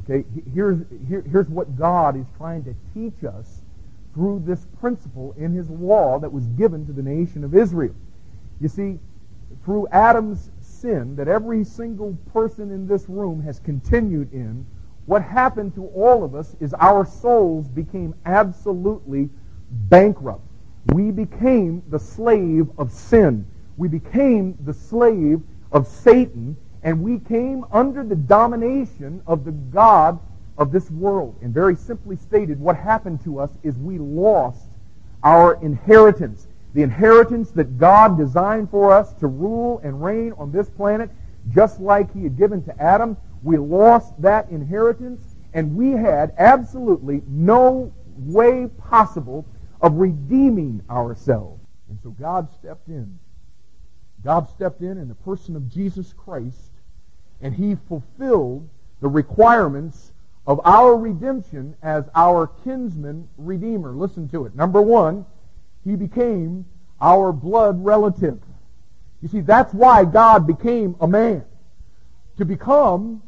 Okay, 0.05 0.25
here's, 0.55 0.79
here, 1.09 1.23
here's 1.31 1.49
what 1.49 1.77
God 1.77 2.17
is 2.17 2.27
trying 2.37 2.65
to 2.65 2.75
teach 2.95 3.25
us 3.25 3.63
through 4.15 4.43
this 4.47 4.67
principle 4.81 5.35
in 5.39 5.53
his 5.53 5.69
law 5.69 6.19
that 6.19 6.33
was 6.33 6.47
given 6.49 6.87
to 6.87 6.93
the 6.93 7.03
nation 7.03 7.45
of 7.45 7.55
Israel. 7.55 7.95
You 8.61 8.69
see, 8.69 8.99
through 9.65 9.87
Adam's 9.89 10.51
sin 10.61 11.17
that 11.17 11.29
every 11.29 11.65
single 11.65 12.17
person 12.33 12.71
in 12.71 12.87
this 12.87 13.09
room 13.09 13.43
has 13.43 13.61
continued 13.61 14.33
in, 14.33 14.67
what 15.07 15.23
happened 15.23 15.75
to 15.75 15.87
all 15.89 16.25
of 16.25 16.35
us 16.35 16.55
is 16.61 16.75
our 16.75 17.07
souls 17.07 17.69
became 17.69 18.15
absolutely 18.27 19.29
bankrupt. 19.71 20.43
We 20.93 21.11
became 21.11 21.83
the 21.89 21.99
slave 21.99 22.69
of 22.79 22.93
sin. 22.93 23.47
We 23.77 23.89
became 23.89 24.57
the 24.65 24.75
slave 24.75 25.41
of 25.73 25.87
Satan 25.87 26.57
and 26.83 27.03
we 27.03 27.19
came 27.19 27.65
under 27.73 28.05
the 28.05 28.17
domination 28.17 29.23
of 29.27 29.45
the 29.45 29.53
God 29.53 30.19
of 30.57 30.73
this 30.73 30.91
world. 30.91 31.37
And 31.43 31.53
very 31.53 31.77
simply 31.77 32.17
stated, 32.17 32.61
what 32.61 32.77
happened 32.77 33.23
to 33.25 33.39
us 33.41 33.51
is 33.63 33.77
we 33.77 33.99
lost 33.99 34.67
our 35.23 35.63
inheritance. 35.63 36.47
The 36.75 36.83
inheritance 36.83 37.51
that 37.53 37.79
God 37.79 38.19
designed 38.19 38.71
for 38.71 38.93
us 38.93 39.13
to 39.15 39.27
rule 39.27 39.81
and 39.83 40.03
reign 40.03 40.33
on 40.37 40.53
this 40.53 40.69
planet, 40.69 41.11
just 41.51 41.81
like 41.81 42.13
He 42.13 42.23
had 42.23 42.37
given 42.37 42.63
to 42.65 42.83
Adam. 42.83 43.17
We 43.43 43.57
lost 43.57 44.21
that 44.21 44.51
inheritance, 44.51 45.37
and 45.55 45.77
we 45.77 45.93
had 45.93 46.35
absolutely 46.39 47.23
no 47.27 47.93
way 48.19 48.69
possible 48.79 49.47
of 49.81 49.95
redeeming 49.95 50.83
ourselves. 50.91 51.63
And 51.89 51.99
so 52.03 52.11
God 52.11 52.49
stepped 52.59 52.89
in. 52.89 53.19
God 54.25 54.49
stepped 54.49 54.81
in 54.83 54.99
in 54.99 55.09
the 55.09 55.15
person 55.15 55.57
of 55.57 55.69
Jesus 55.69 56.13
Christ 56.13 56.73
and 57.41 57.55
he 57.55 57.77
fulfilled 57.89 58.69
the 59.01 59.09
requirements 59.09 60.13
of 60.47 60.61
our 60.65 60.97
redemption 60.97 61.77
as 61.83 62.05
our 62.15 62.49
kinsman 62.65 63.29
redeemer. 63.37 63.93
Listen 63.93 64.29
to 64.31 64.47
it. 64.47 64.55
Number 64.55 64.83
one, 64.83 65.25
he 65.85 65.95
became 65.95 66.65
our 67.01 67.33
blood 67.33 67.85
relative. 67.85 68.41
You 69.23 69.29
see, 69.29 69.41
that's 69.41 69.73
why 69.73 70.05
God 70.05 70.47
became 70.47 70.97
a 71.01 71.07
man. 71.07 71.45
To 72.39 72.45
become 72.45 73.23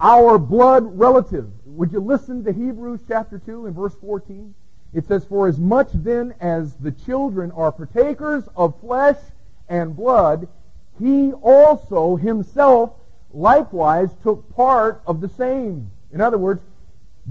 our 0.00 0.38
blood 0.38 0.98
relative. 0.98 1.50
Would 1.64 1.92
you 1.92 2.00
listen 2.00 2.44
to 2.44 2.52
Hebrews 2.52 3.00
chapter 3.06 3.38
2 3.38 3.66
and 3.66 3.74
verse 3.74 3.94
14? 4.00 4.54
It 4.92 5.06
says, 5.06 5.24
For 5.24 5.48
as 5.48 5.58
much 5.58 5.88
then 5.92 6.34
as 6.40 6.74
the 6.74 6.92
children 6.92 7.50
are 7.52 7.72
partakers 7.72 8.44
of 8.56 8.78
flesh 8.80 9.16
and 9.68 9.96
blood, 9.96 10.48
he 10.98 11.32
also 11.32 12.16
himself 12.16 12.92
likewise 13.32 14.10
took 14.22 14.54
part 14.54 15.02
of 15.06 15.20
the 15.20 15.28
same. 15.28 15.90
In 16.12 16.20
other 16.20 16.38
words, 16.38 16.62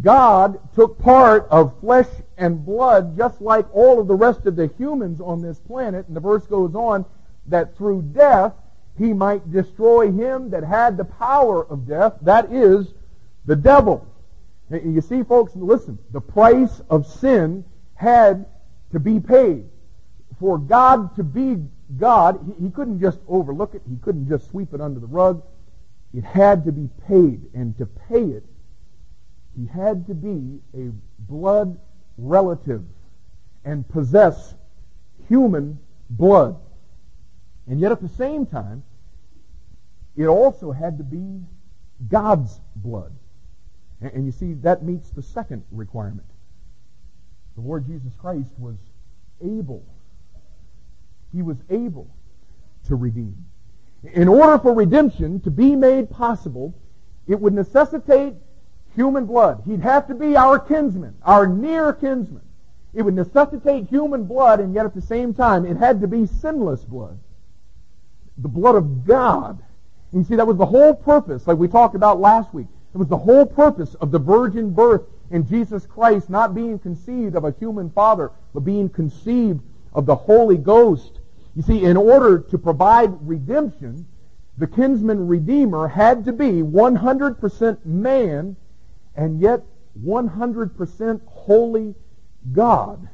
God 0.02 0.60
took 0.74 0.98
part 1.00 1.48
of 1.52 1.80
flesh 1.80 2.08
and 2.38 2.66
blood 2.66 3.18
just 3.18 3.42
like 3.42 3.66
all 3.74 4.00
of 4.00 4.08
the 4.08 4.16
rest 4.16 4.46
of 4.46 4.56
the 4.56 4.72
humans 4.78 5.20
on 5.22 5.42
this 5.42 5.60
planet. 5.60 6.08
And 6.08 6.16
the 6.16 6.22
verse 6.22 6.46
goes 6.46 6.76
on 6.76 7.06
that 7.48 7.76
through 7.78 8.04
death 8.14 8.54
he 8.98 9.14
might 9.14 9.52
destroy 9.52 10.12
him 10.12 10.50
that 10.52 10.64
had 10.64 10.98
the 10.98 11.06
power 11.06 11.66
of 11.66 11.88
death. 11.88 12.14
That 12.22 12.52
is 12.52 12.94
the 13.46 13.56
devil. 13.56 14.08
You 14.70 15.02
see, 15.02 15.24
folks, 15.24 15.56
listen, 15.56 16.00
the 16.12 16.22
price 16.22 16.82
of 16.90 17.06
sin 17.06 17.66
had 17.96 18.46
to 18.92 19.00
be 19.00 19.20
paid. 19.20 19.66
For 20.40 20.58
God 20.58 21.16
to 21.18 21.24
be 21.24 21.58
God, 21.98 22.40
he, 22.46 22.66
he 22.66 22.72
couldn't 22.72 23.00
just 23.00 23.20
overlook 23.28 23.76
it. 23.76 23.82
He 23.90 23.98
couldn't 23.98 24.28
just 24.28 24.50
sweep 24.50 24.74
it 24.74 24.82
under 24.82 25.00
the 25.00 25.08
rug. 25.08 25.44
It 26.14 26.24
had 26.24 26.66
to 26.66 26.72
be 26.72 26.90
paid, 27.08 27.42
and 27.54 27.78
to 27.78 27.86
pay 27.86 28.24
it, 28.24 28.44
he 29.56 29.66
had 29.66 30.08
to 30.08 30.14
be 30.14 30.60
a 30.74 30.92
blood 31.20 31.80
relative 32.18 32.84
and 33.64 33.88
possess 33.88 34.56
human 35.28 35.80
blood. 36.10 36.58
And 37.68 37.80
yet 37.80 37.92
at 37.92 38.02
the 38.02 38.10
same 38.10 38.46
time, 38.46 38.84
it 40.18 40.26
also 40.26 40.72
had 40.72 40.98
to 40.98 41.04
be 41.04 41.42
God's 42.10 42.60
blood. 42.76 43.14
And 44.02 44.26
you 44.26 44.32
see, 44.32 44.54
that 44.56 44.84
meets 44.84 45.12
the 45.12 45.22
second 45.22 45.64
requirement. 45.72 46.28
The 47.56 47.62
Lord 47.62 47.86
Jesus 47.86 48.14
Christ 48.20 48.50
was 48.58 48.78
able. 49.42 49.86
He 51.34 51.42
was 51.42 51.58
able 51.70 52.08
to 52.88 52.96
redeem. 52.96 53.46
In 54.04 54.28
order 54.28 54.58
for 54.58 54.74
redemption 54.74 55.40
to 55.42 55.52
be 55.52 55.76
made 55.76 56.10
possible, 56.10 56.74
it 57.28 57.40
would 57.40 57.54
necessitate 57.54 58.34
human 58.96 59.26
blood. 59.26 59.62
He'd 59.66 59.82
have 59.82 60.08
to 60.08 60.16
be 60.16 60.36
our 60.36 60.60
kinsman, 60.60 61.16
our 61.24 61.48
near 61.48 61.94
kinsman. 61.94 62.42
It 62.94 63.04
would 63.04 63.14
necessitate 63.14 63.88
human 63.88 64.26
blood, 64.26 64.60
and 64.60 64.74
yet 64.74 64.86
at 64.86 64.94
the 64.94 65.02
same 65.02 65.34
time, 65.34 65.66
it 65.66 65.78
had 65.78 66.02
to 66.02 66.08
be 66.08 66.26
sinless 66.26 66.84
blood. 66.84 67.18
The 68.38 68.50
blood 68.50 68.76
of 68.76 69.06
God. 69.06 69.64
You 70.12 70.24
see, 70.24 70.36
that 70.36 70.48
was 70.48 70.58
the 70.58 70.66
whole 70.66 70.94
purpose, 70.94 71.48
like 71.48 71.58
we 71.58 71.70
talked 71.70 71.96
about 71.96 72.20
last 72.20 72.54
week. 72.54 72.68
It 72.94 72.98
was 72.98 73.08
the 73.08 73.18
whole 73.18 73.46
purpose 73.46 73.94
of 73.96 74.12
the 74.12 74.20
virgin 74.20 74.72
birth 74.72 75.04
in 75.30 75.48
Jesus 75.48 75.86
Christ 75.86 76.30
not 76.30 76.54
being 76.54 76.78
conceived 76.78 77.36
of 77.36 77.46
a 77.46 77.56
human 77.58 77.90
father, 77.92 78.32
but 78.54 78.62
being 78.62 78.90
conceived 78.90 79.62
of 79.94 80.06
the 80.06 80.16
Holy 80.16 80.58
Ghost. 80.58 81.21
You 81.56 81.62
see, 81.62 81.84
in 81.84 81.98
order 81.98 82.40
to 82.40 82.58
provide 82.58 83.28
redemption, 83.28 84.06
the 84.58 84.68
kinsman 84.68 85.28
redeemer 85.28 85.88
had 85.88 86.26
to 86.26 86.34
be 86.34 86.62
100% 86.62 87.86
man 87.86 88.56
and 89.16 89.40
yet 89.42 89.62
100% 90.04 91.22
holy 91.26 91.96
God. 92.54 93.08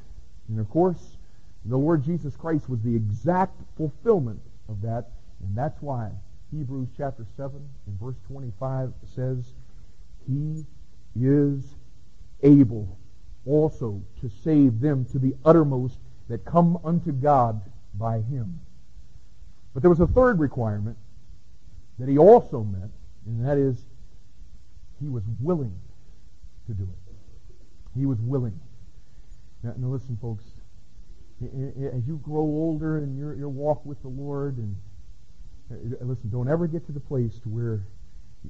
And 0.48 0.60
of 0.60 0.70
course, 0.70 1.18
the 1.66 1.78
Lord 1.78 2.04
Jesus 2.04 2.36
Christ 2.36 2.70
was 2.70 2.82
the 2.82 2.96
exact 2.96 3.60
fulfillment 3.76 4.40
of 4.70 4.82
that. 4.82 5.10
And 5.44 5.56
that's 5.56 5.82
why 5.82 6.12
Hebrews 6.52 6.90
chapter 6.96 7.26
7 7.36 7.52
and 7.88 8.00
verse 8.00 8.16
25 8.28 8.94
says, 9.16 9.54
He 10.28 10.66
is 11.20 11.64
able 12.44 12.98
also 13.46 14.02
to 14.22 14.30
save 14.44 14.80
them 14.80 15.06
to 15.06 15.20
the 15.20 15.36
uttermost 15.44 15.98
that 16.30 16.46
come 16.46 16.78
unto 16.84 17.12
God 17.12 17.62
by 17.98 18.22
him. 18.22 18.60
But 19.74 19.82
there 19.82 19.90
was 19.90 20.00
a 20.00 20.08
third 20.08 20.40
requirement 20.40 20.98
that 22.00 22.10
he 22.10 22.18
also 22.18 22.64
met, 22.64 22.90
and 23.26 23.46
that 23.46 23.58
is 23.58 23.78
he 25.00 25.08
was 25.08 25.24
willing 25.40 25.74
to 26.68 26.74
do 26.74 26.84
it. 26.84 27.14
He 28.00 28.06
was 28.06 28.20
willing. 28.20 28.60
Now, 29.64 29.74
now 29.78 29.88
listen, 29.88 30.18
folks. 30.22 30.44
As 31.42 32.08
you 32.08 32.20
grow 32.24 32.42
older 32.42 32.98
and 32.98 33.18
your, 33.18 33.36
your 33.36 33.50
walk 33.50 33.86
with 33.86 34.02
the 34.02 34.08
Lord, 34.08 34.58
and 34.58 34.76
uh, 35.72 36.04
listen, 36.04 36.30
don't 36.32 36.50
ever 36.50 36.66
get 36.66 36.86
to 36.88 36.92
the 36.92 37.00
place 37.00 37.38
to 37.44 37.50
where 37.50 37.84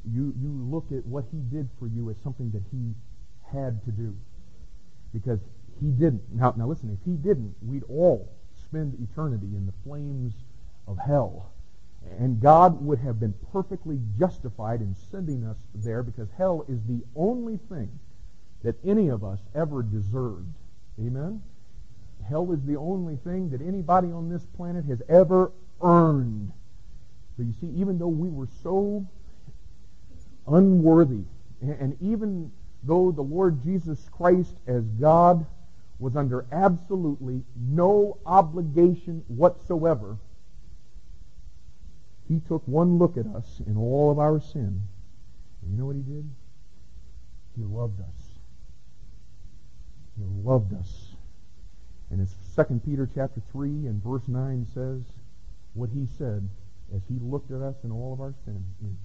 you, 0.09 0.33
you 0.39 0.49
look 0.49 0.85
at 0.91 1.05
what 1.05 1.25
he 1.31 1.39
did 1.53 1.69
for 1.79 1.87
you 1.87 2.09
as 2.09 2.15
something 2.23 2.51
that 2.51 2.63
he 2.71 2.93
had 3.51 3.83
to 3.85 3.91
do. 3.91 4.15
Because 5.13 5.39
he 5.81 5.87
didn't. 5.87 6.21
Now, 6.33 6.53
now 6.57 6.67
listen, 6.67 6.97
if 6.97 7.05
he 7.05 7.17
didn't, 7.17 7.55
we'd 7.61 7.83
all 7.89 8.29
spend 8.69 8.97
eternity 9.01 9.47
in 9.55 9.65
the 9.65 9.73
flames 9.83 10.33
of 10.87 10.97
hell. 10.97 11.51
And 12.19 12.39
God 12.39 12.83
would 12.85 12.99
have 12.99 13.19
been 13.19 13.33
perfectly 13.51 13.99
justified 14.17 14.81
in 14.81 14.95
sending 15.11 15.45
us 15.45 15.57
there 15.75 16.03
because 16.03 16.29
hell 16.37 16.65
is 16.67 16.79
the 16.87 17.01
only 17.15 17.57
thing 17.69 17.99
that 18.63 18.75
any 18.85 19.09
of 19.09 19.23
us 19.23 19.39
ever 19.55 19.83
deserved. 19.83 20.53
Amen? 20.99 21.41
Hell 22.27 22.51
is 22.51 22.63
the 22.65 22.75
only 22.77 23.17
thing 23.17 23.49
that 23.49 23.61
anybody 23.61 24.11
on 24.11 24.29
this 24.29 24.45
planet 24.57 24.85
has 24.85 25.01
ever 25.09 25.51
earned. 25.81 26.51
But 27.37 27.45
you 27.45 27.53
see, 27.53 27.67
even 27.79 27.99
though 27.99 28.07
we 28.07 28.29
were 28.29 28.47
so 28.63 29.05
unworthy, 30.47 31.23
and 31.61 31.97
even 32.01 32.51
though 32.83 33.11
the 33.11 33.21
Lord 33.21 33.63
Jesus 33.63 34.09
Christ 34.11 34.55
as 34.65 34.83
God 34.99 35.45
was 35.99 36.15
under 36.15 36.45
absolutely 36.51 37.43
no 37.55 38.17
obligation 38.25 39.23
whatsoever, 39.27 40.17
he 42.27 42.39
took 42.39 42.67
one 42.67 42.97
look 42.97 43.17
at 43.17 43.25
us 43.25 43.61
in 43.65 43.77
all 43.77 44.11
of 44.11 44.19
our 44.19 44.39
sin. 44.39 44.81
And 45.61 45.71
you 45.71 45.77
know 45.77 45.85
what 45.85 45.95
he 45.95 46.01
did? 46.01 46.29
He 47.55 47.63
loved 47.63 47.99
us. 48.01 48.39
He 50.17 50.23
loved 50.43 50.73
us. 50.73 51.15
And 52.11 52.21
as 52.21 52.33
2 52.55 52.81
Peter 52.85 53.09
chapter 53.13 53.41
3 53.51 53.87
and 53.87 54.03
verse 54.03 54.27
9 54.27 54.67
says, 54.73 55.01
what 55.73 55.89
he 55.89 56.07
said 56.17 56.49
as 56.95 57.01
he 57.07 57.17
looked 57.21 57.51
at 57.51 57.61
us 57.61 57.75
in 57.83 57.91
all 57.91 58.13
of 58.13 58.21
our 58.21 58.33
sin 58.45 58.63
is, 58.83 58.97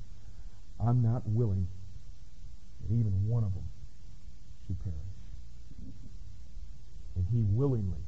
I'm 0.81 1.03
not 1.03 1.23
willing 1.27 1.69
that 2.81 2.95
even 2.95 3.29
one 3.29 3.45
of 3.45 3.55
them 3.55 3.65
should 4.67 4.83
perish. 4.83 5.02
And 7.17 7.27
he 7.31 7.43
willingly 7.43 8.01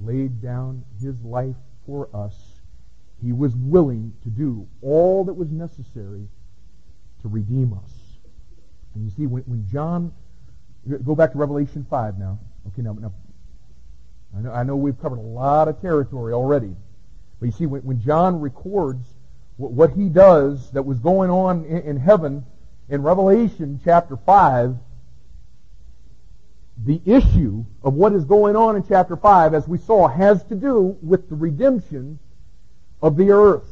laid 0.00 0.40
down 0.40 0.84
his 1.00 1.22
life 1.22 1.56
for 1.86 2.08
us. 2.14 2.34
He 3.22 3.32
was 3.32 3.54
willing 3.56 4.12
to 4.22 4.28
do 4.28 4.68
all 4.82 5.24
that 5.24 5.34
was 5.34 5.50
necessary 5.50 6.28
to 7.22 7.28
redeem 7.28 7.72
us. 7.72 7.90
And 8.94 9.04
you 9.04 9.10
see, 9.10 9.26
when, 9.26 9.42
when 9.42 9.66
John, 9.70 10.12
go 11.04 11.14
back 11.14 11.32
to 11.32 11.38
Revelation 11.38 11.86
5 11.88 12.18
now. 12.18 12.38
Okay, 12.68 12.82
now, 12.82 12.92
now 12.92 13.12
I, 14.36 14.40
know, 14.40 14.52
I 14.52 14.62
know 14.62 14.76
we've 14.76 15.00
covered 15.00 15.18
a 15.18 15.22
lot 15.22 15.68
of 15.68 15.80
territory 15.80 16.32
already. 16.32 16.74
But 17.40 17.46
you 17.46 17.52
see, 17.52 17.66
when, 17.66 17.82
when 17.82 18.00
John 18.00 18.40
records 18.40 19.06
what, 19.56 19.72
what, 19.72 19.92
he 19.92 20.08
does 20.08 20.70
that 20.72 20.82
was 20.82 20.98
going 20.98 21.30
on 21.30 21.64
in, 21.64 21.78
in 21.78 21.96
heaven 21.96 22.44
in 22.88 23.02
Revelation 23.02 23.80
chapter 23.84 24.16
5, 24.16 24.76
the 26.84 27.00
issue 27.04 27.64
of 27.82 27.94
what 27.94 28.12
is 28.12 28.24
going 28.24 28.56
on 28.56 28.76
in 28.76 28.86
chapter 28.86 29.16
5, 29.16 29.54
as 29.54 29.66
we 29.66 29.78
saw, 29.78 30.08
has 30.08 30.44
to 30.44 30.54
do 30.54 30.96
with 31.02 31.28
the 31.28 31.34
redemption 31.34 32.18
of 33.02 33.16
the 33.16 33.30
earth. 33.30 33.68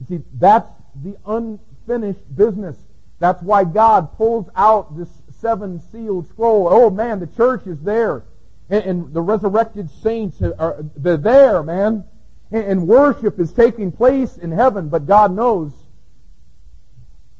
You 0.00 0.06
see, 0.18 0.24
that's 0.34 0.70
the 1.02 1.16
unfinished 1.26 2.34
business. 2.34 2.76
That's 3.18 3.42
why 3.42 3.64
God 3.64 4.16
pulls 4.16 4.48
out 4.54 4.96
this 4.96 5.08
seven 5.40 5.80
sealed 5.92 6.28
scroll. 6.28 6.68
Oh 6.70 6.90
man, 6.90 7.20
the 7.20 7.26
church 7.26 7.66
is 7.66 7.80
there. 7.80 8.24
And, 8.68 8.84
and 8.84 9.14
the 9.14 9.20
resurrected 9.20 9.90
saints 10.02 10.40
are, 10.40 10.84
they're 10.96 11.16
there, 11.16 11.62
man. 11.62 12.04
And, 12.52 12.64
and 12.64 12.88
worship 12.88 13.40
is 13.40 13.52
taking 13.52 13.92
place 13.92 14.36
in 14.36 14.52
heaven, 14.52 14.88
but 14.88 15.06
God 15.06 15.34
knows 15.34 15.72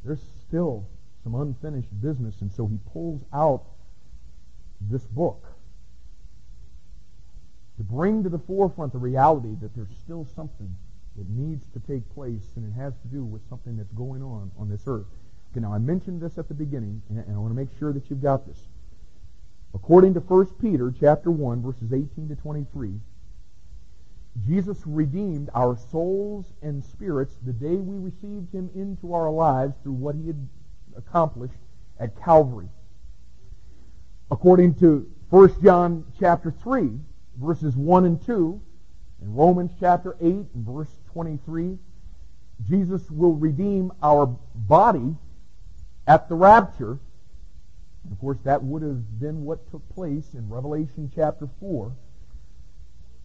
there's 0.04 0.22
still 0.48 0.86
some 1.22 1.34
unfinished 1.34 1.88
business. 2.00 2.34
And 2.40 2.52
so 2.52 2.66
he 2.66 2.78
pulls 2.92 3.22
out 3.32 3.64
this 4.80 5.04
book 5.04 5.44
to 7.80 7.84
bring 7.84 8.22
to 8.22 8.28
the 8.28 8.38
forefront 8.38 8.92
the 8.92 8.98
reality 8.98 9.56
that 9.62 9.74
there's 9.74 9.96
still 10.04 10.26
something 10.36 10.76
that 11.16 11.28
needs 11.30 11.66
to 11.72 11.80
take 11.80 12.08
place, 12.14 12.42
and 12.56 12.70
it 12.70 12.78
has 12.78 12.92
to 13.00 13.08
do 13.08 13.24
with 13.24 13.40
something 13.48 13.76
that's 13.76 13.92
going 13.92 14.22
on 14.22 14.50
on 14.58 14.68
this 14.68 14.82
earth. 14.86 15.06
Okay, 15.50 15.60
now 15.60 15.72
I 15.72 15.78
mentioned 15.78 16.20
this 16.20 16.36
at 16.36 16.46
the 16.48 16.54
beginning, 16.54 17.00
and 17.08 17.24
I 17.28 17.38
want 17.38 17.52
to 17.52 17.56
make 17.56 17.70
sure 17.78 17.92
that 17.94 18.10
you've 18.10 18.22
got 18.22 18.46
this. 18.46 18.58
According 19.74 20.12
to 20.14 20.20
1 20.20 20.46
Peter 20.60 20.92
chapter 21.00 21.30
1, 21.30 21.62
verses 21.62 21.92
18 21.92 22.28
to 22.28 22.36
23, 22.36 23.00
Jesus 24.46 24.78
redeemed 24.86 25.48
our 25.54 25.76
souls 25.90 26.52
and 26.60 26.84
spirits 26.84 27.34
the 27.44 27.52
day 27.52 27.76
we 27.76 27.96
received 27.96 28.52
him 28.52 28.68
into 28.74 29.14
our 29.14 29.30
lives 29.30 29.74
through 29.82 29.92
what 29.92 30.14
he 30.14 30.26
had 30.26 30.48
accomplished 30.96 31.58
at 31.98 32.20
Calvary 32.22 32.68
according 34.30 34.74
to 34.76 35.10
1 35.30 35.62
John 35.62 36.04
chapter 36.18 36.50
3, 36.50 36.90
verses 37.36 37.76
1 37.76 38.04
and 38.04 38.24
2, 38.24 38.60
and 39.20 39.36
Romans 39.36 39.72
chapter 39.78 40.16
8 40.20 40.26
and 40.26 40.48
verse 40.54 40.90
23, 41.12 41.78
Jesus 42.68 43.10
will 43.10 43.34
redeem 43.34 43.92
our 44.02 44.26
body 44.54 45.14
at 46.06 46.28
the 46.28 46.34
rapture. 46.34 46.98
And 48.02 48.12
of 48.12 48.18
course, 48.18 48.38
that 48.44 48.62
would 48.62 48.82
have 48.82 49.20
been 49.20 49.44
what 49.44 49.70
took 49.70 49.86
place 49.94 50.34
in 50.34 50.48
Revelation 50.48 51.10
chapter 51.14 51.48
4. 51.60 51.92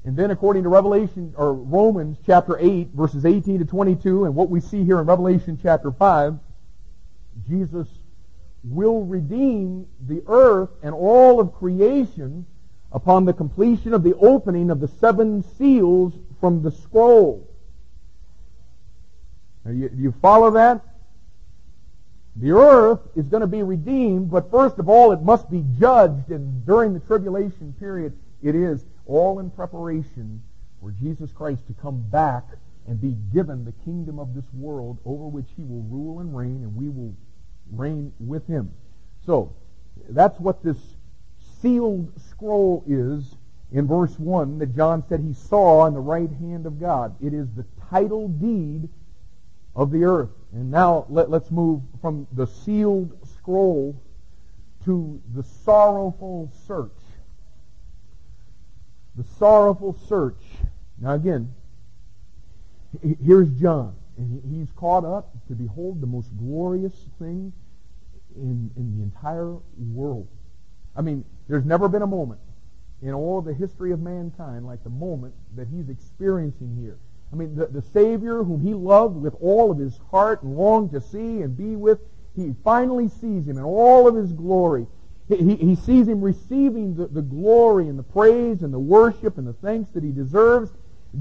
And 0.04 0.16
then 0.16 0.30
according 0.30 0.64
to 0.64 0.70
Revelation 0.70 1.34
or 1.36 1.54
Romans 1.54 2.18
chapter 2.26 2.60
8 2.60 2.90
verses 2.94 3.26
18 3.26 3.60
to 3.60 3.66
22 3.66 4.26
and 4.26 4.36
what 4.36 4.50
we 4.50 4.60
see 4.60 4.84
here 4.84 5.00
in 5.00 5.08
Revelation 5.08 5.58
chapter 5.62 5.92
5, 5.92 6.38
Jesus 7.48 7.88
will 8.70 9.04
redeem 9.04 9.88
the 10.08 10.24
earth 10.28 10.70
and 10.82 10.94
all 10.94 11.40
of 11.40 11.54
creation 11.54 12.46
upon 12.92 13.26
the 13.26 13.34
completion 13.34 13.94
of 13.94 14.04
the 14.04 14.16
opening 14.16 14.70
of 14.72 14.80
the 14.80 14.88
seven 14.88 15.44
seals 15.58 16.14
from 16.40 16.62
the 16.62 16.72
scroll. 16.72 17.48
Now, 19.64 19.72
you, 19.72 19.90
you 19.96 20.14
follow 20.22 20.52
that? 20.52 20.82
The 22.38 22.52
earth 22.52 23.00
is 23.16 23.28
going 23.28 23.42
to 23.42 23.48
be 23.48 23.64
redeemed, 23.64 24.30
but 24.30 24.52
first 24.52 24.78
of 24.78 24.90
all, 24.90 25.12
it 25.12 25.22
must 25.22 25.50
be 25.50 25.64
judged, 25.80 26.30
and 26.32 26.66
during 26.66 26.94
the 26.94 27.00
tribulation 27.00 27.74
period, 27.80 28.18
it 28.44 28.56
is 28.56 28.86
all 29.06 29.40
in 29.40 29.50
preparation 29.50 30.42
for 30.82 30.92
Jesus 30.92 31.32
Christ 31.32 31.66
to 31.68 31.74
come 31.74 32.02
back 32.10 32.44
and 32.88 33.02
be 33.02 33.16
given 33.34 33.66
the 33.66 33.72
kingdom 33.84 34.20
of 34.20 34.36
this 34.36 34.46
world 34.54 35.00
over 35.06 35.28
which 35.28 35.48
he 35.56 35.64
will 35.64 35.84
rule 35.84 36.20
and 36.20 36.36
reign, 36.36 36.62
and 36.62 36.76
we 36.76 36.90
will 36.90 37.16
reign 37.72 38.14
with 38.20 38.48
him. 38.48 38.72
So, 39.26 39.54
that's 40.10 40.40
what 40.40 40.64
this 40.64 40.78
sealed 41.62 42.12
scroll 42.30 42.84
is 42.88 43.36
in 43.72 43.88
verse 43.88 44.18
1 44.20 44.60
that 44.60 44.76
John 44.76 45.04
said 45.08 45.20
he 45.20 45.34
saw 45.34 45.80
on 45.80 45.94
the 45.94 46.00
right 46.00 46.30
hand 46.40 46.66
of 46.66 46.80
God. 46.80 47.16
It 47.22 47.34
is 47.34 47.48
the 47.56 47.66
title 47.90 48.28
deed 48.28 48.90
of 49.76 49.92
the 49.92 50.04
earth. 50.04 50.30
And 50.54 50.72
now 50.72 51.06
let, 51.10 51.32
us 51.34 51.52
move 51.52 51.82
from 52.02 52.28
the 52.32 52.48
sealed 52.48 53.18
scroll 53.38 54.02
to 54.86 55.22
the 55.34 55.44
sorrowful 55.44 56.52
search. 56.68 56.92
The 59.16 59.26
sorrowful 59.38 59.98
search. 60.08 60.42
Now 61.00 61.14
again, 61.14 61.54
here's 63.24 63.50
John. 63.60 63.96
And 64.18 64.42
he's 64.50 64.72
caught 64.76 65.04
up 65.04 65.32
to 65.48 65.54
behold 65.54 66.02
the 66.02 66.08
most 66.08 66.30
glorious 66.38 66.94
thing 67.20 67.52
in, 68.36 68.72
in 68.78 68.98
the 68.98 69.04
entire 69.04 69.56
world. 69.94 70.28
I 70.96 71.02
mean, 71.02 71.26
there's 71.48 71.66
never 71.66 71.90
been 71.90 72.02
a 72.02 72.08
moment 72.08 72.40
in 73.02 73.14
all 73.14 73.42
the 73.42 73.54
history 73.54 73.92
of 73.92 74.00
mankind 74.00 74.66
like 74.66 74.84
the 74.84 74.90
moment 74.90 75.34
that 75.56 75.68
he's 75.68 75.90
experiencing 75.90 76.78
here. 76.82 76.98
I 77.34 77.36
mean, 77.36 77.56
the, 77.56 77.68
the 77.68 77.82
Savior 77.82 78.44
whom 78.44 78.62
he 78.62 78.74
loved 78.74 79.18
with 79.18 79.36
all 79.42 79.72
of 79.72 79.78
his 79.78 80.00
heart 80.12 80.44
and 80.44 80.56
longed 80.56 80.92
to 80.92 81.02
see 81.02 81.42
and 81.42 81.58
be 81.58 81.76
with, 81.76 82.00
he 82.36 82.54
finally 82.64 83.10
sees 83.10 83.48
him 83.48 83.58
in 83.58 83.64
all 83.64 84.08
of 84.08 84.16
his 84.16 84.32
glory. 84.32 84.88
He, 85.28 85.38
he, 85.38 85.56
he 85.56 85.76
sees 85.76 86.08
him 86.08 86.22
receiving 86.22 86.96
the, 86.96 87.08
the 87.08 87.22
glory 87.22 87.88
and 87.90 87.98
the 87.98 88.04
praise 88.04 88.62
and 88.62 88.74
the 88.74 88.80
worship 88.80 89.38
and 89.38 89.48
the 89.48 89.54
thanks 89.54 89.90
that 89.92 90.04
he 90.04 90.12
deserves. 90.12 90.72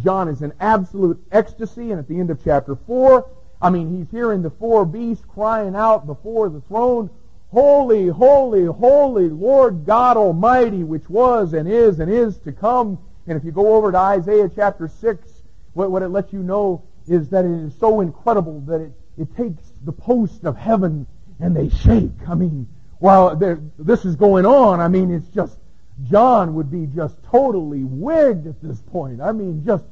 John 0.03 0.29
is 0.29 0.43
in 0.43 0.53
absolute 0.61 1.23
ecstasy, 1.31 1.91
and 1.91 1.99
at 1.99 2.09
the 2.09 2.19
end 2.19 2.31
of 2.31 2.43
chapter 2.43 2.77
4, 2.77 3.29
I 3.61 3.71
mean, 3.71 3.97
he's 3.97 4.11
hearing 4.11 4.43
the 4.43 4.51
four 4.51 4.85
beasts 4.85 5.25
crying 5.27 5.75
out 5.75 6.07
before 6.07 6.49
the 6.49 6.61
throne, 6.63 7.11
Holy, 7.55 8.09
holy, 8.09 8.65
holy 8.65 9.29
Lord 9.29 9.87
God 9.87 10.17
Almighty, 10.17 10.83
which 10.83 11.09
was 11.09 11.53
and 11.53 11.71
is 11.71 12.01
and 12.01 12.13
is 12.13 12.37
to 12.39 12.51
come. 12.51 12.99
And 13.29 13.39
if 13.39 13.45
you 13.45 13.53
go 13.53 13.77
over 13.77 13.93
to 13.93 13.97
Isaiah 13.97 14.51
chapter 14.53 14.89
6, 14.89 15.43
what, 15.73 15.93
what 15.93 16.03
it 16.03 16.09
lets 16.09 16.33
you 16.33 16.41
know 16.41 16.83
is 17.07 17.29
that 17.29 17.45
it 17.45 17.53
is 17.53 17.73
so 17.79 18.01
incredible 18.01 18.59
that 18.63 18.81
it, 18.81 18.93
it 19.17 19.37
takes 19.37 19.73
the 19.85 19.93
post 19.93 20.43
of 20.45 20.57
heaven 20.57 21.07
and 21.39 21.55
they 21.55 21.69
shake. 21.69 22.29
I 22.29 22.35
mean, 22.35 22.67
while 22.99 23.37
this 23.79 24.05
is 24.05 24.17
going 24.17 24.47
on, 24.47 24.81
I 24.81 24.89
mean, 24.89 25.13
it's 25.13 25.29
just, 25.29 25.57
John 26.03 26.55
would 26.55 26.71
be 26.71 26.87
just 26.87 27.23
totally 27.23 27.85
wigged 27.85 28.47
at 28.47 28.63
this 28.63 28.81
point. 28.81 29.21
I 29.21 29.33
mean, 29.33 29.65
just, 29.65 29.85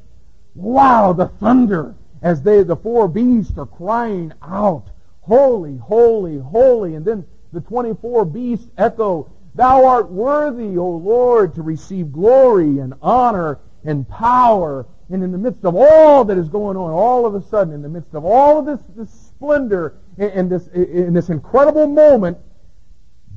wow, 0.55 1.13
the 1.13 1.29
thunder 1.29 1.95
as 2.23 2.43
they, 2.43 2.63
the 2.63 2.77
four 2.77 3.09
beasts 3.09 3.57
are 3.59 3.67
crying 3.67 4.33
out, 4.43 4.87
holy, 5.21 5.77
holy, 5.77 6.39
holy. 6.39 6.95
And 6.95 7.05
then 7.05 7.25
the 7.53 7.61
24 7.61 8.25
beasts 8.27 8.69
echo, 8.79 9.31
Thou 9.55 9.85
art 9.85 10.11
worthy, 10.11 10.79
O 10.79 10.89
Lord, 10.89 11.55
to 11.57 11.63
receive 11.63 12.11
glory 12.11 12.79
and 12.79 12.95
honor 13.03 13.59
and 13.85 14.09
power. 14.09 14.87
And 15.11 15.23
in 15.23 15.31
the 15.31 15.39
midst 15.39 15.65
of 15.65 15.75
all 15.77 16.25
that 16.25 16.39
is 16.39 16.49
going 16.49 16.77
on, 16.77 16.91
all 16.91 17.27
of 17.27 17.35
a 17.35 17.43
sudden, 17.43 17.75
in 17.75 17.83
the 17.83 17.89
midst 17.89 18.15
of 18.15 18.25
all 18.25 18.59
of 18.59 18.65
this, 18.65 18.81
this 18.97 19.11
splendor 19.11 19.95
and 20.17 20.49
this, 20.49 20.69
in 20.69 21.13
this 21.13 21.29
incredible 21.29 21.87
moment, 21.87 22.39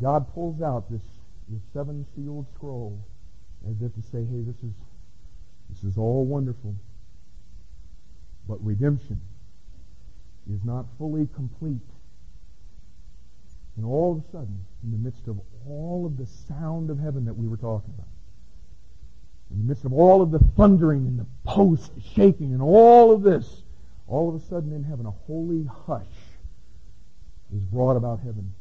God 0.02 0.34
pulls 0.34 0.62
out 0.62 0.90
this, 0.90 1.02
this 1.50 1.62
seven 1.74 2.06
sealed 2.16 2.48
scroll 2.56 3.00
as 3.70 3.82
if 3.82 3.94
to 3.96 4.02
say, 4.02 4.20
hey, 4.20 4.42
this 4.42 4.58
is, 4.58 4.74
this 5.70 5.84
is 5.84 5.98
all 5.98 6.26
wonderful. 6.26 6.76
But 8.48 8.64
redemption 8.64 9.22
is 10.52 10.64
not 10.64 10.86
fully 10.98 11.28
complete 11.36 11.82
and 13.78 13.86
all 13.86 14.14
of 14.14 14.20
a 14.20 14.32
sudden, 14.32 14.66
in 14.84 14.92
the 14.92 14.98
midst 14.98 15.28
of 15.28 15.40
all 15.68 16.06
of 16.06 16.18
the 16.18 16.26
sound 16.26 16.90
of 16.90 17.00
heaven 17.00 17.26
that 17.26 17.34
we 17.34 17.48
were 17.48 17.58
talking 17.58 17.94
about, 17.94 18.08
in 19.52 19.60
the 19.60 19.66
midst 19.66 19.84
of 19.86 19.94
all 19.94 20.22
of 20.22 20.32
the 20.32 20.40
thundering 20.56 21.06
and 21.06 21.20
the 21.20 21.26
post 21.44 21.92
shaking 22.16 22.54
and 22.54 22.62
all 22.62 23.12
of 23.12 23.22
this, 23.22 23.64
all 24.08 24.30
of 24.30 24.42
a 24.42 24.46
sudden 24.46 24.72
in 24.72 24.84
heaven, 24.84 25.06
a 25.06 25.12
holy 25.12 25.68
hush 25.88 26.06
is 27.54 27.62
brought 27.64 27.98
about 27.98 28.20
heaven. 28.20 28.54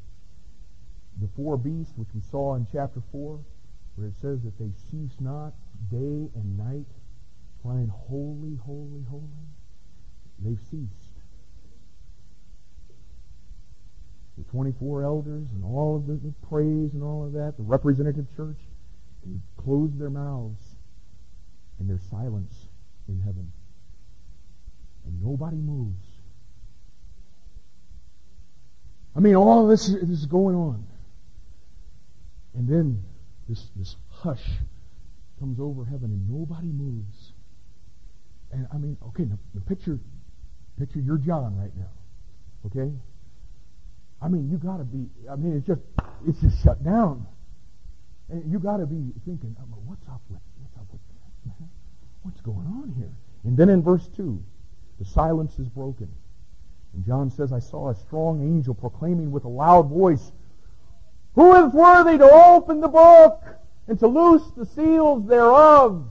The 1.21 1.29
four 1.37 1.57
beasts, 1.57 1.93
which 1.97 2.09
we 2.15 2.21
saw 2.31 2.55
in 2.57 2.67
chapter 2.73 3.01
4, 3.12 3.39
where 3.97 4.09
it 4.09 4.15
says 4.21 4.43
that 4.43 4.59
they 4.59 4.71
cease 4.91 5.17
not 5.21 5.53
day 5.91 6.29
and 6.35 6.59
night, 6.59 6.87
crying, 7.62 7.89
Holy, 7.89 8.57
holy, 8.57 9.05
holy, 9.09 9.47
they've 10.41 10.61
ceased. 10.71 11.15
the 14.37 14.45
24 14.45 15.05
elders 15.05 15.47
and 15.55 15.65
all 15.65 15.97
of 15.97 16.07
the, 16.07 16.15
the 16.15 16.33
praise 16.49 16.93
and 16.93 17.03
all 17.03 17.25
of 17.25 17.33
that, 17.33 17.57
the 17.57 17.62
representative 17.62 18.27
church, 18.37 18.59
they 19.25 19.39
close 19.57 19.91
their 19.97 20.11
mouths 20.11 20.77
and 21.79 21.89
there's 21.89 22.03
silence 22.11 22.69
in 23.09 23.21
heaven. 23.21 23.53
And 25.07 25.23
nobody 25.23 25.57
moves. 25.57 26.07
I 29.17 29.21
mean, 29.21 29.37
all 29.37 29.62
of 29.62 29.69
this 29.69 29.89
is 29.89 30.27
going 30.27 30.57
on. 30.57 30.85
And 32.55 32.69
then 32.69 33.03
this, 33.49 33.69
this 33.77 33.97
hush 34.11 34.45
comes 35.39 35.59
over 35.61 35.85
heaven 35.85 36.11
and 36.11 36.31
nobody 36.31 36.69
moves. 36.69 37.33
And 38.53 38.67
I 38.73 38.77
mean, 38.77 38.97
okay, 39.09 39.25
now, 39.25 39.39
picture, 39.67 39.99
picture 40.79 41.01
you're 41.01 41.19
John 41.19 41.57
right 41.59 41.77
now. 41.77 41.91
Okay? 42.67 42.93
I 44.25 44.29
mean, 44.29 44.49
you 44.51 44.57
got 44.57 44.79
to 44.79 44.85
be. 44.85 45.07
I 45.31 45.37
mean, 45.37 45.57
it's 45.57 45.67
just 45.67 45.83
it's 46.27 46.41
just 46.41 46.63
shut 46.63 46.83
down, 46.83 47.27
and 48.31 48.51
you 48.51 48.59
got 48.59 48.79
to 48.79 48.87
be 48.87 49.13
thinking, 49.27 49.55
oh, 49.61 49.79
what's 49.85 50.07
up 50.09 50.23
with 50.31 50.41
what's 50.63 50.77
up 50.79 50.87
with 50.91 51.01
that, 51.09 51.51
man? 51.61 51.69
What's 52.23 52.41
going 52.41 52.67
on 52.67 52.95
here? 52.97 53.13
And 53.45 53.55
then 53.55 53.69
in 53.69 53.83
verse 53.83 54.09
two, 54.17 54.43
the 54.99 55.05
silence 55.05 55.59
is 55.59 55.69
broken, 55.69 56.09
and 56.95 57.05
John 57.05 57.31
says, 57.31 57.53
"I 57.53 57.59
saw 57.59 57.91
a 57.91 57.95
strong 57.95 58.41
angel 58.41 58.73
proclaiming 58.73 59.31
with 59.31 59.45
a 59.45 59.49
loud 59.49 59.91
voice, 59.91 60.33
Who 61.35 61.55
is 61.57 61.72
worthy 61.72 62.18
to 62.18 62.30
open 62.30 62.80
the 62.80 62.89
book 62.89 63.43
and 63.89 63.99
to 63.99 64.07
loose 64.07 64.51
the 64.57 64.66
seals 64.66 65.26
thereof?" 65.26 66.07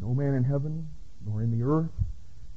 No 0.00 0.14
man 0.14 0.34
in 0.34 0.44
heaven 0.44 0.88
nor 1.26 1.42
in 1.42 1.56
the 1.56 1.64
earth, 1.64 1.92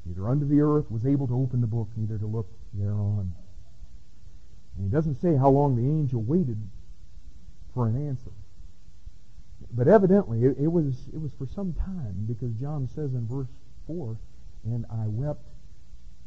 neither 0.05 0.27
under 0.27 0.45
the 0.45 0.61
earth, 0.61 0.89
was 0.89 1.05
able 1.05 1.27
to 1.27 1.35
open 1.35 1.61
the 1.61 1.67
book, 1.67 1.89
neither 1.95 2.17
to 2.17 2.25
look 2.25 2.47
thereon. 2.73 3.33
And 4.77 4.85
he 4.85 4.91
doesn't 4.91 5.21
say 5.21 5.35
how 5.35 5.49
long 5.49 5.75
the 5.75 5.83
angel 5.83 6.21
waited 6.21 6.57
for 7.73 7.87
an 7.87 8.07
answer. 8.07 8.31
But 9.71 9.87
evidently, 9.87 10.43
it, 10.43 10.57
it, 10.59 10.67
was, 10.67 11.07
it 11.13 11.19
was 11.19 11.31
for 11.37 11.47
some 11.47 11.73
time 11.73 12.25
because 12.27 12.51
John 12.53 12.87
says 12.87 13.13
in 13.13 13.27
verse 13.27 13.47
4, 13.87 14.17
and 14.65 14.85
I 14.89 15.07
wept 15.07 15.43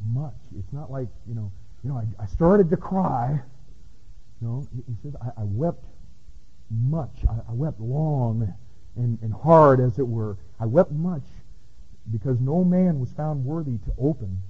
much. 0.06 0.34
It's 0.58 0.72
not 0.72 0.90
like, 0.90 1.08
you 1.26 1.34
know, 1.34 1.50
you 1.82 1.90
know, 1.90 1.96
I, 1.96 2.22
I 2.22 2.26
started 2.26 2.70
to 2.70 2.76
cry. 2.76 3.40
No, 4.40 4.66
he, 4.74 4.82
he 4.86 4.96
says, 5.02 5.14
I, 5.20 5.40
I, 5.40 5.44
wept 5.44 5.84
much. 6.70 7.16
I, 7.28 7.50
I 7.50 7.52
wept 7.52 7.80
long 7.80 8.54
and, 8.96 9.18
and 9.22 9.32
hard, 9.32 9.80
as 9.80 9.98
it 9.98 10.06
were. 10.06 10.36
I 10.60 10.66
wept 10.66 10.92
much 10.92 11.24
because 12.10 12.40
no 12.40 12.64
man 12.64 13.00
was 13.00 13.12
found 13.12 13.44
worthy 13.44 13.78
to 13.78 13.92
open 13.98 14.40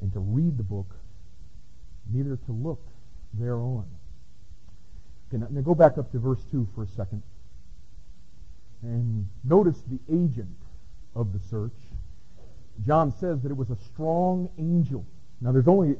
and 0.00 0.12
to 0.12 0.20
read 0.20 0.56
the 0.56 0.62
book, 0.62 0.96
neither 2.10 2.36
to 2.36 2.52
look 2.52 2.80
thereon. 3.34 3.86
Okay, 5.32 5.44
now 5.50 5.60
go 5.60 5.74
back 5.74 5.98
up 5.98 6.10
to 6.12 6.18
verse 6.18 6.42
2 6.50 6.68
for 6.74 6.84
a 6.84 6.88
second. 6.88 7.22
And 8.82 9.28
notice 9.44 9.82
the 9.82 10.00
agent 10.12 10.56
of 11.14 11.32
the 11.32 11.38
search. 11.38 11.76
John 12.86 13.12
says 13.12 13.42
that 13.42 13.50
it 13.50 13.56
was 13.56 13.70
a 13.70 13.76
strong 13.76 14.48
angel. 14.58 15.04
Now 15.40 15.52
there's 15.52 15.68
only 15.68 15.96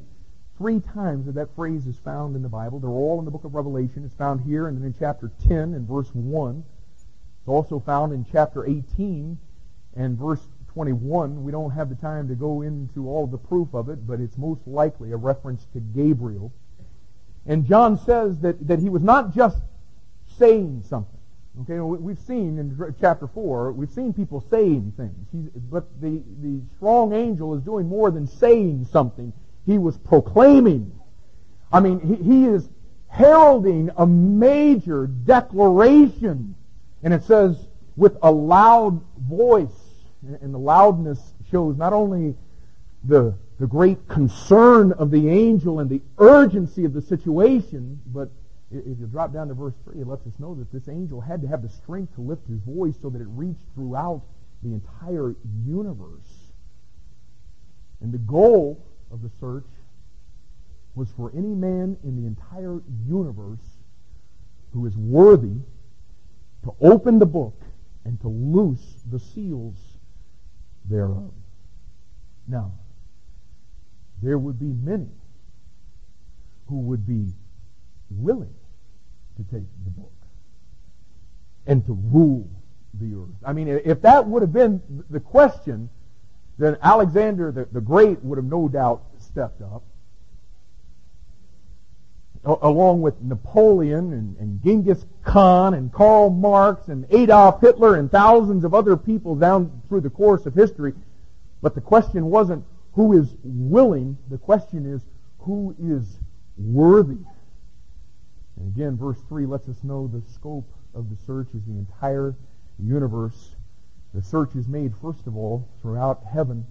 three 0.61 0.79
times 0.79 1.25
that 1.25 1.37
that 1.37 1.49
phrase 1.57 1.87
is 1.87 1.97
found 2.05 2.37
in 2.37 2.43
the 2.43 2.49
Bible. 2.49 2.79
They're 2.79 2.91
all 2.91 3.19
in 3.19 3.25
the 3.25 3.31
book 3.31 3.45
of 3.45 3.55
Revelation. 3.55 4.05
It's 4.05 4.15
found 4.15 4.43
here 4.43 4.69
and 4.69 4.77
then 4.77 4.85
in 4.85 4.95
chapter 4.99 5.33
10 5.49 5.73
and 5.73 5.89
verse 5.89 6.11
1. 6.13 6.63
It's 6.99 7.49
also 7.49 7.81
found 7.81 8.13
in 8.13 8.27
chapter 8.31 8.67
18 8.67 9.39
and 9.97 10.19
verse 10.19 10.47
21. 10.75 11.43
We 11.43 11.51
don't 11.51 11.71
have 11.71 11.89
the 11.89 11.95
time 11.95 12.29
to 12.29 12.35
go 12.35 12.61
into 12.61 13.09
all 13.09 13.27
the 13.27 13.39
proof 13.39 13.73
of 13.73 13.89
it, 13.89 14.07
but 14.07 14.21
it's 14.21 14.37
most 14.37 14.61
likely 14.67 15.13
a 15.13 15.17
reference 15.17 15.65
to 15.73 15.81
Gabriel. 15.81 16.53
And 17.47 17.67
John 17.67 17.97
says 17.97 18.41
that, 18.41 18.69
that 18.69 18.81
he 18.81 18.91
was 18.91 19.03
not 19.03 19.35
just 19.35 19.63
saying 20.27 20.85
something. 20.87 21.19
Okay, 21.63 21.81
we've 21.81 22.19
seen 22.19 22.59
in 22.59 22.95
chapter 23.01 23.27
4, 23.27 23.73
we've 23.73 23.91
seen 23.91 24.13
people 24.13 24.45
saying 24.51 24.93
things. 24.99 25.27
He's, 25.33 25.49
but 25.71 25.89
the, 26.03 26.23
the 26.43 26.61
strong 26.77 27.15
angel 27.15 27.55
is 27.55 27.63
doing 27.63 27.89
more 27.89 28.11
than 28.11 28.27
saying 28.27 28.87
something. 28.93 29.33
He 29.67 29.79
was 29.79 29.97
proclaiming. 29.99 30.99
I 31.73 31.81
mean, 31.81 32.01
he, 32.01 32.17
he 32.17 32.45
is 32.47 32.69
heralding 33.09 33.91
a 33.97 34.07
major 34.07 35.07
declaration. 35.07 36.55
And 37.03 37.15
it 37.15 37.25
says, 37.25 37.57
with 37.97 38.17
a 38.23 38.31
loud 38.31 39.03
voice. 39.19 39.69
And 40.23 40.53
the 40.53 40.59
loudness 40.59 41.19
shows 41.51 41.77
not 41.77 41.93
only 41.93 42.35
the 43.05 43.35
the 43.61 43.67
great 43.67 44.09
concern 44.09 44.91
of 44.93 45.11
the 45.11 45.29
angel 45.29 45.81
and 45.81 45.91
the 45.91 46.01
urgency 46.19 46.87
of 46.87 46.95
the 46.95 47.03
situation, 47.03 48.01
but 48.07 48.31
if 48.71 48.99
you 48.99 49.07
drop 49.07 49.35
down 49.35 49.49
to 49.49 49.55
verse 49.55 49.75
3, 49.85 50.01
it 50.01 50.07
lets 50.07 50.27
us 50.27 50.33
know 50.39 50.55
that 50.55 50.73
this 50.73 50.89
angel 50.89 51.21
had 51.21 51.43
to 51.43 51.47
have 51.47 51.61
the 51.61 51.69
strength 51.69 52.15
to 52.15 52.23
lift 52.23 52.49
his 52.49 52.59
voice 52.61 52.95
so 53.03 53.11
that 53.11 53.21
it 53.21 53.29
reached 53.29 53.61
throughout 53.75 54.23
the 54.63 54.73
entire 54.73 55.35
universe. 55.67 56.53
And 58.01 58.13
the 58.13 58.19
goal 58.19 58.83
of 59.11 59.23
the 59.23 59.31
search 59.41 59.67
was 60.95 61.09
for 61.17 61.31
any 61.37 61.55
man 61.55 61.97
in 62.05 62.17
the 62.21 62.27
entire 62.27 62.81
universe 63.07 63.79
who 64.73 64.87
is 64.87 64.97
worthy 64.97 65.59
to 66.65 66.75
open 66.81 67.19
the 67.19 67.27
book 67.27 67.61
and 68.05 68.21
to 68.21 68.29
loose 68.29 69.03
the 69.11 69.19
seals 69.19 69.77
thereof. 70.85 71.33
Now, 72.47 72.73
there 74.23 74.39
would 74.39 74.59
be 74.59 74.67
many 74.67 75.09
who 76.69 76.81
would 76.81 77.07
be 77.07 77.27
willing 78.11 78.55
to 79.37 79.43
take 79.45 79.67
the 79.85 79.91
book 79.91 80.13
and 81.67 81.85
to 81.87 81.93
rule 82.11 82.49
the 82.95 83.15
earth. 83.15 83.37
I 83.45 83.53
mean, 83.53 83.69
if 83.69 84.03
that 84.03 84.27
would 84.27 84.43
have 84.43 84.53
been 84.53 84.83
the 85.09 85.21
question, 85.21 85.89
then 86.61 86.77
Alexander 86.83 87.51
the, 87.51 87.67
the 87.73 87.81
Great 87.81 88.23
would 88.23 88.39
have 88.39 88.45
no 88.45 88.69
doubt 88.69 89.03
stepped 89.19 89.63
up 89.63 89.83
along 92.45 93.03
with 93.03 93.21
Napoleon 93.21 94.13
and, 94.13 94.37
and 94.39 94.63
Genghis 94.63 95.05
Khan 95.25 95.75
and 95.75 95.93
Karl 95.93 96.31
Marx 96.31 96.89
and 96.89 97.07
Adolf 97.11 97.61
Hitler 97.61 97.97
and 97.97 98.11
thousands 98.11 98.65
of 98.65 98.73
other 98.75 98.97
people 98.97 99.35
down 99.35 99.83
through 99.89 100.01
the 100.01 100.11
course 100.11 100.47
of 100.47 100.55
history. 100.55 100.95
But 101.61 101.75
the 101.75 101.83
question 101.83 102.27
wasn't 102.27 102.65
who 102.93 103.13
is 103.13 103.35
willing. 103.43 104.17
The 104.31 104.39
question 104.39 104.87
is 104.87 105.03
who 105.41 105.75
is 105.79 106.19
worthy. 106.57 107.19
And 108.57 108.75
again, 108.75 108.97
verse 108.97 109.19
3 109.29 109.45
lets 109.45 109.69
us 109.69 109.85
know 109.85 110.07
the 110.07 110.23
scope 110.33 110.69
of 110.95 111.11
the 111.11 111.17
search 111.27 111.49
is 111.55 111.63
the 111.65 111.73
entire 111.73 112.35
universe. 112.79 113.51
The 114.15 114.23
search 114.23 114.57
is 114.57 114.67
made, 114.67 114.93
first 115.01 115.27
of 115.27 115.37
all, 115.37 115.69
throughout 115.81 116.23
heaven. 116.33 116.67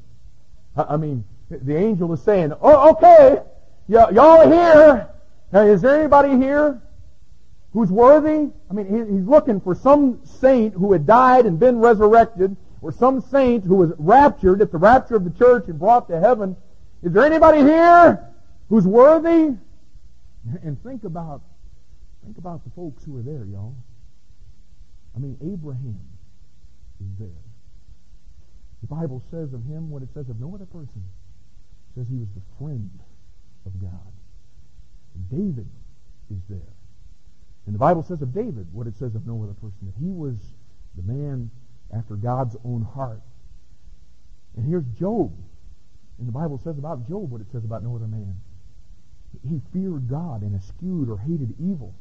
I 0.76 0.98
mean, 0.98 1.24
the 1.50 1.76
angel 1.76 2.12
is 2.14 2.22
saying, 2.22 2.54
oh, 2.62 2.92
okay, 2.92 3.42
y- 3.88 4.10
y'all 4.12 4.42
are 4.42 4.52
here. 4.52 5.10
Now, 5.52 5.62
is 5.62 5.82
there 5.82 6.00
anybody 6.00 6.38
here 6.38 6.82
who's 7.74 7.92
worthy? 7.92 8.52
I 8.70 8.74
mean, 8.74 8.88
he's 8.88 9.26
looking 9.26 9.62
for 9.62 9.74
some 9.74 10.20
saint 10.26 10.74
who 10.74 10.92
had 10.92 11.08
died 11.08 11.46
and 11.46 11.60
been 11.60 11.80
resurrected, 11.80 12.56
or 12.82 12.92
some 12.92 13.22
saint 13.22 13.64
who 13.64 13.76
was 13.76 13.92
raptured 13.98 14.62
at 14.62 14.72
the 14.72 14.78
rapture 14.78 15.16
of 15.16 15.24
the 15.24 15.32
church 15.32 15.68
and 15.68 15.80
brought 15.80 16.08
to 16.10 16.20
heaven. 16.20 16.56
Is 17.04 17.14
there 17.14 17.24
anybody 17.24 17.60
here 17.60 18.28
who's 18.70 18.86
worthy? 18.86 19.56
And 20.64 20.82
think 20.84 21.04
about, 21.04 21.42
think 22.24 22.38
about 22.38 22.64
the 22.64 22.70
folks 22.72 23.04
who 23.04 23.18
are 23.18 23.22
there, 23.22 23.46
y'all. 23.46 23.76
I 25.16 25.20
mean, 25.20 25.38
Abraham 25.42 26.00
is 27.00 27.18
there. 27.18 27.44
The 28.82 28.88
Bible 28.88 29.22
says 29.30 29.54
of 29.54 29.64
him 29.66 29.90
what 29.90 30.04
it 30.04 30.10
says 30.14 30.30
of 30.30 30.40
no 30.40 30.54
other 30.56 30.66
person. 30.66 31.04
It 31.04 32.00
says 32.00 32.08
he 32.10 32.18
was 32.18 32.30
the 32.36 32.42
friend 32.58 32.90
of 33.66 33.80
God. 33.82 34.14
David 35.30 35.70
is 36.32 36.40
there. 36.48 36.74
And 37.66 37.76
the 37.76 37.80
Bible 37.80 38.04
says 38.04 38.22
of 38.22 38.34
David 38.34 38.68
what 38.72 38.88
it 38.88 38.98
says 38.98 39.16
of 39.16 39.28
no 39.28 39.44
other 39.44 39.54
person, 39.54 39.78
that 39.84 39.96
he 40.00 40.12
was 40.12 40.36
the 40.96 41.04
man 41.04 41.52
after 41.94 42.16
God's 42.16 42.56
own 42.64 42.84
heart. 42.84 43.22
And 44.56 44.66
here's 44.68 44.86
Job. 44.98 45.34
And 46.18 46.28
the 46.28 46.32
Bible 46.32 46.60
says 46.64 46.78
about 46.78 47.08
Job 47.08 47.30
what 47.30 47.42
it 47.42 47.48
says 47.52 47.64
about 47.64 47.84
no 47.84 47.96
other 47.96 48.08
man. 48.08 48.36
He 49.48 49.62
feared 49.72 50.10
God 50.10 50.42
and 50.42 50.56
eschewed 50.56 51.10
or 51.10 51.18
hated 51.18 51.54
evil. 51.60 51.94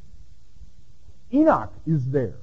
Enoch 1.33 1.73
is 1.87 2.11
there. 2.11 2.39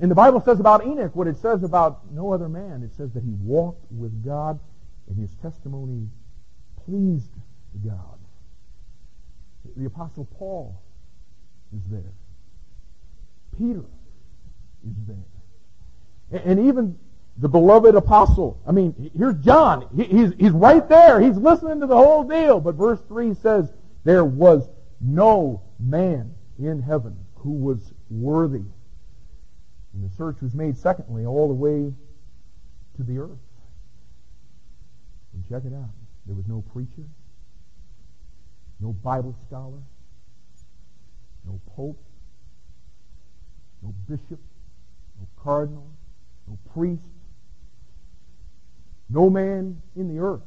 And 0.00 0.10
the 0.10 0.14
Bible 0.14 0.40
says 0.40 0.60
about 0.60 0.86
Enoch 0.86 1.14
what 1.14 1.26
it 1.26 1.36
says 1.36 1.62
about 1.62 2.10
no 2.12 2.32
other 2.32 2.48
man. 2.48 2.82
It 2.82 2.94
says 2.96 3.12
that 3.12 3.22
he 3.22 3.32
walked 3.32 3.84
with 3.92 4.24
God 4.24 4.58
and 5.08 5.18
his 5.18 5.34
testimony 5.42 6.08
pleased 6.84 7.30
God. 7.84 8.18
The 9.76 9.84
Apostle 9.84 10.24
Paul 10.38 10.80
is 11.76 11.82
there. 11.90 12.12
Peter 13.58 13.84
is 14.88 14.96
there. 15.06 16.42
And 16.44 16.66
even 16.66 16.98
the 17.36 17.48
beloved 17.48 17.94
apostle. 17.94 18.60
I 18.66 18.72
mean, 18.72 19.10
here's 19.16 19.36
John. 19.36 19.88
He's, 19.96 20.32
he's 20.38 20.52
right 20.52 20.86
there. 20.88 21.20
He's 21.20 21.36
listening 21.36 21.80
to 21.80 21.86
the 21.86 21.96
whole 21.96 22.24
deal. 22.24 22.60
But 22.60 22.74
verse 22.74 23.00
3 23.08 23.34
says, 23.34 23.72
there 24.04 24.24
was 24.24 24.68
no 25.00 25.62
man 25.78 26.34
in 26.58 26.82
heaven 26.82 27.16
who 27.36 27.52
was 27.52 27.92
worthy. 28.10 28.64
And 29.92 30.08
the 30.08 30.14
search 30.14 30.40
was 30.40 30.54
made, 30.54 30.76
secondly, 30.76 31.26
all 31.26 31.48
the 31.48 31.54
way 31.54 31.92
to 32.96 33.02
the 33.02 33.18
earth. 33.18 33.38
And 35.34 35.48
check 35.48 35.64
it 35.64 35.74
out. 35.74 35.90
There 36.26 36.34
was 36.34 36.46
no 36.46 36.62
preacher 36.72 37.04
no 38.80 38.92
Bible 38.92 39.36
scholar, 39.46 39.82
no 41.44 41.60
pope, 41.76 42.02
no 43.82 43.94
bishop, 44.08 44.40
no 45.18 45.28
cardinal, 45.42 45.90
no 46.48 46.58
priest. 46.72 47.02
No 49.08 49.28
man 49.28 49.82
in 49.96 50.08
the 50.08 50.20
earth 50.20 50.46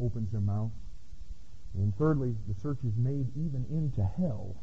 opens 0.00 0.30
their 0.32 0.40
mouth. 0.40 0.72
And 1.74 1.96
thirdly, 1.96 2.34
the 2.48 2.60
search 2.60 2.78
is 2.84 2.96
made 2.96 3.28
even 3.36 3.64
into 3.70 4.02
hell. 4.02 4.56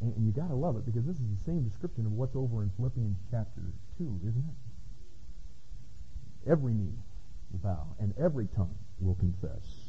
And, 0.00 0.26
you 0.26 0.32
got 0.32 0.48
to 0.48 0.54
love 0.54 0.76
it 0.76 0.84
because 0.84 1.04
this 1.04 1.16
is 1.16 1.22
the 1.38 1.44
same 1.44 1.62
description 1.62 2.06
of 2.06 2.12
what's 2.12 2.36
over 2.36 2.62
in 2.62 2.70
Philippians 2.76 3.16
chapter 3.30 3.62
2, 3.98 4.20
isn't 4.28 4.44
it? 4.44 6.50
Every 6.50 6.74
knee 6.74 6.92
will 7.50 7.60
bow 7.60 7.86
and 7.98 8.12
every 8.18 8.48
tongue 8.54 8.76
will 9.00 9.14
confess 9.14 9.86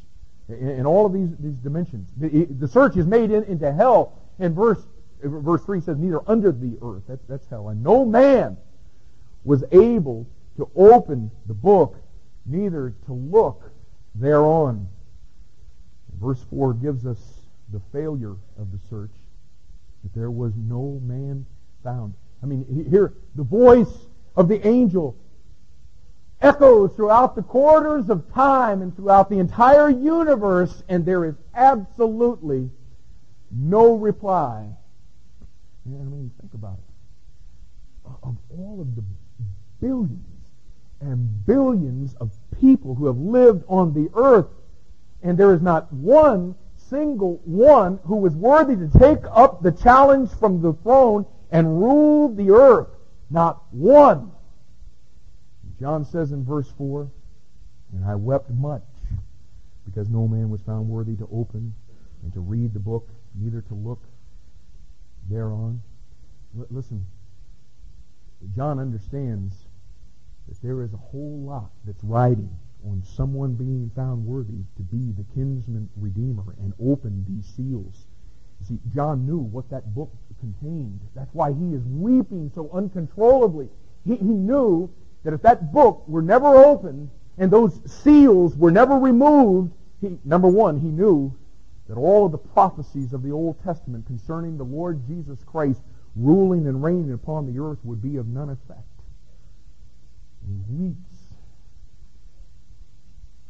in, 0.50 0.70
in 0.70 0.86
all 0.86 1.06
of 1.06 1.14
these, 1.14 1.30
these 1.40 1.58
dimensions. 1.58 2.10
The, 2.18 2.46
the 2.46 2.68
search 2.68 2.98
is 2.98 3.06
made 3.06 3.32
in, 3.32 3.44
into 3.44 3.72
hell. 3.72 4.14
And 4.40 4.56
verse, 4.56 4.80
verse 5.22 5.64
3 5.64 5.82
says, 5.82 5.98
neither 5.98 6.22
under 6.28 6.52
the 6.52 6.78
earth. 6.82 7.04
That's, 7.08 7.24
that's 7.28 7.48
hell. 7.48 7.70
And 7.70 7.84
no 7.84 8.06
man 8.06 8.58
was 9.44 9.64
able 9.72 10.28
to 10.58 10.70
open 10.76 11.32
the 11.46 11.54
book, 11.54 11.98
neither 12.46 12.94
to 13.06 13.14
look 13.14 13.72
thereon. 14.16 14.88
Verse 16.20 16.44
4 16.50 16.74
gives 16.74 17.06
us 17.06 17.20
the 17.72 17.82
failure 17.92 18.36
of 18.58 18.72
the 18.72 18.80
search, 18.90 19.12
that 20.04 20.14
there 20.14 20.32
was 20.32 20.54
no 20.56 21.02
man 21.04 21.46
found. 21.84 22.14
I 22.42 22.46
mean, 22.46 22.88
here, 22.90 23.14
the 23.36 23.44
voice 23.44 24.08
of 24.36 24.48
the 24.48 24.66
angel 24.66 25.16
echoes 26.42 26.96
throughout 26.96 27.36
the 27.36 27.42
corridors 27.42 28.10
of 28.10 28.32
time 28.34 28.82
and 28.82 28.96
throughout 28.96 29.30
the 29.30 29.40
entire 29.40 29.90
universe, 29.90 30.84
and 30.88 31.06
there 31.06 31.26
is 31.26 31.36
absolutely 31.56 32.70
no 33.52 33.96
reply. 33.96 34.68
I 35.86 35.90
mean, 35.90 36.32
think 36.40 36.54
about 36.54 36.78
it. 36.78 38.12
Of 38.24 38.38
all 38.50 38.80
of 38.82 38.96
the 38.96 39.04
billions 39.82 40.52
and 41.00 41.46
billions 41.46 42.14
of 42.16 42.32
people 42.60 42.96
who 42.96 43.08
have 43.08 43.18
lived 43.18 43.64
on 43.68 43.94
the 43.94 44.10
earth, 44.14 44.48
and 45.24 45.38
there 45.38 45.54
is 45.54 45.62
not 45.62 45.92
one 45.92 46.56
single 46.90 47.42
one 47.46 48.00
who 48.06 48.16
was 48.18 48.34
worthy 48.36 48.76
to 48.76 49.00
take 49.00 49.24
up 49.32 49.62
the 49.62 49.72
challenge 49.72 50.30
from 50.32 50.62
the 50.62 50.74
throne 50.74 51.26
and 51.52 51.80
rule 51.82 52.34
the 52.34 52.52
earth. 52.52 52.88
Not 53.30 53.64
one. 53.72 54.32
John 55.80 56.06
says 56.06 56.32
in 56.32 56.44
verse 56.44 56.72
4, 56.78 57.10
And 57.94 58.06
I 58.06 58.16
wept 58.16 58.50
much 58.50 58.84
because 59.86 60.10
no 60.10 60.28
man 60.28 60.50
was 60.50 60.62
found 60.62 60.90
worthy 60.90 61.16
to 61.18 61.28
open 61.32 61.74
and 62.24 62.34
to 62.34 62.40
read 62.40 62.74
the 62.74 62.80
book, 62.80 63.08
neither 63.36 63.62
to 63.62 63.74
look 63.74 64.02
thereon. 65.30 65.82
L- 66.58 66.68
listen, 66.70 67.06
John 68.56 68.80
understands 68.80 69.54
that 70.48 70.62
there 70.62 70.82
is 70.82 70.94
a 70.94 70.98
whole 70.98 71.40
lot 71.46 71.72
that's 71.86 72.04
riding 72.04 72.58
on 72.86 73.04
someone 73.04 73.54
being 73.54 73.92
found 73.96 74.26
worthy 74.26 74.64
to 74.76 74.84
be 74.84 75.12
the 75.12 75.26
kinsman 75.34 75.90
redeemer 75.96 76.56
and 76.60 76.74
open 76.80 77.26
these 77.28 77.46
seals. 77.56 78.06
See, 78.68 78.80
John 78.94 79.26
knew 79.26 79.38
what 79.38 79.70
that 79.70 79.94
book 79.94 80.12
contained. 80.40 81.00
That's 81.16 81.34
why 81.34 81.54
he 81.54 81.74
is 81.74 81.84
weeping 81.86 82.52
so 82.54 82.70
uncontrollably. 82.74 83.70
He, 84.06 84.16
he 84.16 84.24
knew 84.24 84.90
that 85.24 85.34
if 85.34 85.42
that 85.42 85.72
book 85.72 86.08
were 86.08 86.22
never 86.22 86.48
opened 86.48 87.10
and 87.38 87.52
those 87.52 87.80
seals 87.86 88.56
were 88.56 88.72
never 88.72 88.98
removed, 88.98 89.74
he, 90.02 90.18
number 90.24 90.48
one, 90.48 90.80
he 90.80 90.88
knew 90.88 91.36
that 91.88 91.98
all 91.98 92.26
of 92.26 92.32
the 92.32 92.38
prophecies 92.38 93.14
of 93.14 93.24
the 93.24 93.32
Old 93.32 93.62
Testament 93.64 94.06
concerning 94.06 94.58
the 94.58 94.64
Lord 94.64 95.06
Jesus 95.08 95.40
Christ 95.46 95.82
ruling 96.16 96.68
and 96.68 96.84
reigning 96.84 97.14
upon 97.14 97.46
the 97.46 97.60
earth 97.60 97.80
would 97.84 98.02
be 98.02 98.18
of 98.18 98.28
none 98.28 98.50
effect. 98.50 98.82
He 100.46 100.54
weeps. 100.70 101.17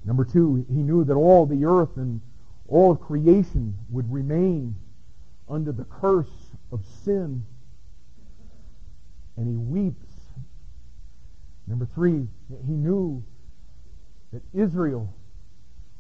Number 0.07 0.25
two, 0.25 0.65
he 0.67 0.81
knew 0.81 1.03
that 1.03 1.13
all 1.13 1.45
the 1.45 1.65
earth 1.65 1.97
and 1.97 2.21
all 2.67 2.91
of 2.91 2.99
creation 2.99 3.77
would 3.89 4.11
remain 4.11 4.75
under 5.47 5.71
the 5.71 5.83
curse 5.83 6.55
of 6.71 6.83
sin. 7.03 7.45
And 9.35 9.47
he 9.47 9.55
weeps 9.55 10.17
Number 11.67 11.85
three, 11.93 12.25
he 12.65 12.73
knew 12.73 13.23
that 14.31 14.41
Israel 14.53 15.13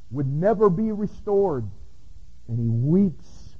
would 0.09 0.27
never 0.27 0.69
be 0.69 0.93
restored, 0.93 1.65
and 2.47 2.57
he 2.57 2.69
weeps. 2.69 3.57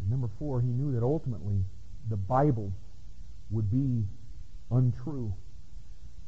And 0.00 0.10
number 0.10 0.30
four, 0.38 0.62
he 0.62 0.68
knew 0.68 0.92
that 0.92 1.02
ultimately 1.02 1.62
the 2.08 2.16
Bible 2.16 2.72
would 3.50 3.70
be 3.70 4.04
untrue 4.70 5.34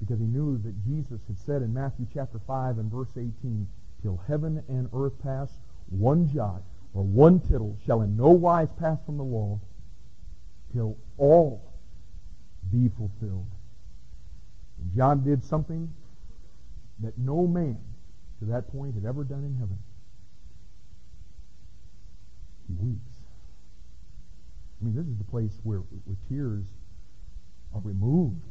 because 0.00 0.18
he 0.18 0.26
knew 0.26 0.58
that 0.58 0.84
Jesus 0.84 1.20
had 1.26 1.38
said 1.38 1.62
in 1.62 1.72
Matthew 1.72 2.06
chapter 2.12 2.38
5 2.46 2.78
and 2.78 2.90
verse 2.90 3.08
18, 3.16 3.66
Till 4.02 4.20
heaven 4.28 4.62
and 4.68 4.88
earth 4.92 5.14
pass, 5.22 5.50
one 5.88 6.28
jot 6.32 6.62
or 6.94 7.02
one 7.02 7.40
tittle 7.40 7.76
shall 7.86 8.02
in 8.02 8.16
no 8.16 8.30
wise 8.30 8.68
pass 8.78 8.98
from 9.04 9.16
the 9.16 9.24
law 9.24 9.58
till 10.72 10.96
all 11.18 11.72
be 12.70 12.88
fulfilled. 12.88 13.46
And 14.80 14.94
John 14.94 15.24
did 15.24 15.44
something 15.44 15.92
that 17.00 17.16
no 17.18 17.46
man 17.46 17.78
to 18.40 18.46
that 18.46 18.70
point 18.70 18.94
had 18.94 19.04
ever 19.04 19.24
done 19.24 19.44
in 19.44 19.54
heaven. 19.54 19.78
He 22.68 22.74
weeps. 22.74 23.12
I 24.80 24.84
mean, 24.84 24.94
this 24.94 25.06
is 25.06 25.16
the 25.16 25.24
place 25.24 25.58
where, 25.62 25.78
where 25.78 26.16
tears 26.28 26.64
are 27.74 27.80
removed. 27.80 28.42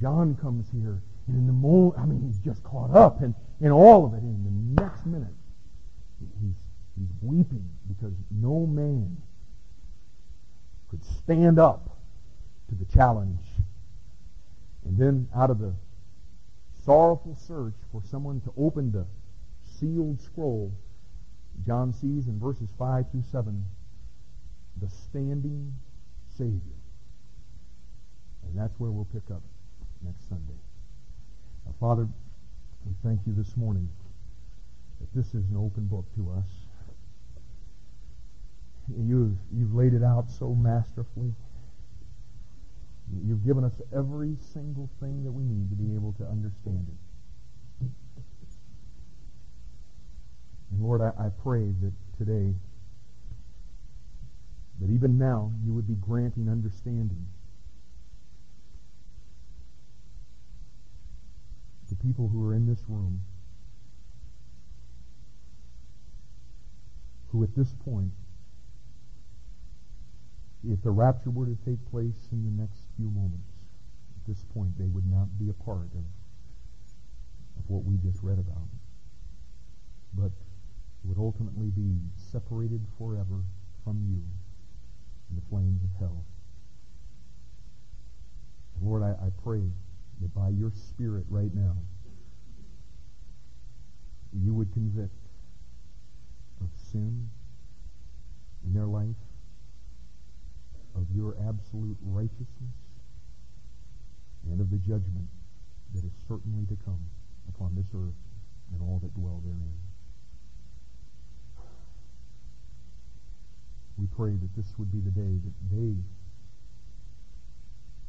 John 0.00 0.36
comes 0.36 0.66
here, 0.70 1.02
and 1.26 1.36
in 1.36 1.46
the 1.46 1.52
moment, 1.52 1.98
I 1.98 2.04
mean, 2.04 2.22
he's 2.26 2.38
just 2.38 2.62
caught 2.62 2.94
up 2.94 3.22
in, 3.22 3.34
in 3.60 3.70
all 3.70 4.04
of 4.04 4.14
it. 4.14 4.22
And 4.22 4.46
in 4.46 4.74
the 4.76 4.82
next 4.82 5.06
minute, 5.06 5.34
he's, 6.40 6.56
he's 6.98 7.08
weeping 7.22 7.70
because 7.88 8.12
no 8.30 8.66
man 8.66 9.16
could 10.88 11.04
stand 11.04 11.58
up 11.58 11.96
to 12.68 12.74
the 12.74 12.84
challenge. 12.92 13.40
And 14.84 14.98
then 14.98 15.28
out 15.34 15.50
of 15.50 15.58
the 15.58 15.74
sorrowful 16.84 17.36
search 17.36 17.74
for 17.90 18.02
someone 18.10 18.40
to 18.42 18.52
open 18.58 18.92
the 18.92 19.06
sealed 19.78 20.20
scroll, 20.20 20.72
John 21.66 21.92
sees 21.92 22.26
in 22.26 22.38
verses 22.38 22.68
5 22.78 23.10
through 23.10 23.24
7 23.30 23.64
the 24.80 24.90
standing 24.90 25.74
Savior. 26.36 26.60
And 28.42 28.58
that's 28.58 28.78
where 28.78 28.90
we'll 28.90 29.06
pick 29.06 29.30
up 29.30 29.42
next 30.04 30.28
Sunday. 30.28 30.58
Now, 31.64 31.74
Father, 31.80 32.08
we 32.84 32.92
thank 33.02 33.20
you 33.26 33.32
this 33.32 33.56
morning 33.56 33.88
that 35.00 35.12
this 35.14 35.28
is 35.28 35.48
an 35.48 35.56
open 35.56 35.86
book 35.86 36.04
to 36.16 36.30
us. 36.30 36.48
You've, 38.96 39.36
you've 39.52 39.74
laid 39.74 39.94
it 39.94 40.02
out 40.02 40.30
so 40.30 40.54
masterfully. 40.54 41.32
You've 43.26 43.44
given 43.44 43.64
us 43.64 43.80
every 43.94 44.36
single 44.52 44.90
thing 45.00 45.24
that 45.24 45.32
we 45.32 45.44
need 45.44 45.70
to 45.70 45.76
be 45.76 45.94
able 45.94 46.12
to 46.18 46.24
understand 46.24 46.86
it. 46.88 47.88
And 50.70 50.82
Lord, 50.82 51.00
I, 51.00 51.12
I 51.18 51.28
pray 51.42 51.72
that 51.82 51.92
today, 52.18 52.54
that 54.80 54.90
even 54.90 55.16
now, 55.18 55.52
you 55.64 55.72
would 55.72 55.86
be 55.86 55.94
granting 55.94 56.48
understanding 56.48 57.26
to 61.94 62.04
people 62.04 62.28
who 62.28 62.44
are 62.46 62.54
in 62.54 62.66
this 62.66 62.80
room 62.88 63.20
who 67.28 67.42
at 67.42 67.54
this 67.56 67.74
point 67.84 68.12
if 70.66 70.82
the 70.82 70.90
rapture 70.90 71.30
were 71.30 71.46
to 71.46 71.56
take 71.64 71.78
place 71.90 72.28
in 72.32 72.42
the 72.44 72.62
next 72.62 72.80
few 72.96 73.10
moments, 73.10 73.52
at 74.16 74.26
this 74.26 74.44
point 74.54 74.78
they 74.78 74.86
would 74.86 75.10
not 75.10 75.38
be 75.38 75.50
a 75.50 75.64
part 75.64 75.92
of, 75.92 76.04
of 77.58 77.68
what 77.68 77.84
we 77.84 77.96
just 77.98 78.22
read 78.22 78.38
about, 78.38 78.68
but 80.14 80.30
would 81.04 81.18
ultimately 81.18 81.68
be 81.68 81.98
separated 82.16 82.80
forever 82.96 83.44
from 83.84 84.00
you 84.08 84.22
in 85.28 85.36
the 85.36 85.42
flames 85.50 85.82
of 85.82 85.90
hell. 85.98 86.24
Lord, 88.80 89.02
I, 89.02 89.10
I 89.26 89.28
pray 89.42 89.70
that 90.20 90.34
by 90.34 90.48
your 90.48 90.70
Spirit 90.70 91.24
right 91.28 91.54
now, 91.54 91.76
you 94.32 94.54
would 94.54 94.72
convict 94.72 95.28
of 96.60 96.68
sin 96.90 97.30
in 98.66 98.72
their 98.72 98.86
life, 98.86 99.20
of 100.94 101.06
your 101.14 101.36
absolute 101.48 101.96
righteousness 102.02 102.74
and 104.50 104.60
of 104.60 104.70
the 104.70 104.78
judgment 104.78 105.28
that 105.94 106.04
is 106.04 106.12
certainly 106.28 106.66
to 106.66 106.76
come 106.84 107.06
upon 107.48 107.74
this 107.74 107.86
earth 107.94 108.14
and 108.72 108.82
all 108.82 108.98
that 109.02 109.14
dwell 109.14 109.40
therein. 109.44 109.78
We 113.96 114.06
pray 114.06 114.32
that 114.32 114.56
this 114.56 114.74
would 114.78 114.90
be 114.90 115.00
the 115.00 115.10
day 115.10 115.38
that 115.44 115.54
they 115.70 115.94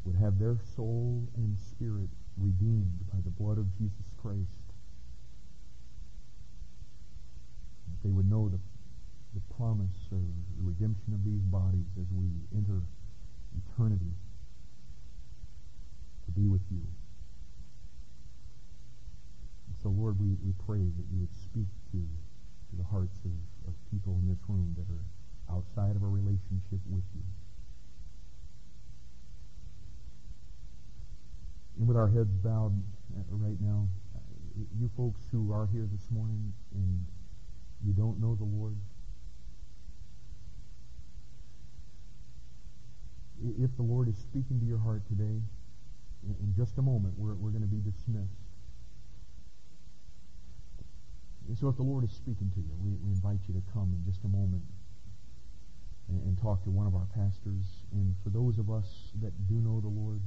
would 0.06 0.16
have 0.16 0.39
their 0.39 0.58
soul 0.76 1.28
and 1.36 1.58
spirit 1.58 2.10
redeemed 2.38 2.99
by 3.12 3.20
the 3.24 3.30
blood 3.30 3.58
of 3.58 3.76
Jesus 3.78 4.06
Christ. 4.22 4.64
That 7.89 8.08
they 8.08 8.12
would 8.12 8.30
know 8.30 8.49
the 8.49 8.60
the 9.36 9.53
promise 9.53 10.08
of 10.16 10.24
the 10.56 10.64
redemption 10.64 11.12
of 11.12 11.20
these 11.26 11.43
bodies 11.43 11.91
as 11.99 12.08
we 12.16 12.32
enter 12.56 12.80
eternity 13.51 14.16
to 16.24 16.32
be 16.32 16.47
with 16.47 16.64
you. 16.72 16.88
And 19.68 19.76
so, 19.84 19.89
Lord, 19.89 20.16
we, 20.20 20.39
we 20.39 20.56
pray 20.66 20.88
that 20.88 21.06
you 21.12 21.20
would 21.20 21.36
speak 21.36 21.68
to, 21.91 21.99
to 21.99 22.74
the 22.80 22.88
hearts 22.88 23.20
of, 23.28 23.36
of 23.68 23.74
people 23.91 24.16
in 24.24 24.30
this 24.32 24.39
room 24.47 24.74
that 24.80 24.88
are 24.88 25.03
outside 25.51 25.97
of 25.97 26.03
a 26.03 26.08
relationship 26.08 26.80
with 26.88 27.03
you. 27.14 27.28
And 31.78 31.88
with 31.88 31.98
our 31.98 32.08
heads 32.08 32.36
bowed 32.44 32.82
right 33.30 33.60
now, 33.60 33.88
you 34.80 34.90
folks 34.96 35.22
who 35.32 35.52
are 35.52 35.68
here 35.72 35.88
this 35.92 36.10
morning 36.10 36.54
and 36.74 37.06
you 37.84 37.94
don't 37.94 38.20
know 38.22 38.36
the 38.36 38.46
Lord, 38.46 38.78
if 43.60 43.76
the 43.76 43.84
Lord 43.84 44.08
is 44.08 44.18
speaking 44.18 44.60
to 44.60 44.66
your 44.66 44.80
heart 44.80 45.06
today, 45.08 45.42
in 46.24 46.54
just 46.56 46.78
a 46.78 46.82
moment, 46.82 47.14
we're, 47.18 47.36
we're 47.36 47.52
going 47.52 47.62
to 47.62 47.68
be 47.68 47.78
dismissed. 47.84 48.40
And 51.48 51.58
so 51.58 51.70
if 51.70 51.76
the 51.76 51.84
Lord 51.84 52.04
is 52.04 52.12
speaking 52.12 52.50
to 52.56 52.60
you, 52.60 52.74
we, 52.82 52.98
we 53.04 53.12
invite 53.12 53.40
you 53.48 53.54
to 53.54 53.62
come 53.72 53.94
in 53.94 54.02
just 54.12 54.24
a 54.24 54.28
moment 54.28 54.64
and, 56.10 56.22
and 56.24 56.42
talk 56.42 56.64
to 56.64 56.72
one 56.72 56.88
of 56.88 56.96
our 56.96 57.06
pastors. 57.14 57.86
And 57.92 58.16
for 58.24 58.30
those 58.30 58.58
of 58.58 58.72
us 58.72 59.12
that 59.22 59.32
do 59.48 59.56
know 59.56 59.80
the 59.80 59.94
Lord, 59.94 60.22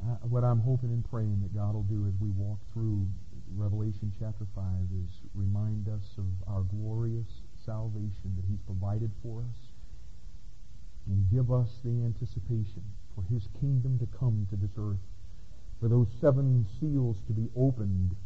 What 0.00 0.44
I'm 0.44 0.60
hoping 0.60 0.90
and 0.90 1.04
praying 1.10 1.40
that 1.42 1.54
God 1.54 1.74
will 1.74 1.82
do 1.82 2.06
as 2.06 2.14
we 2.20 2.30
walk 2.30 2.58
through 2.72 3.06
Revelation 3.54 4.10
chapter 4.18 4.46
5 4.54 4.64
is 4.96 5.20
remind 5.34 5.88
us 5.88 6.16
of 6.16 6.24
our 6.48 6.62
glorious 6.62 7.42
salvation 7.66 8.32
that 8.36 8.44
he's 8.48 8.62
provided 8.64 9.10
for 9.22 9.42
us 9.42 9.56
and 11.06 11.30
give 11.30 11.52
us 11.52 11.80
the 11.84 11.90
anticipation 11.90 12.82
for 13.14 13.24
his 13.24 13.48
kingdom 13.60 13.98
to 13.98 14.06
come 14.18 14.46
to 14.48 14.56
this 14.56 14.70
earth, 14.78 15.04
for 15.80 15.88
those 15.88 16.08
seven 16.18 16.64
seals 16.80 17.18
to 17.26 17.34
be 17.34 17.50
opened 17.54 18.16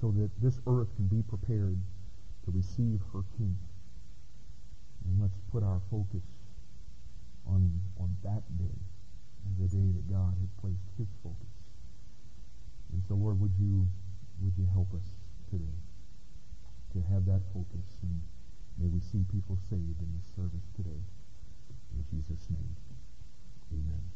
so 0.00 0.10
that 0.12 0.30
this 0.40 0.60
earth 0.66 0.88
can 0.96 1.08
be 1.08 1.22
prepared 1.22 1.76
to 2.44 2.50
receive 2.50 3.00
her 3.12 3.20
king. 3.36 3.58
And 5.04 5.20
let's 5.20 5.36
put 5.52 5.62
our 5.62 5.82
focus 5.90 6.24
on, 7.46 7.82
on 8.00 8.16
that 8.24 8.42
day 8.56 8.80
the 9.58 9.68
day 9.68 9.88
that 9.94 10.06
God 10.10 10.34
has 10.40 10.50
placed 10.60 10.90
his 10.98 11.08
focus. 11.22 11.54
And 12.92 13.02
so, 13.06 13.14
Lord, 13.14 13.40
would 13.40 13.54
you, 13.58 13.88
would 14.42 14.54
you 14.56 14.66
help 14.72 14.92
us 14.94 15.06
today 15.50 15.78
to 16.92 17.02
have 17.12 17.26
that 17.26 17.42
focus 17.52 18.00
and 18.02 18.20
may 18.78 18.88
we 18.88 19.00
see 19.00 19.24
people 19.32 19.58
saved 19.68 20.00
in 20.00 20.10
this 20.16 20.28
service 20.36 20.68
today. 20.76 21.00
In 21.92 22.04
Jesus' 22.10 22.48
name, 22.50 22.76
amen. 23.72 24.15